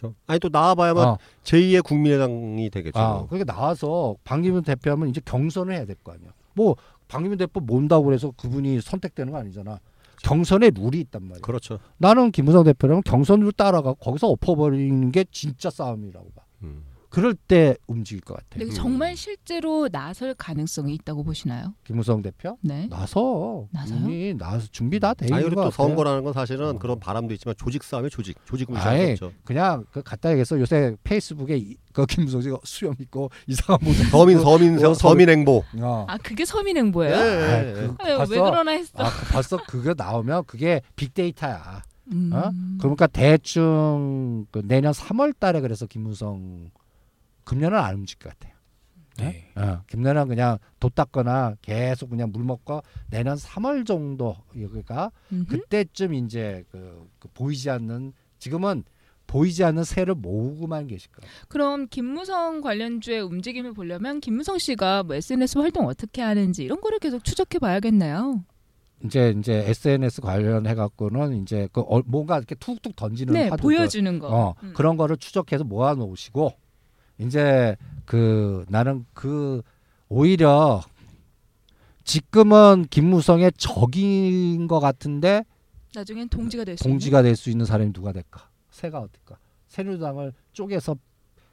그렇죠. 0.00 0.14
아니 0.26 0.38
또 0.40 0.48
나와봐야만 0.50 1.08
어. 1.08 1.18
제2의 1.44 1.82
국민의당이 1.84 2.70
되겠죠. 2.70 2.98
아, 2.98 3.26
그러니까 3.28 3.52
나와서 3.52 4.16
방기문 4.24 4.62
대표하면 4.62 5.08
이제 5.08 5.20
경선을 5.24 5.74
해야 5.74 5.84
될 5.84 5.96
거 6.02 6.12
아니야. 6.12 6.30
뭐 6.54 6.76
방기문 7.08 7.38
대표 7.38 7.60
모은다고 7.60 8.04
그래서 8.04 8.32
그분이 8.36 8.80
선택되는 8.80 9.32
거 9.32 9.38
아니잖아. 9.38 9.78
경선에 10.22 10.70
룰이 10.74 11.00
있단 11.00 11.22
말이야. 11.22 11.40
그렇죠. 11.42 11.78
나는 11.96 12.30
김무성 12.32 12.64
대표라면 12.64 13.02
경선으로 13.04 13.52
따라가 13.52 13.94
거기서 13.94 14.28
엎어버리는 14.28 15.12
게 15.12 15.24
진짜 15.30 15.70
싸움이라고 15.70 16.30
봐. 16.34 16.42
음. 16.64 16.82
그럴 17.10 17.34
때 17.34 17.74
움직일 17.86 18.20
것 18.20 18.34
같아. 18.34 18.46
근데 18.50 18.66
음. 18.66 18.70
정말 18.70 19.16
실제로 19.16 19.88
나설 19.88 20.34
가능성이 20.34 20.94
있다고 20.94 21.24
보시나요? 21.24 21.74
김무성 21.84 22.20
대표 22.20 22.58
네. 22.60 22.86
나서 22.90 23.66
나서요? 23.72 23.98
이미 24.00 24.34
나서 24.36 24.66
준비 24.70 25.00
다 25.00 25.14
돼 25.14 25.26
있는 25.26 25.40
그리고 25.42 25.54
것또 25.56 25.70
같아. 25.70 25.82
선거라는 25.82 26.22
건 26.24 26.32
사실은 26.34 26.66
어. 26.76 26.78
그런 26.78 27.00
바람도 27.00 27.32
있지만 27.34 27.54
조직 27.58 27.82
싸움의 27.82 28.10
조직, 28.10 28.36
조직 28.44 28.70
무시하죠. 28.70 29.32
그냥 29.44 29.84
그 29.90 30.02
갖다 30.02 30.30
얘기해서 30.30 30.60
요새 30.60 30.96
페이스북에 31.02 31.56
이- 31.56 31.76
그 31.94 32.04
김무성 32.06 32.42
씨가 32.42 32.58
수염 32.64 32.94
있고 33.00 33.30
이상한 33.46 33.78
모습. 33.82 34.04
서민 34.10 34.38
서민 34.40 34.84
어, 34.84 34.94
서민 34.94 35.28
행보. 35.30 35.64
어. 35.80 36.04
아 36.08 36.18
그게 36.18 36.44
서민 36.44 36.76
행보예요? 36.76 37.14
예, 37.14 37.18
아, 37.18 37.64
예, 37.64 37.68
예. 37.68 37.72
그, 37.72 37.94
아유, 38.00 38.16
벌써 38.18 38.32
왜 38.34 38.38
그러나 38.40 38.70
했어. 38.72 38.90
아, 38.96 39.10
그 39.10 39.32
벌써 39.32 39.56
그거 39.66 39.94
나오면 39.96 40.44
그게 40.46 40.82
빅데이터야. 40.96 41.82
음. 42.12 42.30
어? 42.32 42.50
그러니까 42.80 43.06
대충 43.06 44.46
그 44.50 44.62
내년 44.64 44.92
3월-달에 44.92 45.60
그래서 45.60 45.86
김무성 45.86 46.70
금년은 47.48 47.78
안 47.78 47.94
움직일 47.94 48.24
것 48.24 48.38
같아요. 48.38 48.58
네. 49.16 49.50
어, 49.56 49.82
김연아 49.88 50.26
그냥 50.26 50.58
돛 50.78 50.94
닦거나 50.94 51.56
계속 51.62 52.10
그냥 52.10 52.30
물 52.30 52.44
먹고 52.44 52.82
내년 53.10 53.36
3월 53.36 53.84
정도 53.84 54.36
음흠. 55.32 55.46
그때쯤 55.46 56.14
이제 56.14 56.64
그, 56.70 57.08
그 57.18 57.28
보이지 57.34 57.70
않는 57.70 58.12
지금은 58.38 58.84
보이지 59.26 59.64
않는 59.64 59.84
새를 59.84 60.14
모으고만 60.14 60.86
계실 60.86 61.10
거예요. 61.10 61.30
그럼 61.48 61.88
김무성 61.88 62.60
관련주의 62.60 63.20
움직임을 63.20 63.72
보려면 63.72 64.20
김무성 64.20 64.58
씨가 64.58 65.02
뭐 65.02 65.16
SNS 65.16 65.58
활동 65.58 65.86
어떻게 65.86 66.22
하는지 66.22 66.62
이런 66.62 66.80
거를 66.80 66.98
계속 66.98 67.24
추적해 67.24 67.58
봐야겠네요. 67.58 68.44
이제 69.04 69.34
이제 69.38 69.64
SNS 69.66 70.20
관련해 70.20 70.74
갖고는 70.74 71.42
이제 71.42 71.68
그 71.72 71.80
어, 71.80 72.02
뭔가 72.06 72.36
이렇게 72.36 72.54
툭툭 72.54 72.94
던지는 72.94 73.34
네, 73.34 73.50
보여주는 73.50 74.18
거. 74.18 74.28
어, 74.28 74.54
음. 74.62 74.72
그런 74.74 74.96
거를 74.96 75.16
추적해서 75.16 75.64
모아 75.64 75.94
놓으시고 75.94 76.52
이제 77.18 77.76
그 78.04 78.64
나는 78.68 79.04
그 79.12 79.62
오히려 80.08 80.82
지금은 82.04 82.86
김무성의 82.90 83.52
적인 83.58 84.66
것 84.66 84.80
같은데 84.80 85.44
나중엔 85.94 86.28
동지가 86.28 86.64
될수 86.64 86.84
있는. 86.86 86.94
동지가 86.94 87.22
될 87.22 87.36
수 87.36 87.50
있는 87.50 87.66
사람이 87.66 87.92
누가 87.92 88.12
될까? 88.12 88.48
새가 88.70 88.98
어떨까? 89.00 89.38
새누리당을 89.66 90.32
쪼개서 90.52 90.96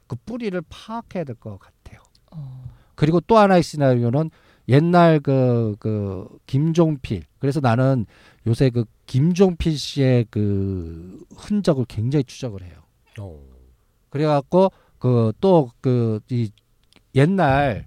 그 0.06 0.16
뿌리를 0.24 0.60
파악해야 0.68 1.24
될 1.24 1.34
것 1.36 1.58
같아요. 1.58 2.00
어. 2.30 2.70
그리고 2.94 3.20
또 3.20 3.36
하나의 3.36 3.62
시나리오는 3.62 4.30
옛날 4.68 5.20
그, 5.20 5.76
그, 5.78 6.26
김종필. 6.46 7.24
그래서 7.38 7.60
나는 7.60 8.06
요새 8.46 8.70
그 8.70 8.84
김종필 9.06 9.76
씨의 9.78 10.26
그 10.30 11.24
흔적을 11.36 11.84
굉장히 11.86 12.24
추적을 12.24 12.62
해요. 12.62 12.74
어. 13.20 13.38
그래갖고 14.08 14.70
그 14.98 15.32
또 15.40 15.70
그 15.80 16.20
이 16.30 16.50
옛날 17.14 17.86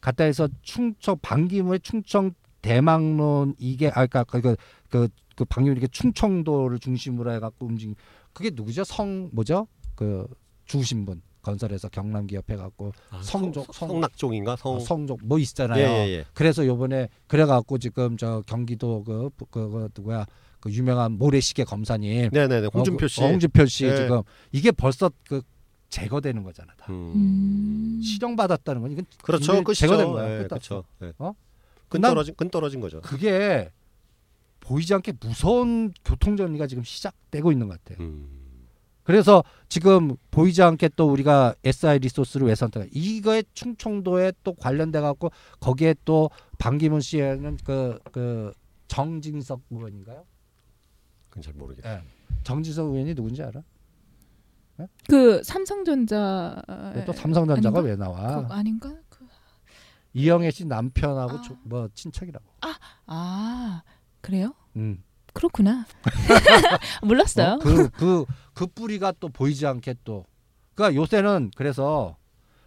갖다 0.00 0.24
해서 0.24 0.48
충청 0.62 1.16
반기문의 1.22 1.80
충청 1.80 2.32
대망론 2.62 3.54
이게 3.58 3.88
아까 3.94 4.24
그러니까 4.24 4.54
그, 4.88 5.06
그, 5.06 5.08
그 5.34 5.44
방기문이 5.44 5.78
이렇게 5.80 5.90
충청도를 5.90 6.78
중심으로 6.78 7.32
해갖고 7.32 7.66
움직 7.66 7.94
그게 8.32 8.50
누구죠? 8.52 8.84
성 8.84 9.30
뭐죠? 9.32 9.66
그 9.94 10.26
죽으신 10.66 11.04
분 11.06 11.22
건설에서 11.42 11.88
경남 11.88 12.26
기업 12.26 12.50
해갖고 12.50 12.92
아, 13.10 13.22
성족, 13.22 13.66
성, 13.66 13.72
성- 13.72 13.88
성 13.88 14.00
낙종인가 14.00 14.56
성. 14.56 14.74
어, 14.76 14.80
성족 14.80 15.20
뭐 15.22 15.38
있잖아요. 15.38 15.78
예, 15.80 15.84
예, 16.06 16.10
예. 16.18 16.24
그래서 16.34 16.66
요번에 16.66 17.08
그래갖고 17.28 17.78
지금 17.78 18.16
저 18.16 18.42
경기도 18.46 19.04
그, 19.04 19.30
그, 19.50 19.70
그 19.70 19.88
누구야 19.96 20.26
그 20.60 20.70
유명한 20.72 21.12
모래시계 21.12 21.64
검사님 21.64 22.30
네네네. 22.32 22.68
홍준표 22.74 23.04
어, 23.04 23.08
씨. 23.08 23.20
그, 23.20 23.26
홍준표 23.26 23.66
씨 23.66 23.84
예. 23.86 23.96
지금 23.96 24.22
이게 24.52 24.72
벌써 24.72 25.10
그 25.28 25.40
제거되는 26.00 26.42
거잖아. 26.42 26.72
다. 26.76 26.86
음. 26.92 27.12
음. 27.14 28.00
실형받았다는 28.02 28.82
건 28.82 28.92
이건 28.92 29.06
그렇죠. 29.22 29.52
끝이죠. 29.64 29.74
제거된 29.80 30.12
거야. 30.12 30.40
예. 30.40 30.44
그렇죠. 30.44 30.84
예. 31.02 31.12
어? 31.18 31.32
끈 31.88 32.00
난- 32.00 32.10
떨어진 32.10 32.34
끈 32.36 32.50
떨어진 32.50 32.80
거죠. 32.80 33.00
그게 33.00 33.70
보이지 34.60 34.92
않게 34.94 35.14
무서운 35.20 35.92
교통 36.04 36.36
정리가 36.36 36.66
지금 36.66 36.82
시작되고 36.84 37.52
있는 37.52 37.68
것 37.68 37.82
같아요. 37.84 38.04
음. 38.06 38.42
그래서 39.04 39.44
지금 39.68 40.16
보이지 40.32 40.62
않게 40.62 40.90
또 40.96 41.08
우리가 41.08 41.54
SI 41.62 42.00
리소스를 42.00 42.48
왜 42.48 42.56
선택? 42.56 42.88
이거에 42.92 43.44
충청도에 43.54 44.32
또 44.42 44.52
관련돼 44.54 45.00
갖고 45.00 45.30
거기에 45.60 45.94
또 46.04 46.28
반기문 46.58 47.00
씨에는 47.00 47.58
그 47.64 47.98
그 48.12 48.52
정진석 48.88 49.62
의원인가요? 49.70 50.24
그건 51.30 51.42
잘 51.42 51.54
모르겠어. 51.54 51.88
예. 51.88 52.02
정진석 52.42 52.86
의원이 52.92 53.14
누군지 53.14 53.42
알아? 53.42 53.62
그 55.08 55.42
삼성전자 55.42 56.62
왜또 56.94 57.12
삼성전자가 57.12 57.78
아닌가? 57.78 57.80
왜 57.80 57.96
나와? 57.96 58.46
그, 58.46 58.52
아닌가? 58.52 58.94
그, 59.08 59.26
이영애 60.14 60.50
씨 60.50 60.64
남편하고 60.64 61.38
아. 61.38 61.42
조- 61.42 61.56
뭐 61.64 61.88
친척이라고. 61.94 62.44
아 63.06 63.82
그래요? 64.20 64.54
음. 64.76 65.02
그렇구나. 65.32 65.84
몰랐어요. 67.02 67.58
그그그 67.58 68.66
뿌리가 68.74 69.12
또 69.20 69.28
보이지 69.28 69.66
않게 69.66 69.96
또. 70.04 70.24
그러니까 70.74 71.00
요새는 71.00 71.50
그래서 71.56 72.16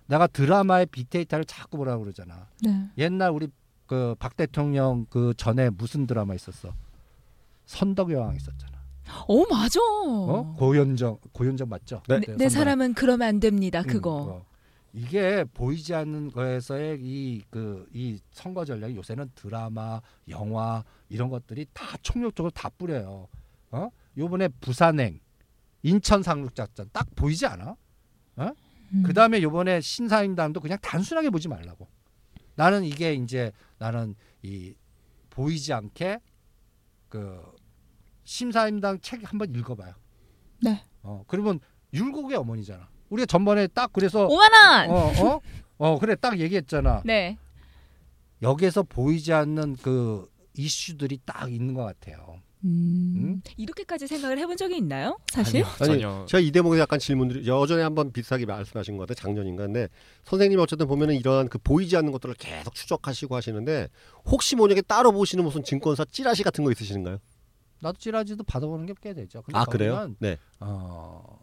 내가 0.07 0.27
드라마의 0.27 0.87
빅데이터를 0.87 1.45
자꾸 1.45 1.77
보라고 1.77 2.03
그러잖아. 2.03 2.47
네. 2.63 2.89
옛날 2.97 3.31
우리 3.31 3.47
그 3.85 4.15
박 4.19 4.35
대통령 4.37 5.05
그 5.09 5.33
전에 5.35 5.69
무슨 5.71 6.05
드라마 6.05 6.35
있었어? 6.35 6.73
선덕여왕 7.65 8.35
있었잖아. 8.35 8.78
어 9.27 9.45
맞아. 9.49 9.79
어? 9.81 10.55
고현정 10.57 11.17
고현정 11.31 11.69
맞죠? 11.69 12.01
네. 12.07 12.19
내, 12.19 12.25
네, 12.27 12.35
내. 12.37 12.49
사람은 12.49 12.93
그러면 12.93 13.27
안 13.27 13.39
됩니다. 13.39 13.81
음, 13.81 13.87
그거. 13.87 14.19
그거. 14.25 14.45
이게 14.93 15.43
보이지 15.53 15.93
않는 15.93 16.31
거에서의 16.31 16.99
이그 17.01 17.89
이 17.93 18.19
선거 18.31 18.65
전략이 18.65 18.95
요새는 18.95 19.31
드라마, 19.35 20.01
영화 20.29 20.83
이런 21.09 21.29
것들이 21.29 21.67
다 21.73 21.95
총력적으로 22.01 22.49
다 22.51 22.69
뿌려요. 22.69 23.27
어? 23.71 23.89
요번에 24.17 24.47
부산행, 24.47 25.19
인천 25.83 26.23
상륙 26.23 26.55
작전 26.55 26.89
딱 26.91 27.07
보이지 27.15 27.45
않아? 27.45 27.75
음. 28.39 29.03
그 29.03 29.13
다음에 29.13 29.41
요번에 29.41 29.81
신사임당도 29.81 30.59
그냥 30.59 30.77
단순하게 30.81 31.29
보지 31.29 31.47
말라고. 31.47 31.87
나는 32.55 32.83
이게 32.83 33.13
이제 33.13 33.51
나는 33.77 34.15
이 34.41 34.73
보이지 35.29 35.71
않게 35.71 36.19
그 37.07 37.41
심사임당 38.29 38.99
책 39.01 39.21
한번 39.23 39.53
읽어봐요. 39.55 39.95
네. 40.61 40.83
어 41.01 41.23
그러면 41.27 41.59
율곡의 41.93 42.37
어머니잖아. 42.37 42.87
우리가 43.09 43.25
전번에 43.25 43.65
딱 43.65 43.91
그래서 43.91 44.27
5만 44.27 44.87
원. 44.87 44.89
어 44.91 45.25
어? 45.25 45.41
어 45.79 45.99
그래 45.99 46.15
딱 46.15 46.39
얘기했잖아. 46.39 47.01
네. 47.05 47.39
여기에서 48.43 48.83
보이지 48.83 49.33
않는 49.33 49.77
그 49.81 50.29
이슈들이 50.55 51.21
딱 51.25 51.51
있는 51.51 51.73
것 51.73 51.83
같아요. 51.83 52.39
음. 52.65 53.13
음? 53.17 53.41
이렇게까지 53.57 54.05
생각을 54.05 54.37
해본 54.37 54.57
적이 54.57 54.77
있나요? 54.77 55.17
사실? 55.31 55.63
아니요, 55.63 55.75
아니, 55.79 56.01
전혀 56.01 56.25
제가 56.27 56.41
이 56.41 56.51
대목에 56.51 56.79
약간 56.79 56.99
질문드리 56.99 57.47
여전히 57.47 57.81
한번 57.81 58.11
비슷하게 58.11 58.45
말씀하신 58.45 58.97
것 58.97 59.07
같아요. 59.07 59.23
작년인가. 59.23 59.65
근데 59.65 59.87
선생님이 60.25 60.61
어쨌든 60.61 60.85
보면은 60.85 61.15
이러한 61.15 61.49
그 61.49 61.57
보이지 61.57 61.97
않는 61.97 62.11
것들을 62.11 62.35
계속 62.35 62.75
추적하시고 62.75 63.35
하시는데 63.35 63.87
혹시 64.25 64.55
모르게 64.55 64.81
따로 64.83 65.11
보시는 65.11 65.43
무슨 65.43 65.63
증권사 65.63 66.05
찌라시 66.05 66.43
같은 66.43 66.63
거 66.63 66.71
있으신가요? 66.71 67.17
나도 67.81 67.97
찌라지도 67.97 68.43
받아보는 68.43 68.85
게 68.85 68.93
꽤 69.01 69.13
되죠. 69.13 69.41
근데 69.41 69.57
아 69.57 69.65
그래요? 69.65 70.09
네. 70.19 70.37
어 70.59 71.39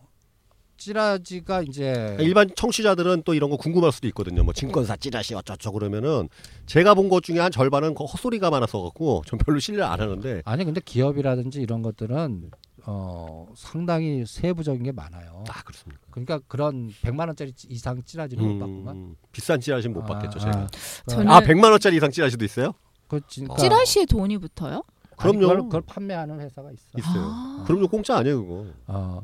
찌라지가 0.78 1.62
이제 1.62 2.16
일반 2.20 2.50
청취자들은 2.54 3.22
또 3.24 3.32
이런 3.34 3.48
거 3.50 3.56
궁금할 3.56 3.92
수도 3.92 4.06
있거든요. 4.08 4.44
뭐 4.44 4.52
증권사 4.52 4.96
찌라시 4.96 5.34
어쩌죠 5.34 5.72
그러면은 5.72 6.28
제가 6.66 6.94
본 6.94 7.08
것 7.08 7.22
중에 7.22 7.38
한 7.38 7.50
절반은 7.50 7.94
그 7.94 8.04
헛소리가 8.04 8.50
많아서 8.50 8.82
갖고 8.82 9.22
전 9.26 9.38
별로 9.38 9.58
신뢰 9.58 9.82
안 9.84 10.00
하는데 10.00 10.42
아니 10.44 10.64
근데 10.64 10.80
기업이라든지 10.84 11.60
이런 11.62 11.80
것들은 11.82 12.50
어 12.88 13.48
상당히 13.56 14.24
세부적인 14.26 14.82
게 14.82 14.92
많아요. 14.92 15.44
아 15.48 15.62
그렇습니까? 15.62 16.02
그러니까 16.10 16.40
그런 16.46 16.90
100만 17.02 17.26
원짜리 17.28 17.52
이상 17.68 18.02
찌라지는 18.04 18.44
못 18.44 18.58
받구만. 18.58 18.96
음, 18.96 19.16
비싼 19.32 19.58
찌라시는 19.60 19.94
못 19.94 20.02
아, 20.02 20.06
받겠죠 20.06 20.38
아. 20.40 20.42
제가. 20.42 20.66
저는 21.08 21.28
아 21.32 21.40
100만 21.40 21.70
원짜리 21.70 21.96
이상 21.96 22.10
찌라시도 22.10 22.44
있어요? 22.44 22.72
그 23.08 23.20
그러니까 23.32 23.56
찌라시에 23.56 24.04
돈이 24.04 24.36
붙어요? 24.38 24.82
그럼요. 25.16 25.40
그걸, 25.40 25.56
그걸 25.62 25.82
판매하는 25.82 26.40
회사가 26.40 26.70
있어. 26.72 26.84
있어요. 26.98 27.22
아. 27.24 27.64
그럼요 27.66 27.88
공짜 27.88 28.16
아니에요 28.18 28.42
그거. 28.46 28.66
어 28.86 29.22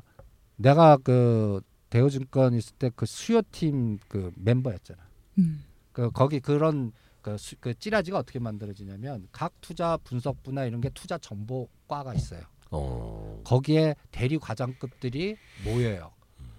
내가 0.57 0.97
그 0.97 1.61
대우증권 1.91 2.55
있을 2.55 2.75
때 2.79 2.91
그 2.95 3.05
수요팀 3.07 3.99
그 4.09 4.31
멤버였잖아. 4.37 5.01
음. 5.39 5.65
그 5.93 6.11
거기 6.11 6.41
그런 6.41 6.93
그, 7.21 7.37
수, 7.39 7.55
그 7.61 7.75
찌라지가 7.79 8.19
어떻게 8.19 8.39
만들어지냐면 8.39 9.29
각 9.31 9.53
투자 9.61 9.97
분석부나 9.99 10.65
이런 10.65 10.81
게 10.81 10.91
투자 10.91 11.19
정보과가 11.19 12.15
있어요. 12.15 12.41
어. 12.71 13.41
거기에 13.45 13.95
대리 14.11 14.39
과장급들이 14.39 15.37
모여요. 15.65 16.11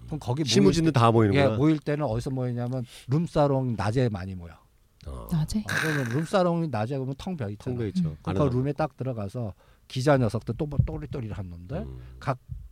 그럼 0.06 0.20
거기 0.20 0.44
모일, 0.44 0.48
시무진들 0.50 0.94
다 0.94 1.08
예, 1.08 1.12
모이는구나. 1.12 1.58
모일 1.58 1.80
때는 1.80 2.06
어디서 2.06 2.30
모이냐면 2.30 2.86
룸사롱 3.08 3.76
낮에 3.76 4.10
많이 4.10 4.36
모여. 4.36 4.54
어. 5.12 5.28
낮에? 5.32 5.60
어, 5.60 5.64
그러면 5.68 6.06
룸사롱이 6.10 6.68
낮에 6.70 6.97
보면 6.97 7.16
텅 7.18 7.36
비어 7.38 7.49
있잖아. 7.49 7.76
통배 7.78 7.88
있죠. 7.89 8.10
음. 8.10 8.18
그 8.22 8.32
룸에 8.32 8.74
딱 8.74 8.95
들어가서 8.97 9.54
기자 9.88 10.18
녀석들 10.18 10.56
또 10.58 10.66
뭐 10.66 10.80
또리또리한 10.86 11.49
놈들 11.49 11.78
음. 11.78 11.99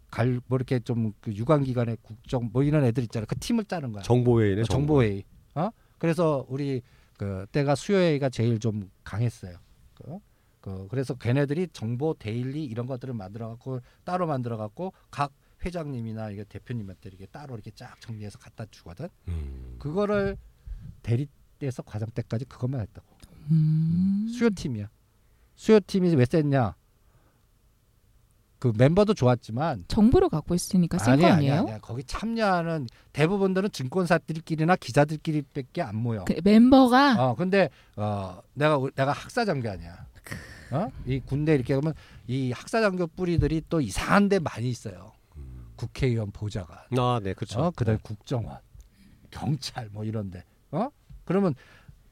갈뭐 0.09 0.41
이렇게 0.51 0.79
좀 0.79 1.13
그 1.21 1.34
유관기관의 1.34 1.97
국정 2.01 2.49
뭐 2.51 2.63
이런 2.63 2.84
애들 2.84 3.03
있잖아. 3.03 3.25
그 3.25 3.36
팀을 3.39 3.65
짜는 3.65 3.91
거야. 3.93 4.03
정보회의네. 4.03 4.61
어, 4.61 4.63
정보회의. 4.65 5.23
어? 5.55 5.69
그래서 5.97 6.45
우리 6.49 6.82
그 7.17 7.45
때가 7.51 7.75
수요회의가 7.75 8.29
제일 8.29 8.59
좀 8.59 8.89
강했어요. 9.03 9.57
그, 9.93 10.17
그 10.59 10.88
그래서 10.89 11.13
걔네들이 11.13 11.67
정보 11.71 12.13
데일리 12.13 12.65
이런 12.65 12.88
것들을 12.88 13.13
만들어 13.13 13.49
갖고 13.49 13.79
따로 14.03 14.25
만들어 14.27 14.57
갖고 14.57 14.93
각 15.11 15.32
회장님이나 15.63 16.32
이게 16.32 16.43
대표님한테 16.43 17.09
이렇게 17.09 17.27
따로 17.27 17.53
이렇게 17.53 17.71
쫙 17.75 17.99
정리해서 18.01 18.39
갖다 18.39 18.65
주거든. 18.71 19.07
음. 19.27 19.75
그거를 19.79 20.36
대리 21.03 21.27
때에서 21.62 21.84
과장 21.84 22.09
때까지 22.09 22.45
그것만 22.45 22.82
했다고. 22.82 23.05
음. 23.51 24.28
수요팀이야. 24.36 24.89
수요팀이 25.55 26.16
왜 26.16 26.26
셌냐? 26.26 26.76
그 28.59 28.72
멤버도 28.78 29.14
좋았지만 29.16 29.86
정보를 29.88 30.30
갖고 30.30 30.53
있으니까 30.53 30.99
센 30.99 31.14
아니 31.14 31.22
거 31.24 31.28
아니 31.30 31.49
아니에요? 31.49 31.68
아니 31.74 31.82
거기 31.82 32.03
참여하는 32.03 32.88
대부분들은 33.12 33.72
증권사들끼리나 33.72 34.76
기자들끼리밖에 34.76 35.82
안 35.82 35.95
모여. 35.95 36.26
그 36.26 36.39
멤버가 36.43 37.16
어 37.32 37.36
근데 37.36 37.70
어 37.95 38.39
내가 38.53 38.78
우- 38.78 38.91
내가 38.91 39.12
학사 39.14 39.45
장교 39.45 39.70
아니야. 39.70 40.05
어 40.72 40.89
이 41.05 41.20
군대 41.20 41.55
이렇게 41.55 41.76
보면 41.76 41.93
이 42.28 42.51
학사 42.51 42.82
장교 42.82 43.07
뿌리들이 43.07 43.64
또 43.68 43.82
이상한 43.82 44.30
데 44.30 44.38
많이 44.39 44.70
있어요. 44.70 45.12
국회의원 45.76 46.30
보좌관, 46.32 46.78
아, 46.99 47.20
네, 47.24 47.34
그렇죠. 47.34 47.59
어 47.59 47.72
그다음 47.72 47.95
에 47.95 47.99
국정원, 48.03 48.59
경찰 49.32 49.89
뭐 49.91 50.03
이런데 50.03 50.43
어 50.70 50.88
그러면 51.32 51.55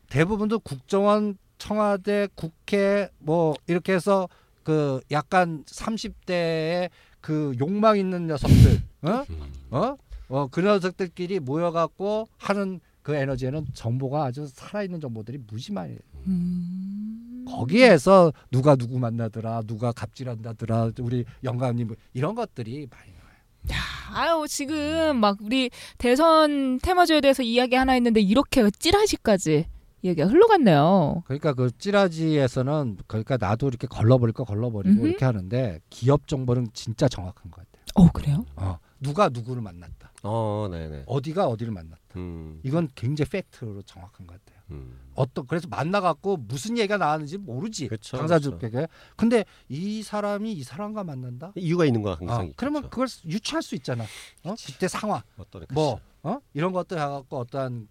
대부분도 0.10 0.60
국정원, 0.60 1.38
청와대, 1.58 2.30
국회 2.36 3.10
뭐 3.20 3.54
이렇게 3.68 3.94
해서 3.94 4.30
그 4.64 5.02
약간 5.12 5.66
30대의 5.66 6.90
그 7.20 7.54
욕망 7.60 7.98
있는 7.98 8.28
녀석들, 8.28 8.82
어? 9.02 9.26
음. 9.30 9.54
어? 9.72 9.98
어, 10.30 10.48
그 10.48 10.62
녀석들끼리 10.62 11.42
모여갖고 11.42 12.30
하는 12.38 12.80
그 13.02 13.14
에너지에는 13.14 13.68
정보가 13.74 14.24
아주 14.24 14.48
살아있는 14.48 15.02
정보들이 15.02 15.40
무지 15.48 15.74
많이. 15.74 15.98
음. 16.28 17.46
거기에서 17.46 18.32
누가 18.52 18.78
누구 18.78 19.00
만나더라, 19.00 19.64
누가 19.64 19.92
갑질한다더라, 19.92 20.92
우리 21.02 21.26
영감님 21.44 21.88
뭐 21.88 21.98
이런 22.14 22.36
것들이 22.36 22.88
많이 22.90 23.19
나와요. 23.64 24.40
아유 24.40 24.48
지금 24.48 25.18
막 25.18 25.38
우리 25.42 25.70
대선 25.98 26.80
테마주에 26.80 27.22
대해서 27.22 27.44
이야기 27.44 27.76
하나 27.76 27.94
했는데 27.94 28.22
이렇게 28.22 28.70
찌라시까지 28.72 29.66
얘기가 30.04 30.28
흘러갔네요. 30.28 31.24
그러니까 31.26 31.54
그 31.54 31.70
찌라지에서는 31.78 32.98
그러니까 33.08 33.38
나도 33.38 33.68
이렇게 33.68 33.86
걸러버릴 33.88 34.34
거 34.34 34.44
걸러버리고 34.46 35.02
음흠. 35.02 35.08
이렇게 35.08 35.26
하는데 35.26 35.80
기업 35.90 36.28
정보는 36.28 36.70
진짜 36.74 37.08
정확한 37.08 37.52
것 37.52 37.58
같아요. 37.58 37.84
어 37.96 38.12
그래요? 38.12 38.46
어, 38.56 38.78
누가 39.00 39.30
누구를 39.30 39.62
만났다, 39.62 40.12
어, 40.24 40.68
네, 40.72 40.88
네. 40.88 41.04
어디가 41.06 41.48
어디를 41.48 41.74
만났다. 41.74 42.00
음. 42.18 42.60
이건 42.64 42.88
굉장히 42.96 43.30
팩트로 43.30 43.82
정확한 43.82 44.28
것 44.28 44.40
같아요. 44.40 44.59
음. 44.72 45.00
어떤 45.16 45.46
그래서 45.48 45.68
만나갖고 45.68 46.38
무슨 46.38 46.78
얘기가 46.78 46.98
나왔는지 46.98 47.38
모르지 47.38 47.88
그쵸, 47.90 48.18
당사자들에게. 48.18 48.88
근데 49.18 49.44
이 49.68 50.02
사람이 50.02 50.54
이 50.54 50.64
사람과 50.64 51.04
만난다. 51.04 51.52
이유가 51.56 51.86
있는 51.86 52.02
거 52.02 52.14
항상 52.14 52.38
어, 52.38 52.44
있겠죠. 52.44 52.56
그러면 52.56 52.90
그걸 52.90 53.08
유추할 53.26 53.62
수 53.62 53.76
있잖아. 53.76 54.06
어? 54.44 54.56
그때 54.66 54.88
상황, 54.88 55.22
어떤 55.38 55.66
뭐 55.74 56.00
어? 56.24 56.40
이런 56.54 56.72
것들 56.72 56.98
해갖고 56.98 57.38
어떠한 57.38 57.90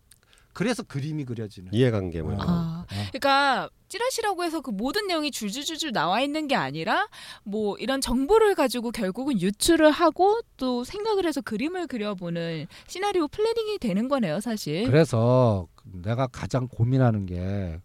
그래서 0.59 0.83
그림이 0.83 1.25
그려지는. 1.25 1.73
이해관계 1.73 2.21
뭐 2.23 2.37
거. 2.37 2.45
아, 2.45 2.85
그러니까 2.89 3.71
찌라시라고 3.87 4.43
해서 4.43 4.61
그 4.61 4.71
모든 4.71 5.07
내용이 5.07 5.31
줄줄줄줄 5.31 5.93
나와 5.93 6.21
있는 6.21 6.49
게 6.49 6.57
아니라 6.57 7.07
뭐 7.45 7.77
이런 7.79 8.01
정보를 8.01 8.57
가지고 8.57 8.91
결국은 8.91 9.41
유추를 9.41 9.93
하고 9.93 10.41
또 10.57 10.83
생각을 10.83 11.27
해서 11.27 11.41
그림을 11.41 11.87
그려보는 11.87 12.67
시나리오 12.89 13.29
플래닝이 13.29 13.79
되는 13.79 14.09
거네요, 14.09 14.41
사실. 14.41 14.85
그래서 14.85 15.69
내가 15.85 16.27
가장 16.27 16.67
고민하는 16.67 17.25
게 17.27 17.79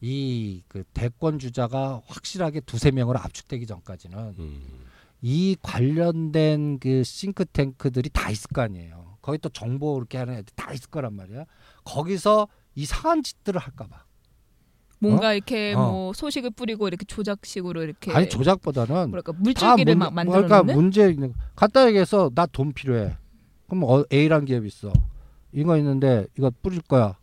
이 0.00 0.62
그 0.68 0.84
대권 0.94 1.38
주자가 1.38 2.00
확실하게 2.06 2.60
두세 2.60 2.90
명으로 2.90 3.18
압축되기 3.18 3.66
전까지는 3.66 4.34
음. 4.38 4.62
이 5.22 5.56
관련된 5.62 6.78
그 6.78 7.02
싱크탱크들이 7.04 8.10
다 8.12 8.30
있을 8.30 8.48
거 8.48 8.60
아니에요. 8.62 9.03
거기 9.24 9.38
또 9.38 9.48
정보 9.48 9.96
이렇게 9.96 10.18
하는 10.18 10.34
애들 10.34 10.52
다 10.54 10.70
있을 10.74 10.90
거란 10.90 11.14
말이야. 11.14 11.46
거기서 11.84 12.46
이상한 12.74 13.22
짓들을 13.22 13.58
할까봐. 13.58 14.04
뭔가 14.98 15.32
이렇게 15.32 15.72
어. 15.72 15.78
뭐 15.90 16.12
소식을 16.12 16.50
뿌리고 16.50 16.88
이렇게 16.88 17.06
조작식으로 17.06 17.82
이렇게 17.82 18.12
아니 18.12 18.28
조작보다는 18.28 19.08
뭐랄까 19.08 19.32
다 19.32 19.38
물줄기를 19.40 19.94
문- 19.94 19.98
막 19.98 20.12
만들어 20.12 20.34
그러니까 20.42 20.58
놓는 20.58 20.74
문제 20.74 21.08
있는 21.10 21.32
거. 21.32 21.38
간단하게 21.56 21.90
얘기해서 21.92 22.30
나 22.34 22.44
돈 22.46 22.74
필요해. 22.74 23.16
그럼 23.66 23.84
어, 23.84 24.04
A란 24.12 24.44
기업 24.44 24.66
있어. 24.66 24.92
이거 25.52 25.78
있는데 25.78 26.26
이거 26.36 26.50
뿌릴 26.62 26.82
거야. 26.82 27.16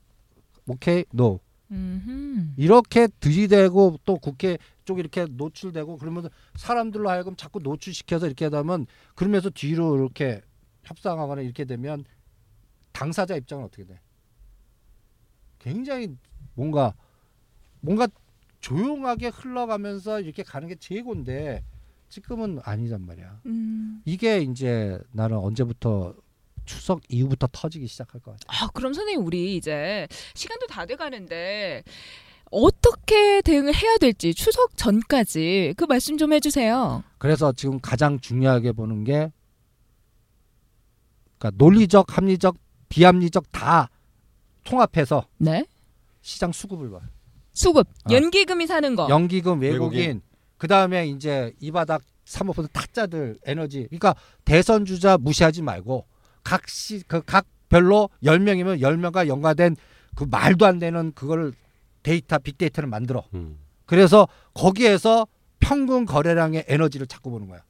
오케이, 0.67 1.05
노. 1.11 1.39
음흠. 1.71 2.53
이렇게 2.57 3.07
들이대고 3.19 3.99
또 4.05 4.17
국회 4.17 4.57
쪽 4.85 4.97
이렇게 4.97 5.25
노출되고 5.29 5.97
그러면 5.97 6.29
사람들로 6.55 7.09
하여금 7.09 7.35
자꾸 7.35 7.59
노출시켜서 7.61 8.25
이렇게 8.25 8.45
하다면 8.45 8.87
그러면서 9.15 9.49
뒤로 9.51 9.95
이렇게 9.97 10.41
협상하거나 10.83 11.41
이렇게 11.41 11.65
되면 11.65 12.03
당사자 12.91 13.35
입장은 13.35 13.65
어떻게 13.65 13.85
돼? 13.85 13.99
굉장히 15.59 16.15
뭔가 16.53 16.93
뭔가 17.81 18.07
조용하게 18.59 19.27
흘러가면서 19.27 20.19
이렇게 20.21 20.43
가는 20.43 20.67
게 20.67 20.75
제고인데 20.75 21.63
지금은 22.09 22.59
아니단 22.63 23.05
말이야. 23.05 23.41
음. 23.45 24.01
이게 24.05 24.39
이제 24.39 24.99
나는 25.11 25.37
언제부터 25.37 26.13
추석 26.65 27.01
이후부터 27.09 27.47
터지기 27.51 27.87
시작할 27.87 28.21
것 28.21 28.31
같아. 28.31 28.45
아, 28.65 28.67
그럼 28.69 28.93
선생님 28.93 29.25
우리 29.25 29.55
이제 29.55 30.07
시간도 30.35 30.67
다 30.67 30.85
돼 30.85 30.95
가는데 30.95 31.83
어떻게 32.51 33.41
대응을 33.41 33.73
해야 33.73 33.97
될지 33.97 34.33
추석 34.33 34.75
전까지 34.77 35.73
그 35.77 35.85
말씀 35.85 36.17
좀 36.17 36.33
해주세요. 36.33 37.03
그래서 37.17 37.51
지금 37.53 37.79
가장 37.79 38.19
중요하게 38.19 38.73
보는 38.73 39.05
게 39.05 39.31
그러니까 41.41 41.51
논리적, 41.57 42.15
합리적, 42.15 42.55
비합리적 42.89 43.51
다 43.51 43.89
통합해서 44.63 45.25
네. 45.39 45.65
시장 46.21 46.51
수급을 46.51 46.91
봐. 46.91 46.99
수급 47.53 47.87
아. 48.03 48.13
연기금이 48.13 48.67
사는 48.67 48.95
거. 48.95 49.09
연기금, 49.09 49.59
외국인, 49.59 49.99
외국인. 49.99 50.21
그 50.57 50.67
다음에 50.67 51.07
이제 51.07 51.51
이 51.59 51.71
바닥 51.71 52.03
사모펀드 52.25 52.69
타짜들 52.71 53.39
에너지. 53.45 53.87
그러니까 53.87 54.13
대선 54.45 54.85
주자 54.85 55.17
무시하지 55.17 55.63
말고 55.63 56.05
각시 56.43 57.01
그 57.07 57.21
각 57.25 57.47
별로 57.69 58.09
10명이면 58.23 58.81
10명과 58.81 59.27
연관된 59.27 59.77
그 60.15 60.25
말도 60.29 60.65
안 60.65 60.77
되는 60.77 61.11
그거를 61.15 61.53
데이터 62.03 62.37
빅데이터를 62.37 62.87
만들어. 62.89 63.23
음. 63.33 63.57
그래서 63.85 64.27
거기에서 64.53 65.25
평균 65.59 66.05
거래량의 66.05 66.65
에너지를 66.67 67.07
찾고 67.07 67.31
보는 67.31 67.47
거야. 67.47 67.63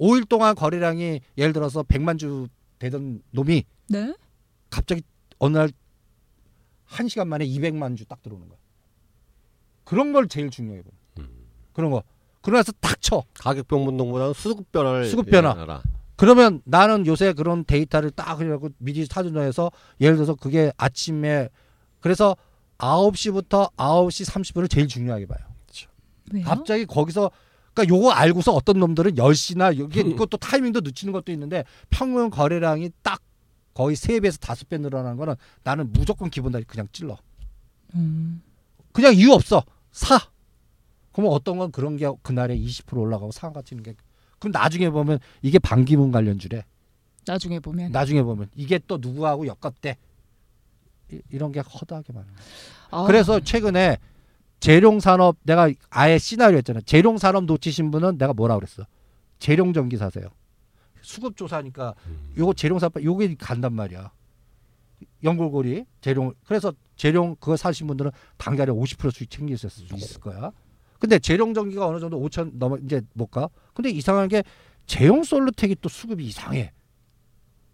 5일 0.00 0.28
동안 0.28 0.54
거래량이 0.56 1.20
예를 1.38 1.52
들어서 1.52 1.82
100만 1.84 2.18
주 2.18 2.48
되던 2.84 3.22
놈이 3.30 3.64
네. 3.88 4.14
갑자기 4.70 5.02
어느 5.38 5.56
날 5.56 5.70
1시간 6.88 7.26
만에 7.28 7.46
200만 7.46 7.96
주 7.96 8.04
딱 8.04 8.22
들어오는 8.22 8.46
거야. 8.48 8.58
그런 9.84 10.12
걸 10.12 10.28
제일 10.28 10.50
중요해 10.50 10.82
보는. 10.82 10.98
음. 11.18 11.46
그런 11.72 11.90
거. 11.90 12.02
그러면서 12.42 12.72
딱 12.80 13.00
쳐. 13.00 13.22
가격 13.34 13.68
변동보다는 13.68 14.34
수급 14.34 14.70
변화를 14.70 15.06
수급 15.06 15.30
변화. 15.30 15.50
얘기하라. 15.50 15.82
그러면 16.16 16.60
나는 16.64 17.06
요새 17.06 17.32
그런 17.32 17.64
데이터를 17.64 18.10
딱 18.10 18.36
그래갖고 18.36 18.70
미리 18.78 19.04
사전해서 19.06 19.70
예를 20.00 20.16
들어서 20.16 20.34
그게 20.34 20.72
아침에 20.76 21.48
그래서 22.00 22.36
9시부터 22.78 23.72
9시 23.76 24.30
30분을 24.30 24.70
제일 24.70 24.86
중요하게 24.88 25.26
봐요. 25.26 25.38
왜요? 26.32 26.44
갑자기 26.44 26.86
거기서 26.86 27.30
그러니까 27.74 27.94
요거 27.94 28.12
알고서 28.12 28.52
어떤 28.52 28.78
놈들은 28.78 29.16
10시나 29.16 29.78
여기 29.78 30.00
이것도 30.00 30.36
타이밍도 30.36 30.80
늦추는 30.80 31.12
것도 31.12 31.32
있는데 31.32 31.64
평균 31.90 32.30
거래량이 32.30 32.90
딱 33.02 33.20
거의 33.74 33.96
3배에서 33.96 34.38
5배 34.38 34.80
늘어나는 34.80 35.16
거는 35.16 35.34
나는 35.64 35.92
무조건 35.92 36.30
기본다리 36.30 36.64
그냥 36.64 36.86
찔러. 36.92 37.18
음. 37.96 38.42
그냥 38.92 39.14
이유 39.14 39.32
없어. 39.32 39.64
사. 39.90 40.20
그러면 41.12 41.32
어떤 41.32 41.58
건 41.58 41.72
그런 41.72 41.96
게 41.96 42.08
그날에 42.22 42.56
20% 42.56 42.96
올라가고 42.96 43.32
상한가 43.32 43.62
치는 43.62 43.82
게 43.82 43.94
그럼 44.38 44.52
나중에 44.52 44.90
보면 44.90 45.18
이게 45.42 45.58
반기문 45.58 46.12
관련주래. 46.12 46.64
나중에 47.26 47.58
보면. 47.58 47.90
나중에 47.90 48.22
보면 48.22 48.48
이게 48.54 48.78
또 48.86 48.98
누구하고 49.00 49.46
엮었대. 49.46 49.96
이, 51.12 51.20
이런 51.30 51.50
게 51.50 51.60
허다하게 51.60 52.12
많아. 52.12 52.26
아, 52.90 53.04
그래서 53.04 53.40
최근에 53.40 53.98
재룡 54.64 54.98
산업 54.98 55.36
내가 55.42 55.68
아예 55.90 56.16
시나리오 56.16 56.56
했잖아. 56.56 56.80
재룡 56.86 57.18
산업 57.18 57.44
놓치신 57.44 57.90
분은 57.90 58.16
내가 58.16 58.32
뭐라 58.32 58.54
그랬어? 58.54 58.86
재룡 59.38 59.74
전기 59.74 59.98
사세요. 59.98 60.28
수급 61.02 61.36
조사니까 61.36 61.94
요거 62.38 62.54
재룡 62.54 62.78
산업 62.78 63.04
요게 63.04 63.34
간단 63.38 63.74
말이야. 63.74 64.10
연골고리 65.22 65.84
재룡 66.00 66.32
그래서 66.46 66.72
재룡 66.96 67.36
그거 67.40 67.58
사신 67.58 67.86
분들은 67.88 68.10
당장에 68.38 68.70
50% 68.70 69.10
수익 69.12 69.28
챙길 69.28 69.58
수 69.58 69.66
있을- 69.66 69.94
있을 69.98 70.18
거야. 70.22 70.50
근데 70.98 71.18
재룡 71.18 71.52
전기가 71.52 71.86
어느 71.86 72.00
정도 72.00 72.18
5천 72.18 72.52
넘어 72.54 72.78
이제 72.78 73.02
못 73.12 73.26
가. 73.26 73.50
근데 73.74 73.90
이상한 73.90 74.28
게 74.28 74.42
재용 74.86 75.24
솔루텍이 75.24 75.76
또 75.82 75.90
수급이 75.90 76.24
이상해. 76.24 76.72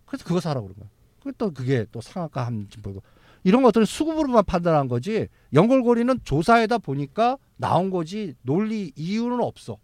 그래서 0.07 0.24
그거 0.24 0.41
사라고 0.41 0.66
그런 0.66 0.80
거야. 0.80 0.88
그게 1.20 1.32
또 1.38 1.53
그게 1.53 1.86
또 1.93 2.01
상한가 2.01 2.47
한지 2.47 2.78
보고 2.78 3.01
이런 3.45 3.62
것들은 3.62 3.86
수급으로만 3.86 4.45
판단한 4.45 4.88
거지 4.88 5.28
연골고리는 5.53 6.20
조사에다 6.24 6.78
보니까 6.78 7.38
나온 7.57 7.91
거지 7.91 8.34
논리 8.43 8.93
이유는 8.97 9.41
없어. 9.41 9.78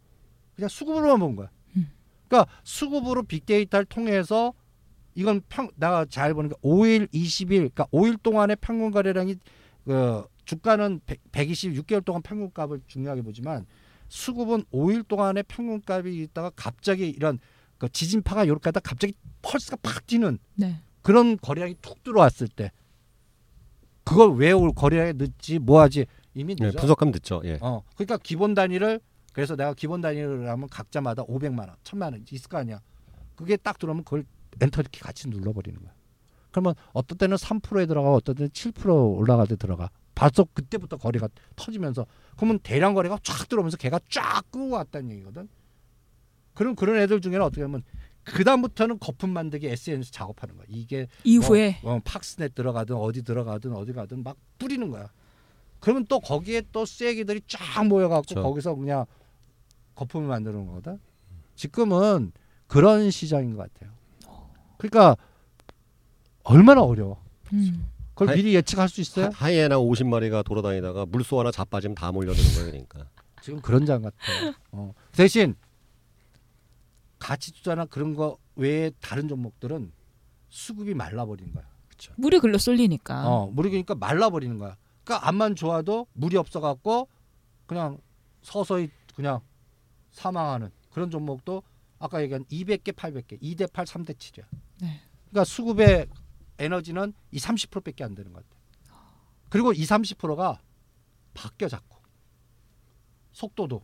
그냥 0.54 0.68
수급으로만 0.68 1.18
본 1.18 1.36
거야. 1.36 1.50
음. 1.76 1.90
그러니까 2.28 2.50
수급으로 2.64 3.22
빅데이터를 3.22 3.86
통해서 3.86 4.52
이건 5.14 5.40
평 5.48 5.70
내가 5.76 6.04
잘 6.04 6.34
보니까 6.34 6.56
5일, 6.62 7.10
20일, 7.12 7.48
그러니까 7.48 7.86
5일 7.86 8.22
동안의 8.22 8.56
평균 8.60 8.90
거래량이 8.90 9.36
그 9.84 10.24
주가는 10.44 11.00
100, 11.06 11.32
126개월 11.32 12.04
동안 12.04 12.22
평균값을 12.22 12.82
중요하게 12.86 13.22
보지만 13.22 13.66
수급은 14.08 14.64
5일 14.72 15.08
동안의 15.08 15.44
평균값이 15.48 16.22
있다가 16.22 16.50
갑자기 16.54 17.08
이런 17.08 17.38
그 17.78 17.88
지진파가 17.88 18.44
이렇게 18.44 18.62
하다 18.64 18.80
갑자기 18.80 19.14
펄스가 19.42 19.76
팍 19.82 20.06
뛰는 20.06 20.38
네. 20.54 20.80
그런 21.02 21.36
거래량이 21.38 21.76
툭 21.80 22.02
들어왔을 22.02 22.48
때 22.48 22.70
그걸 24.06 24.34
왜 24.36 24.52
올 24.52 24.72
거래량이 24.72 25.14
늦지 25.16 25.58
뭐하지 25.58 26.06
이미 26.34 26.54
네, 26.54 26.66
늦어. 26.66 26.78
분석하면 26.78 27.12
듣죠. 27.12 27.42
예. 27.44 27.58
어 27.60 27.82
그러니까 27.96 28.16
기본 28.22 28.54
단위를 28.54 29.00
그래서 29.32 29.56
내가 29.56 29.74
기본 29.74 30.00
단위를 30.00 30.48
하면 30.48 30.68
각자마다 30.68 31.24
500만 31.24 31.58
원, 31.60 31.76
1000만 31.82 32.02
원 32.12 32.24
있을 32.30 32.48
거 32.48 32.56
아니야. 32.58 32.80
그게 33.34 33.56
딱 33.56 33.78
들어오면 33.78 34.04
그걸 34.04 34.24
엔터 34.60 34.80
이렇게 34.80 35.00
같이 35.00 35.28
눌러버리는 35.28 35.78
거야. 35.80 35.92
그러면 36.50 36.74
어떤 36.94 37.18
때는 37.18 37.36
3%에 37.36 37.84
들어가, 37.84 38.12
어떤 38.12 38.34
때는 38.34 38.48
7% 38.50 39.18
올라갈 39.18 39.46
때 39.46 39.56
들어가. 39.56 39.90
벌써 40.14 40.44
그때부터 40.54 40.96
거래가 40.96 41.28
터지면서 41.56 42.06
그러면 42.36 42.58
대량 42.60 42.94
거래가 42.94 43.18
쫙 43.22 43.46
들어오면서 43.48 43.76
걔가 43.76 44.00
쫙 44.08 44.42
끄고 44.50 44.70
왔다는 44.70 45.10
얘기거든. 45.10 45.48
그럼 46.54 46.74
그런 46.74 46.96
애들 46.96 47.20
중에는 47.20 47.42
어떻게 47.42 47.60
하면 47.60 47.82
그 48.26 48.42
다음부터는 48.42 48.98
거품 48.98 49.30
만들기 49.30 49.68
SNS 49.68 50.10
작업하는 50.10 50.56
거야. 50.56 50.66
이게 50.68 51.06
이후에 51.22 51.78
뭐, 51.82 51.94
어, 51.94 52.00
팍스넷 52.04 52.54
들어가든 52.54 52.96
어디 52.96 53.22
들어가든 53.22 53.72
어디 53.72 53.92
가든 53.92 54.24
막 54.24 54.36
뿌리는 54.58 54.90
거야. 54.90 55.10
그러면 55.78 56.06
또 56.08 56.18
거기에 56.18 56.62
또 56.72 56.84
쐐기들이 56.84 57.42
쫙 57.46 57.86
모여갖고 57.86 58.26
그렇죠. 58.28 58.42
거기서 58.42 58.74
그냥 58.74 59.06
거품을 59.94 60.26
만드는 60.26 60.66
거거든. 60.66 60.98
지금은 61.54 62.32
그런 62.66 63.10
시장인 63.12 63.56
것 63.56 63.72
같아요. 63.72 63.92
그러니까 64.76 65.16
얼마나 66.42 66.82
어려워. 66.82 67.22
음. 67.52 67.86
그걸 68.14 68.30
아이, 68.30 68.36
미리 68.36 68.54
예측할 68.56 68.88
수 68.88 69.00
있어요? 69.00 69.30
하, 69.32 69.50
이에나 69.50 69.76
50마리가 69.76 70.44
돌아다니다가 70.44 71.06
물소 71.06 71.38
하나 71.38 71.52
자빠지면 71.52 71.94
다 71.94 72.10
몰려드는 72.10 72.54
거예요, 72.54 72.70
그러니까. 72.70 73.08
지금 73.40 73.60
그런 73.60 73.86
장 73.86 74.02
같아요. 74.02 74.54
어. 74.72 74.92
대신 75.12 75.54
가치 77.18 77.52
투자나 77.52 77.86
그런 77.86 78.14
거 78.14 78.36
외에 78.56 78.90
다른 79.00 79.28
종목들은 79.28 79.92
수급이 80.48 80.94
말라버리는 80.94 81.52
거야. 81.52 81.64
물이 82.16 82.40
글로 82.40 82.58
쏠리니까. 82.58 83.28
어, 83.28 83.46
물이 83.48 83.70
그러니까 83.70 83.94
말라버리는 83.94 84.58
거야. 84.58 84.76
그러니까 85.04 85.28
앞만 85.28 85.54
좋아도 85.54 86.06
물이 86.12 86.36
없어갖고 86.36 87.08
그냥 87.66 87.98
서서히 88.42 88.90
그냥 89.14 89.40
사망하는 90.10 90.70
그런 90.90 91.10
종목도 91.10 91.62
아까 91.98 92.22
얘기한 92.22 92.44
200개, 92.46 92.92
800개, 92.92 93.40
2대 93.40 93.72
8, 93.72 93.84
3대 93.86 94.16
7이야. 94.16 94.44
네. 94.80 95.00
그러니까 95.30 95.44
수급의 95.44 96.06
에너지는 96.58 97.12
이 97.30 97.38
30%밖에 97.38 98.04
안 98.04 98.14
되는 98.14 98.32
것 98.32 98.42
같아. 98.44 98.56
그리고 99.48 99.72
이 99.72 99.84
30%가 99.84 100.60
바뀌어 101.34 101.68
자꾸 101.68 101.98
속도도 103.32 103.82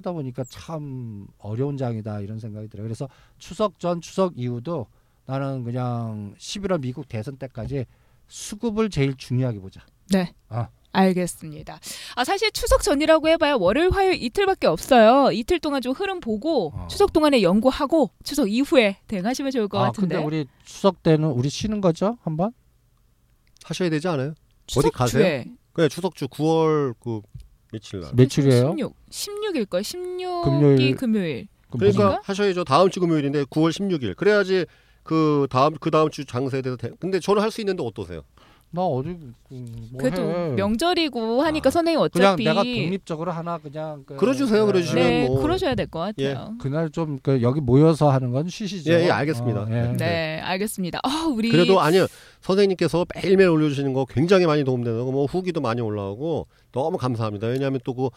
크다 0.00 0.12
보니까 0.12 0.44
참 0.44 1.26
어려운 1.38 1.76
장이다 1.76 2.20
이런 2.20 2.38
생각이 2.38 2.68
들어요. 2.68 2.84
그래서 2.84 3.08
추석 3.38 3.78
전 3.78 4.00
추석 4.00 4.32
이후도 4.36 4.86
나는 5.26 5.62
그냥 5.62 6.34
11월 6.38 6.80
미국 6.80 7.08
대선 7.08 7.36
때까지 7.36 7.86
수급을 8.26 8.90
제일 8.90 9.16
중요하게 9.16 9.60
보자. 9.60 9.80
네. 10.10 10.34
아, 10.48 10.68
알겠습니다. 10.92 11.78
아 12.16 12.24
사실 12.24 12.50
추석 12.50 12.82
전이라고 12.82 13.28
해봐야 13.28 13.54
월요일, 13.54 13.90
화요일 13.90 14.20
이틀밖에 14.22 14.66
없어요. 14.66 15.30
이틀 15.32 15.60
동안 15.60 15.82
좀 15.82 15.92
흐름 15.92 16.18
보고 16.20 16.72
어. 16.74 16.88
추석 16.88 17.12
동안에 17.12 17.42
연구하고 17.42 18.10
추석 18.24 18.50
이후에 18.50 18.98
대응하시면 19.06 19.52
좋을 19.52 19.68
것 19.68 19.78
아, 19.78 19.86
같은데. 19.86 20.16
근데 20.16 20.26
우리 20.26 20.46
추석 20.64 21.02
때는 21.02 21.30
우리 21.30 21.48
쉬는 21.48 21.80
거죠? 21.80 22.18
한번? 22.22 22.52
하셔야 23.64 23.90
되지 23.90 24.08
않아요? 24.08 24.34
추석 24.66 24.86
어디 24.86 24.90
가세요? 24.96 25.22
주에 25.22 25.44
그래 25.72 25.88
추석주 25.88 26.26
9월 26.28 26.94
그 26.98 27.20
며칠 27.72 28.00
날. 28.00 28.10
며칠이에요? 28.14 28.74
16, 28.76 28.94
16일 29.10 29.68
거예요. 29.68 29.82
16이 29.82 30.44
금요일. 30.44 30.96
금요일. 30.96 31.48
그러니까 31.70 32.04
아닌가? 32.04 32.20
하셔야죠. 32.24 32.64
다음 32.64 32.90
주 32.90 33.00
금요일인데 33.00 33.44
9월 33.44 33.70
16일. 33.70 34.16
그래야지 34.16 34.66
그 35.02 35.46
다음 35.50 35.74
그 35.80 35.90
다음 35.90 36.10
주 36.10 36.24
장사에 36.24 36.62
대해서 36.62 36.76
돼. 36.76 36.90
근데 36.98 37.20
저는 37.20 37.42
할 37.42 37.50
수 37.50 37.60
있는데 37.60 37.82
어떠세요? 37.84 38.22
나 38.72 38.82
어디 38.82 39.08
음, 39.08 39.34
뭐 39.90 39.98
그래도 39.98 40.22
해. 40.22 40.48
명절이고 40.54 41.42
하니까 41.42 41.68
아, 41.68 41.70
선생님 41.70 42.08
그냥 42.10 42.32
어차피 42.32 42.44
내가 42.44 42.62
독립적으로 42.62 43.32
하나 43.32 43.58
그냥 43.58 44.04
그, 44.06 44.14
그러 44.16 44.32
주세요, 44.32 44.64
그러주시면. 44.66 45.04
네, 45.04 45.26
뭐. 45.26 45.42
그러셔야 45.42 45.74
될 45.74 45.88
것 45.88 45.98
같아요. 45.98 46.54
그날 46.60 46.88
좀 46.90 47.18
그 47.22 47.42
여기 47.42 47.60
모여서 47.60 48.10
하는 48.10 48.30
건 48.30 48.48
쉬시죠. 48.48 48.92
예, 48.92 49.06
예, 49.06 49.10
알겠습니다. 49.10 49.62
어, 49.62 49.66
예. 49.70 49.96
네, 49.96 50.40
알겠습니다. 50.40 51.00
아, 51.02 51.26
우리 51.34 51.50
그래도 51.50 51.80
아니요. 51.80 52.06
선생님께서 52.42 53.04
매일매일 53.14 53.50
올려 53.50 53.68
주시는 53.68 53.92
거 53.92 54.04
굉장히 54.04 54.46
많이 54.46 54.62
도움되는 54.64 55.04
거, 55.04 55.10
뭐 55.10 55.26
후기도 55.26 55.60
많이 55.60 55.80
올라오고 55.80 56.46
너무 56.72 56.96
감사합니다. 56.96 57.48
왜냐하면 57.48 57.80
또 57.84 57.94
그 57.94 58.08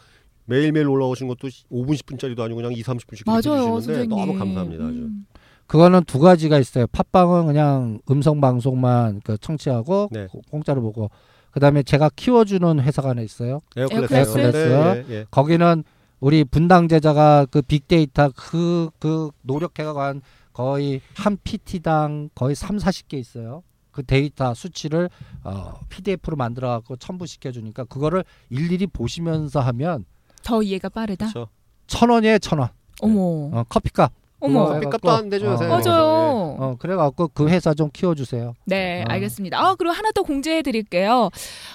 매일매일 0.46 0.86
올라오신 0.88 1.26
것도 1.28 1.48
5분 1.48 1.94
10분짜리도 1.96 2.40
아니고 2.40 2.56
그냥 2.56 2.72
2, 2.74 2.82
30분씩 2.82 3.22
맞아요, 3.26 3.40
주시는데 3.40 3.70
선생님. 3.86 4.10
너무 4.10 4.38
감사합니다. 4.38 4.84
아주. 4.84 4.94
음. 4.98 5.26
그거는 5.66 6.04
두 6.04 6.18
가지가 6.18 6.58
있어요. 6.58 6.86
팟빵은 6.88 7.46
그냥 7.46 8.00
음성 8.10 8.40
방송만 8.40 9.20
그 9.24 9.38
청취하고 9.38 10.08
네. 10.12 10.26
고- 10.26 10.42
공짜로 10.50 10.82
보고 10.82 11.10
그다음에 11.52 11.82
제가 11.82 12.10
키워주는 12.14 12.80
회사가 12.80 13.10
하나 13.10 13.22
있어요. 13.22 13.60
에어클래스. 13.76 14.14
에어클래스. 14.14 14.58
네, 14.58 15.04
예, 15.08 15.14
예. 15.14 15.26
거기는 15.30 15.84
우리 16.20 16.44
분당 16.44 16.88
제자가 16.88 17.46
그 17.50 17.62
빅데이터 17.62 18.30
그그 18.34 19.30
노력해가 19.42 19.94
한 20.06 20.22
거의 20.52 21.00
한 21.14 21.36
PT당 21.42 22.30
거의 22.34 22.54
3, 22.54 22.76
40개 22.78 23.14
있어요. 23.14 23.62
그 23.90 24.02
데이터 24.04 24.54
수치를 24.54 25.08
어, 25.44 25.74
PDF로 25.88 26.36
만들어 26.36 26.68
갖고 26.70 26.96
첨부시켜 26.96 27.52
주니까 27.52 27.84
그거를 27.84 28.24
일일이 28.50 28.86
보시면서 28.88 29.60
하면 29.60 30.04
더 30.42 30.62
이해가 30.62 30.88
빠르다. 30.88 31.28
그렇죠. 31.30 31.48
천 31.86 32.10
원이에요, 32.10 32.38
천 32.38 32.58
원. 32.58 32.68
어머, 33.00 33.20
어, 33.52 33.64
커피값. 33.68 34.12
어머, 34.44 34.74
해갖고, 34.74 35.10
안 35.10 35.28
되죠, 35.28 35.46
요새. 35.46 35.64
어, 35.64 35.68
맞아요. 35.68 36.56
어, 36.58 36.76
그래갖고 36.78 37.28
그 37.34 37.48
회사 37.48 37.74
좀 37.74 37.90
키워주세요. 37.92 38.54
네, 38.64 39.04
아. 39.08 39.12
알겠습니다. 39.14 39.58
아, 39.58 39.74
그리고 39.76 39.92
하나 39.94 40.10
더 40.12 40.22
공지해 40.22 40.62
드릴게요. 40.62 41.30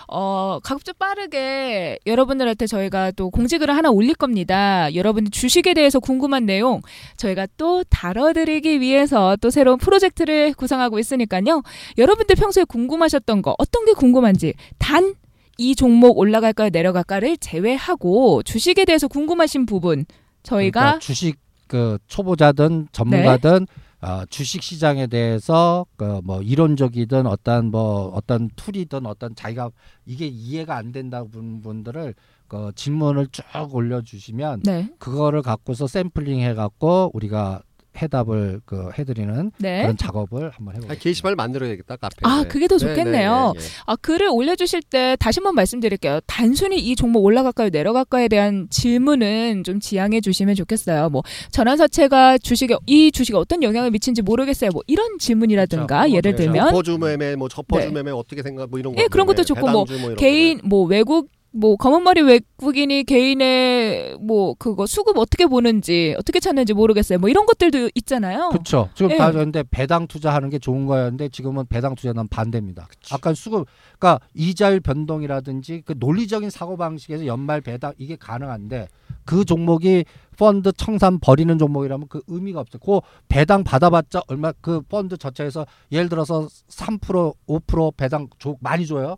어, 0.08 0.60
가급적 0.64 0.98
빠르게 1.00 2.00
여러분들한테 2.06 2.68
저희가 2.68 3.12
또 3.12 3.30
공지글을 3.30 3.76
하나 3.76 3.90
올릴 3.90 4.16
겁니다. 4.16 4.94
여러분들 4.94 5.32
주식에 5.32 5.74
대해서 5.74 6.00
궁금한 6.00 6.46
내용 6.46 6.82
저희가 7.18 7.48
또 7.58 7.84
다뤄드리기 7.90 8.82
위해서 8.82 9.36
또 9.42 9.50
새로운 9.50 9.78
프로젝트를 9.78 10.54
구상하고 10.54 11.00
있으니까요. 11.00 11.62
여러분들 11.98 12.36
평소에 12.36 12.64
궁금하셨던 12.66 13.42
거 13.42 13.56
어떤 13.58 13.86
게 13.86 13.94
궁금한지 13.94 14.54
단 14.78 15.16
이 15.62 15.76
종목 15.76 16.18
올라갈까요, 16.18 16.70
내려갈까를 16.72 17.36
제외하고 17.38 18.44
주식에 18.44 18.86
대해서 18.86 19.10
궁금하신 19.10 19.66
부분 19.66 20.06
저희가 20.42 20.80
그러니까 20.80 21.00
주식 21.00 21.36
그 21.70 21.98
초보자든 22.08 22.90
전문가든 22.92 23.68
어, 24.02 24.24
주식 24.30 24.64
시장에 24.64 25.08
대해서 25.08 25.86
그 25.96 26.20
뭐 26.24 26.42
이론적이든 26.42 27.26
어떤 27.28 27.72
뭐 27.72 28.08
어떤 28.14 28.50
툴이든 28.56 29.06
어떤 29.06 29.36
자기가 29.36 29.72
이게 30.06 30.28
이해가 30.28 30.76
안 30.76 30.92
된다는 30.92 31.62
분들을 31.62 32.14
그 32.48 32.72
질문을 32.76 33.28
쭉 33.28 33.44
올려주시면 33.72 34.64
네, 34.64 34.90
그거를 35.00 35.42
갖고서 35.42 35.86
샘플링 35.88 36.40
해갖고 36.42 37.12
우리가 37.14 37.62
해답을 38.02 38.62
그 38.66 38.90
해드리는 38.98 39.52
네. 39.58 39.82
그런 39.82 39.98
작업을 39.98 40.50
한번 40.52 40.70
아, 40.70 40.78
해보겠습니다. 40.78 40.96
게시판을 40.96 41.36
만들어야겠다 41.36 41.98
카페. 41.98 42.16
아, 42.24 42.44
그게 42.48 42.68
더 42.68 42.78
좋겠네요. 42.78 43.54
네, 43.56 43.60
네, 43.60 43.68
네, 43.68 43.82
아, 43.86 43.96
글을 43.96 44.30
올려주실 44.32 44.82
때 44.84 45.16
다시 45.20 45.40
한번 45.40 45.56
말씀드릴게요. 45.56 46.20
단순히 46.26 46.80
이 46.80 46.96
종목 46.96 47.24
올라갈까요, 47.26 47.70
내려갈까에 47.70 48.28
대한 48.28 48.68
질문은 48.70 49.64
좀 49.64 49.80
지양해 49.80 50.22
주시면 50.22 50.56
좋겠어요. 50.56 51.10
뭐, 51.10 51.24
전환사채가 51.52 52.38
주식에, 52.40 52.76
이 52.86 53.12
주식에 53.12 53.38
어떤 53.38 53.64
영향을 53.64 53.92
미친지 53.92 54.22
모르겠어요. 54.22 54.72
뭐, 54.72 54.82
이런 54.88 55.18
질문이라든가, 55.20 56.02
그렇죠. 56.02 56.16
예를 56.16 56.32
그렇죠. 56.34 56.52
들면, 56.52 56.68
저퍼주 56.70 56.98
매매, 56.98 57.36
뭐 57.36 57.50
저퍼주 57.50 57.88
네. 57.88 57.94
매매 57.94 58.12
어떻게 58.12 58.42
생각, 58.44 58.70
뭐 58.70 58.80
이런 58.80 58.96
거. 58.96 59.02
예, 59.02 59.08
그런 59.08 59.28
것도 59.28 59.44
네, 59.44 59.44
좋고, 59.44 59.70
뭐, 59.70 59.86
이런 59.90 60.16
개인, 60.16 60.60
뭐, 60.64 60.86
외국, 60.86 61.30
뭐, 61.52 61.76
검은머리 61.78 62.22
외국인이 62.22 63.04
개인의, 63.04 64.18
뭐, 64.20 64.54
그거 64.60 64.86
수급 64.86 65.18
어떻게 65.18 65.48
보는지, 65.48 66.16
어떻게 66.18 66.40
찾는지 66.40 66.74
모르겠어요. 66.74 67.18
뭐, 67.18 67.30
이런 67.30 67.46
것들도 67.46 67.90
있잖아요. 67.96 68.50
그렇죠. 68.50 68.90
지금 68.94 69.12
예. 69.12 69.18
다 69.18 69.32
근데 69.32 69.64
배당 69.70 70.08
투자하는 70.08 70.50
게 70.50 70.60
좋은 70.60 70.86
거였는데 70.86 71.30
지금은 71.30 71.66
배당 71.68 71.96
투자는 71.96 72.28
반대입니다. 72.28 72.88
아까 73.12 73.34
수급, 73.34 73.68
그러니까 73.98 74.24
이자율 74.36 74.80
변동이라든지 74.80 75.82
그 75.86 75.96
논리적인 75.98 76.50
사고 76.50 76.78
방식에서 76.78 77.26
연말 77.26 77.62
배당 77.62 77.94
이게 77.98 78.16
가능한데 78.16 78.88
그 79.26 79.46
종목이 79.46 80.06
펀드 80.38 80.72
청산 80.72 81.20
버리는 81.20 81.58
종목이라면 81.58 82.08
그 82.10 82.22
의미가 82.28 82.62
없어요. 82.62 82.80
그 82.84 83.00
배당 83.28 83.64
받아봤자 83.64 84.22
얼마 84.28 84.52
그 84.62 84.82
펀드 84.82 85.18
자체에서 85.18 85.66
예를 85.92 86.10
들어서 86.10 86.48
3% 86.70 87.36
5% 87.48 87.98
배당 87.98 88.28
줘, 88.40 88.56
많이 88.60 88.88
줘요. 88.88 89.18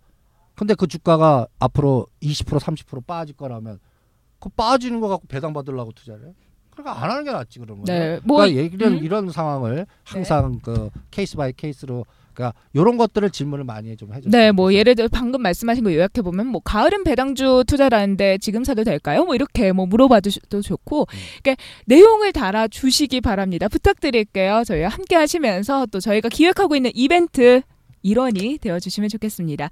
근데 0.61 0.75
그 0.75 0.85
주가가 0.85 1.47
앞으로 1.57 2.05
20% 2.21 2.59
30% 2.59 3.07
빠질 3.07 3.35
거라면 3.35 3.79
그 4.39 4.47
빠지는 4.49 5.01
거 5.01 5.07
갖고 5.07 5.25
배당 5.27 5.53
받으려고 5.53 5.91
투자를 5.91 6.27
해? 6.27 6.33
그러니까 6.69 7.03
안 7.03 7.09
하는 7.09 7.23
게 7.23 7.31
낫지 7.31 7.57
그러면. 7.57 7.85
네, 7.85 8.19
뭐, 8.23 8.37
그러니까 8.37 8.61
이런 8.61 8.93
음? 8.93 8.97
이런 9.03 9.31
상황을 9.31 9.87
항상 10.03 10.59
그 10.61 10.91
case 11.09 11.35
by 11.35 11.51
case로 11.51 12.05
그러니까 12.35 12.53
이런 12.73 12.97
것들을 12.97 13.27
질문을 13.31 13.65
많이 13.65 13.97
좀 13.97 14.13
해줬어요. 14.13 14.29
네, 14.29 14.51
뭐 14.51 14.71
예를 14.71 14.93
들어 14.93 15.07
방금 15.11 15.41
말씀하신 15.41 15.83
거 15.83 15.91
요약해 15.95 16.21
보면 16.21 16.45
뭐 16.45 16.61
가을은 16.63 17.05
배당주 17.05 17.63
투자라는데 17.65 18.37
지금 18.37 18.63
사도 18.63 18.83
될까요? 18.83 19.25
뭐 19.25 19.33
이렇게 19.33 19.71
뭐 19.71 19.87
물어봐도 19.87 20.29
좋고, 20.29 21.01
음. 21.01 21.17
그러니까 21.41 21.63
내용을 21.87 22.33
달아 22.33 22.67
주시기 22.67 23.21
바랍니다. 23.21 23.67
부탁드릴게요. 23.67 24.61
저희와 24.67 24.89
함께 24.89 25.15
하시면서 25.15 25.87
또 25.87 25.99
저희가 25.99 26.29
기획하고 26.29 26.75
있는 26.75 26.91
이벤트 26.93 27.63
일원이 28.01 28.57
되어주시면 28.59 29.09
좋겠습니다. 29.09 29.69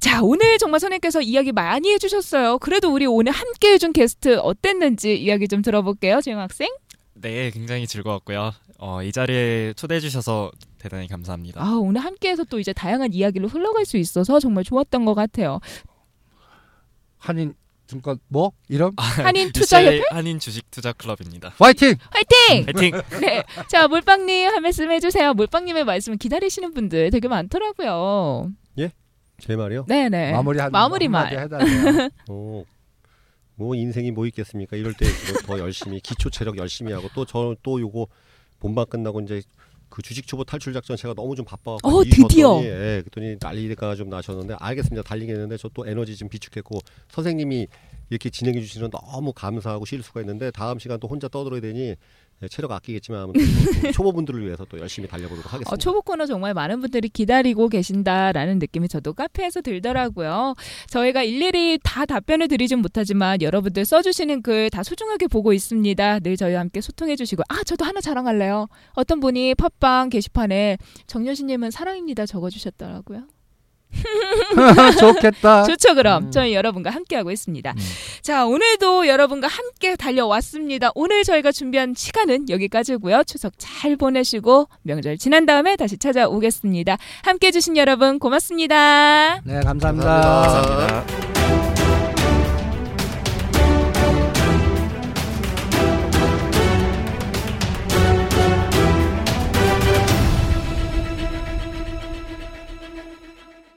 자, 0.00 0.22
오늘 0.22 0.58
정말 0.58 0.80
선생님께서 0.80 1.22
이야기 1.22 1.52
많이 1.52 1.92
해주셨어요. 1.92 2.58
그래도 2.58 2.92
우리 2.92 3.06
오늘 3.06 3.32
함께 3.32 3.72
해준 3.72 3.92
게스트 3.92 4.38
어땠는지 4.38 5.16
이야기 5.16 5.48
좀 5.48 5.62
들어볼게요, 5.62 6.20
재영 6.20 6.40
학생. 6.40 6.68
네, 7.14 7.50
굉장히 7.50 7.86
즐거웠고요. 7.86 8.52
어, 8.78 9.02
이 9.02 9.10
자리에 9.10 9.72
초대해 9.74 10.00
주셔서 10.00 10.52
대단히 10.78 11.08
감사합니다. 11.08 11.60
아, 11.60 11.74
오늘 11.74 12.00
함께해서 12.02 12.44
또 12.44 12.60
이제 12.60 12.72
다양한 12.72 13.12
이야기로 13.12 13.48
흘러갈 13.48 13.84
수 13.84 13.96
있어서 13.96 14.38
정말 14.38 14.62
좋았던 14.62 15.04
것 15.04 15.14
같아요. 15.14 15.60
한인 17.16 17.54
증권 17.88 18.18
뭐 18.28 18.52
이름 18.68 18.92
한인 18.96 19.50
투자협회 19.50 19.96
유시엘 19.96 20.04
한인 20.10 20.38
주식 20.38 20.70
투자 20.70 20.92
클럽입니다. 20.92 21.54
화이팅. 21.58 21.96
화이팅! 22.10 22.66
파이팅! 22.66 23.02
네. 23.20 23.42
자, 23.68 23.88
몰빵님 23.88 24.48
한 24.50 24.62
말씀 24.62 24.90
해주세요. 24.90 25.32
몰빵님의 25.34 25.84
말씀을 25.84 26.18
기다리시는 26.18 26.74
분들 26.74 27.10
되게 27.10 27.26
많더라고요. 27.28 28.52
제 29.40 29.54
말이요? 29.54 29.84
네네. 29.86 30.32
마무리 30.32 30.58
한 30.58 30.72
마무리 30.72 31.08
말. 31.08 31.48
어, 32.28 32.64
뭐 33.54 33.74
인생이 33.74 34.10
뭐 34.10 34.26
있겠습니까? 34.26 34.76
이럴 34.76 34.94
때 34.94 35.06
이거 35.06 35.38
더 35.46 35.58
열심히 35.58 36.00
기초 36.00 36.28
체력 36.28 36.58
열심히 36.58 36.92
하고 36.92 37.08
또 37.14 37.24
저또 37.24 37.80
요거 37.80 38.08
본방 38.58 38.86
끝나고 38.86 39.20
이제 39.20 39.42
그 39.98 40.02
주식 40.02 40.28
초보 40.28 40.44
탈출 40.44 40.72
작전 40.72 40.96
제가 40.96 41.12
너무 41.12 41.34
좀 41.34 41.44
바빠갖고 41.44 41.88
어, 41.88 42.04
드디어. 42.04 42.62
예, 42.62 43.02
그랬더니 43.02 43.36
난리가 43.40 43.96
좀 43.96 44.08
나셨는데 44.08 44.54
알겠습니다 44.60 45.02
달리겠는데 45.02 45.56
저 45.56 45.68
또 45.74 45.86
에너지 45.88 46.16
좀 46.16 46.28
비축했고 46.28 46.78
선생님이 47.10 47.66
이렇게 48.10 48.30
진행해 48.30 48.60
주시는 48.60 48.90
너무 48.90 49.32
감사하고 49.32 49.84
실수가 49.84 50.20
있는데 50.20 50.52
다음 50.52 50.78
시간 50.78 51.00
또 51.00 51.08
혼자 51.08 51.26
떠들어야 51.26 51.60
되니 51.60 51.80
예, 51.80 51.96
체력 52.50 52.70
아끼겠지만 52.70 53.32
초보분들을 53.92 54.44
위해서 54.46 54.64
또 54.68 54.78
열심히 54.78 55.08
달려보도록 55.08 55.46
하겠습니다. 55.46 55.72
어, 55.72 55.76
초보 55.76 56.02
코너 56.02 56.24
정말 56.26 56.54
많은 56.54 56.80
분들이 56.80 57.08
기다리고 57.08 57.68
계신다라는 57.68 58.58
느낌이 58.60 58.86
저도 58.88 59.12
카페에서 59.14 59.60
들더라고요. 59.60 60.54
저희가 60.88 61.24
일일이 61.24 61.78
다 61.82 62.06
답변을 62.06 62.46
드리진 62.48 62.78
못하지만 62.78 63.42
여러분들 63.42 63.84
써주시는 63.84 64.42
글 64.42 64.68
다 64.70 64.82
소중하게 64.82 65.28
보고 65.28 65.52
있습니다. 65.52 66.20
늘 66.20 66.36
저희와 66.36 66.60
함께 66.60 66.80
소통해주시고 66.80 67.42
아 67.48 67.64
저도 67.64 67.84
하나 67.84 68.00
자랑할래요. 68.00 68.68
어떤 68.92 69.18
분이 69.18 69.54
팟빵 69.54 70.10
게시판에 70.10 70.76
정여신님은 71.06 71.70
사랑입니다 71.70 72.26
적어주셨더라고요. 72.26 73.22
좋겠다. 74.98 75.64
좋죠 75.64 75.94
그럼 75.94 76.24
음. 76.24 76.30
저희 76.30 76.54
여러분과 76.54 76.90
함께하고 76.90 77.30
있습니다. 77.30 77.70
음. 77.70 77.76
자 78.22 78.46
오늘도 78.46 79.06
여러분과 79.08 79.48
함께 79.48 79.96
달려왔습니다. 79.96 80.90
오늘 80.94 81.24
저희가 81.24 81.52
준비한 81.52 81.94
시간은 81.96 82.48
여기까지고요. 82.48 83.24
추석 83.24 83.54
잘 83.58 83.96
보내시고 83.96 84.68
명절 84.82 85.18
지난 85.18 85.46
다음에 85.46 85.76
다시 85.76 85.98
찾아오겠습니다. 85.98 86.96
함께 87.22 87.48
해 87.48 87.50
주신 87.50 87.76
여러분 87.76 88.18
고맙습니다. 88.18 89.40
네 89.44 89.60
감사합니다. 89.60 90.08
감사합니다. 90.08 90.86
감사합니다. 90.86 91.37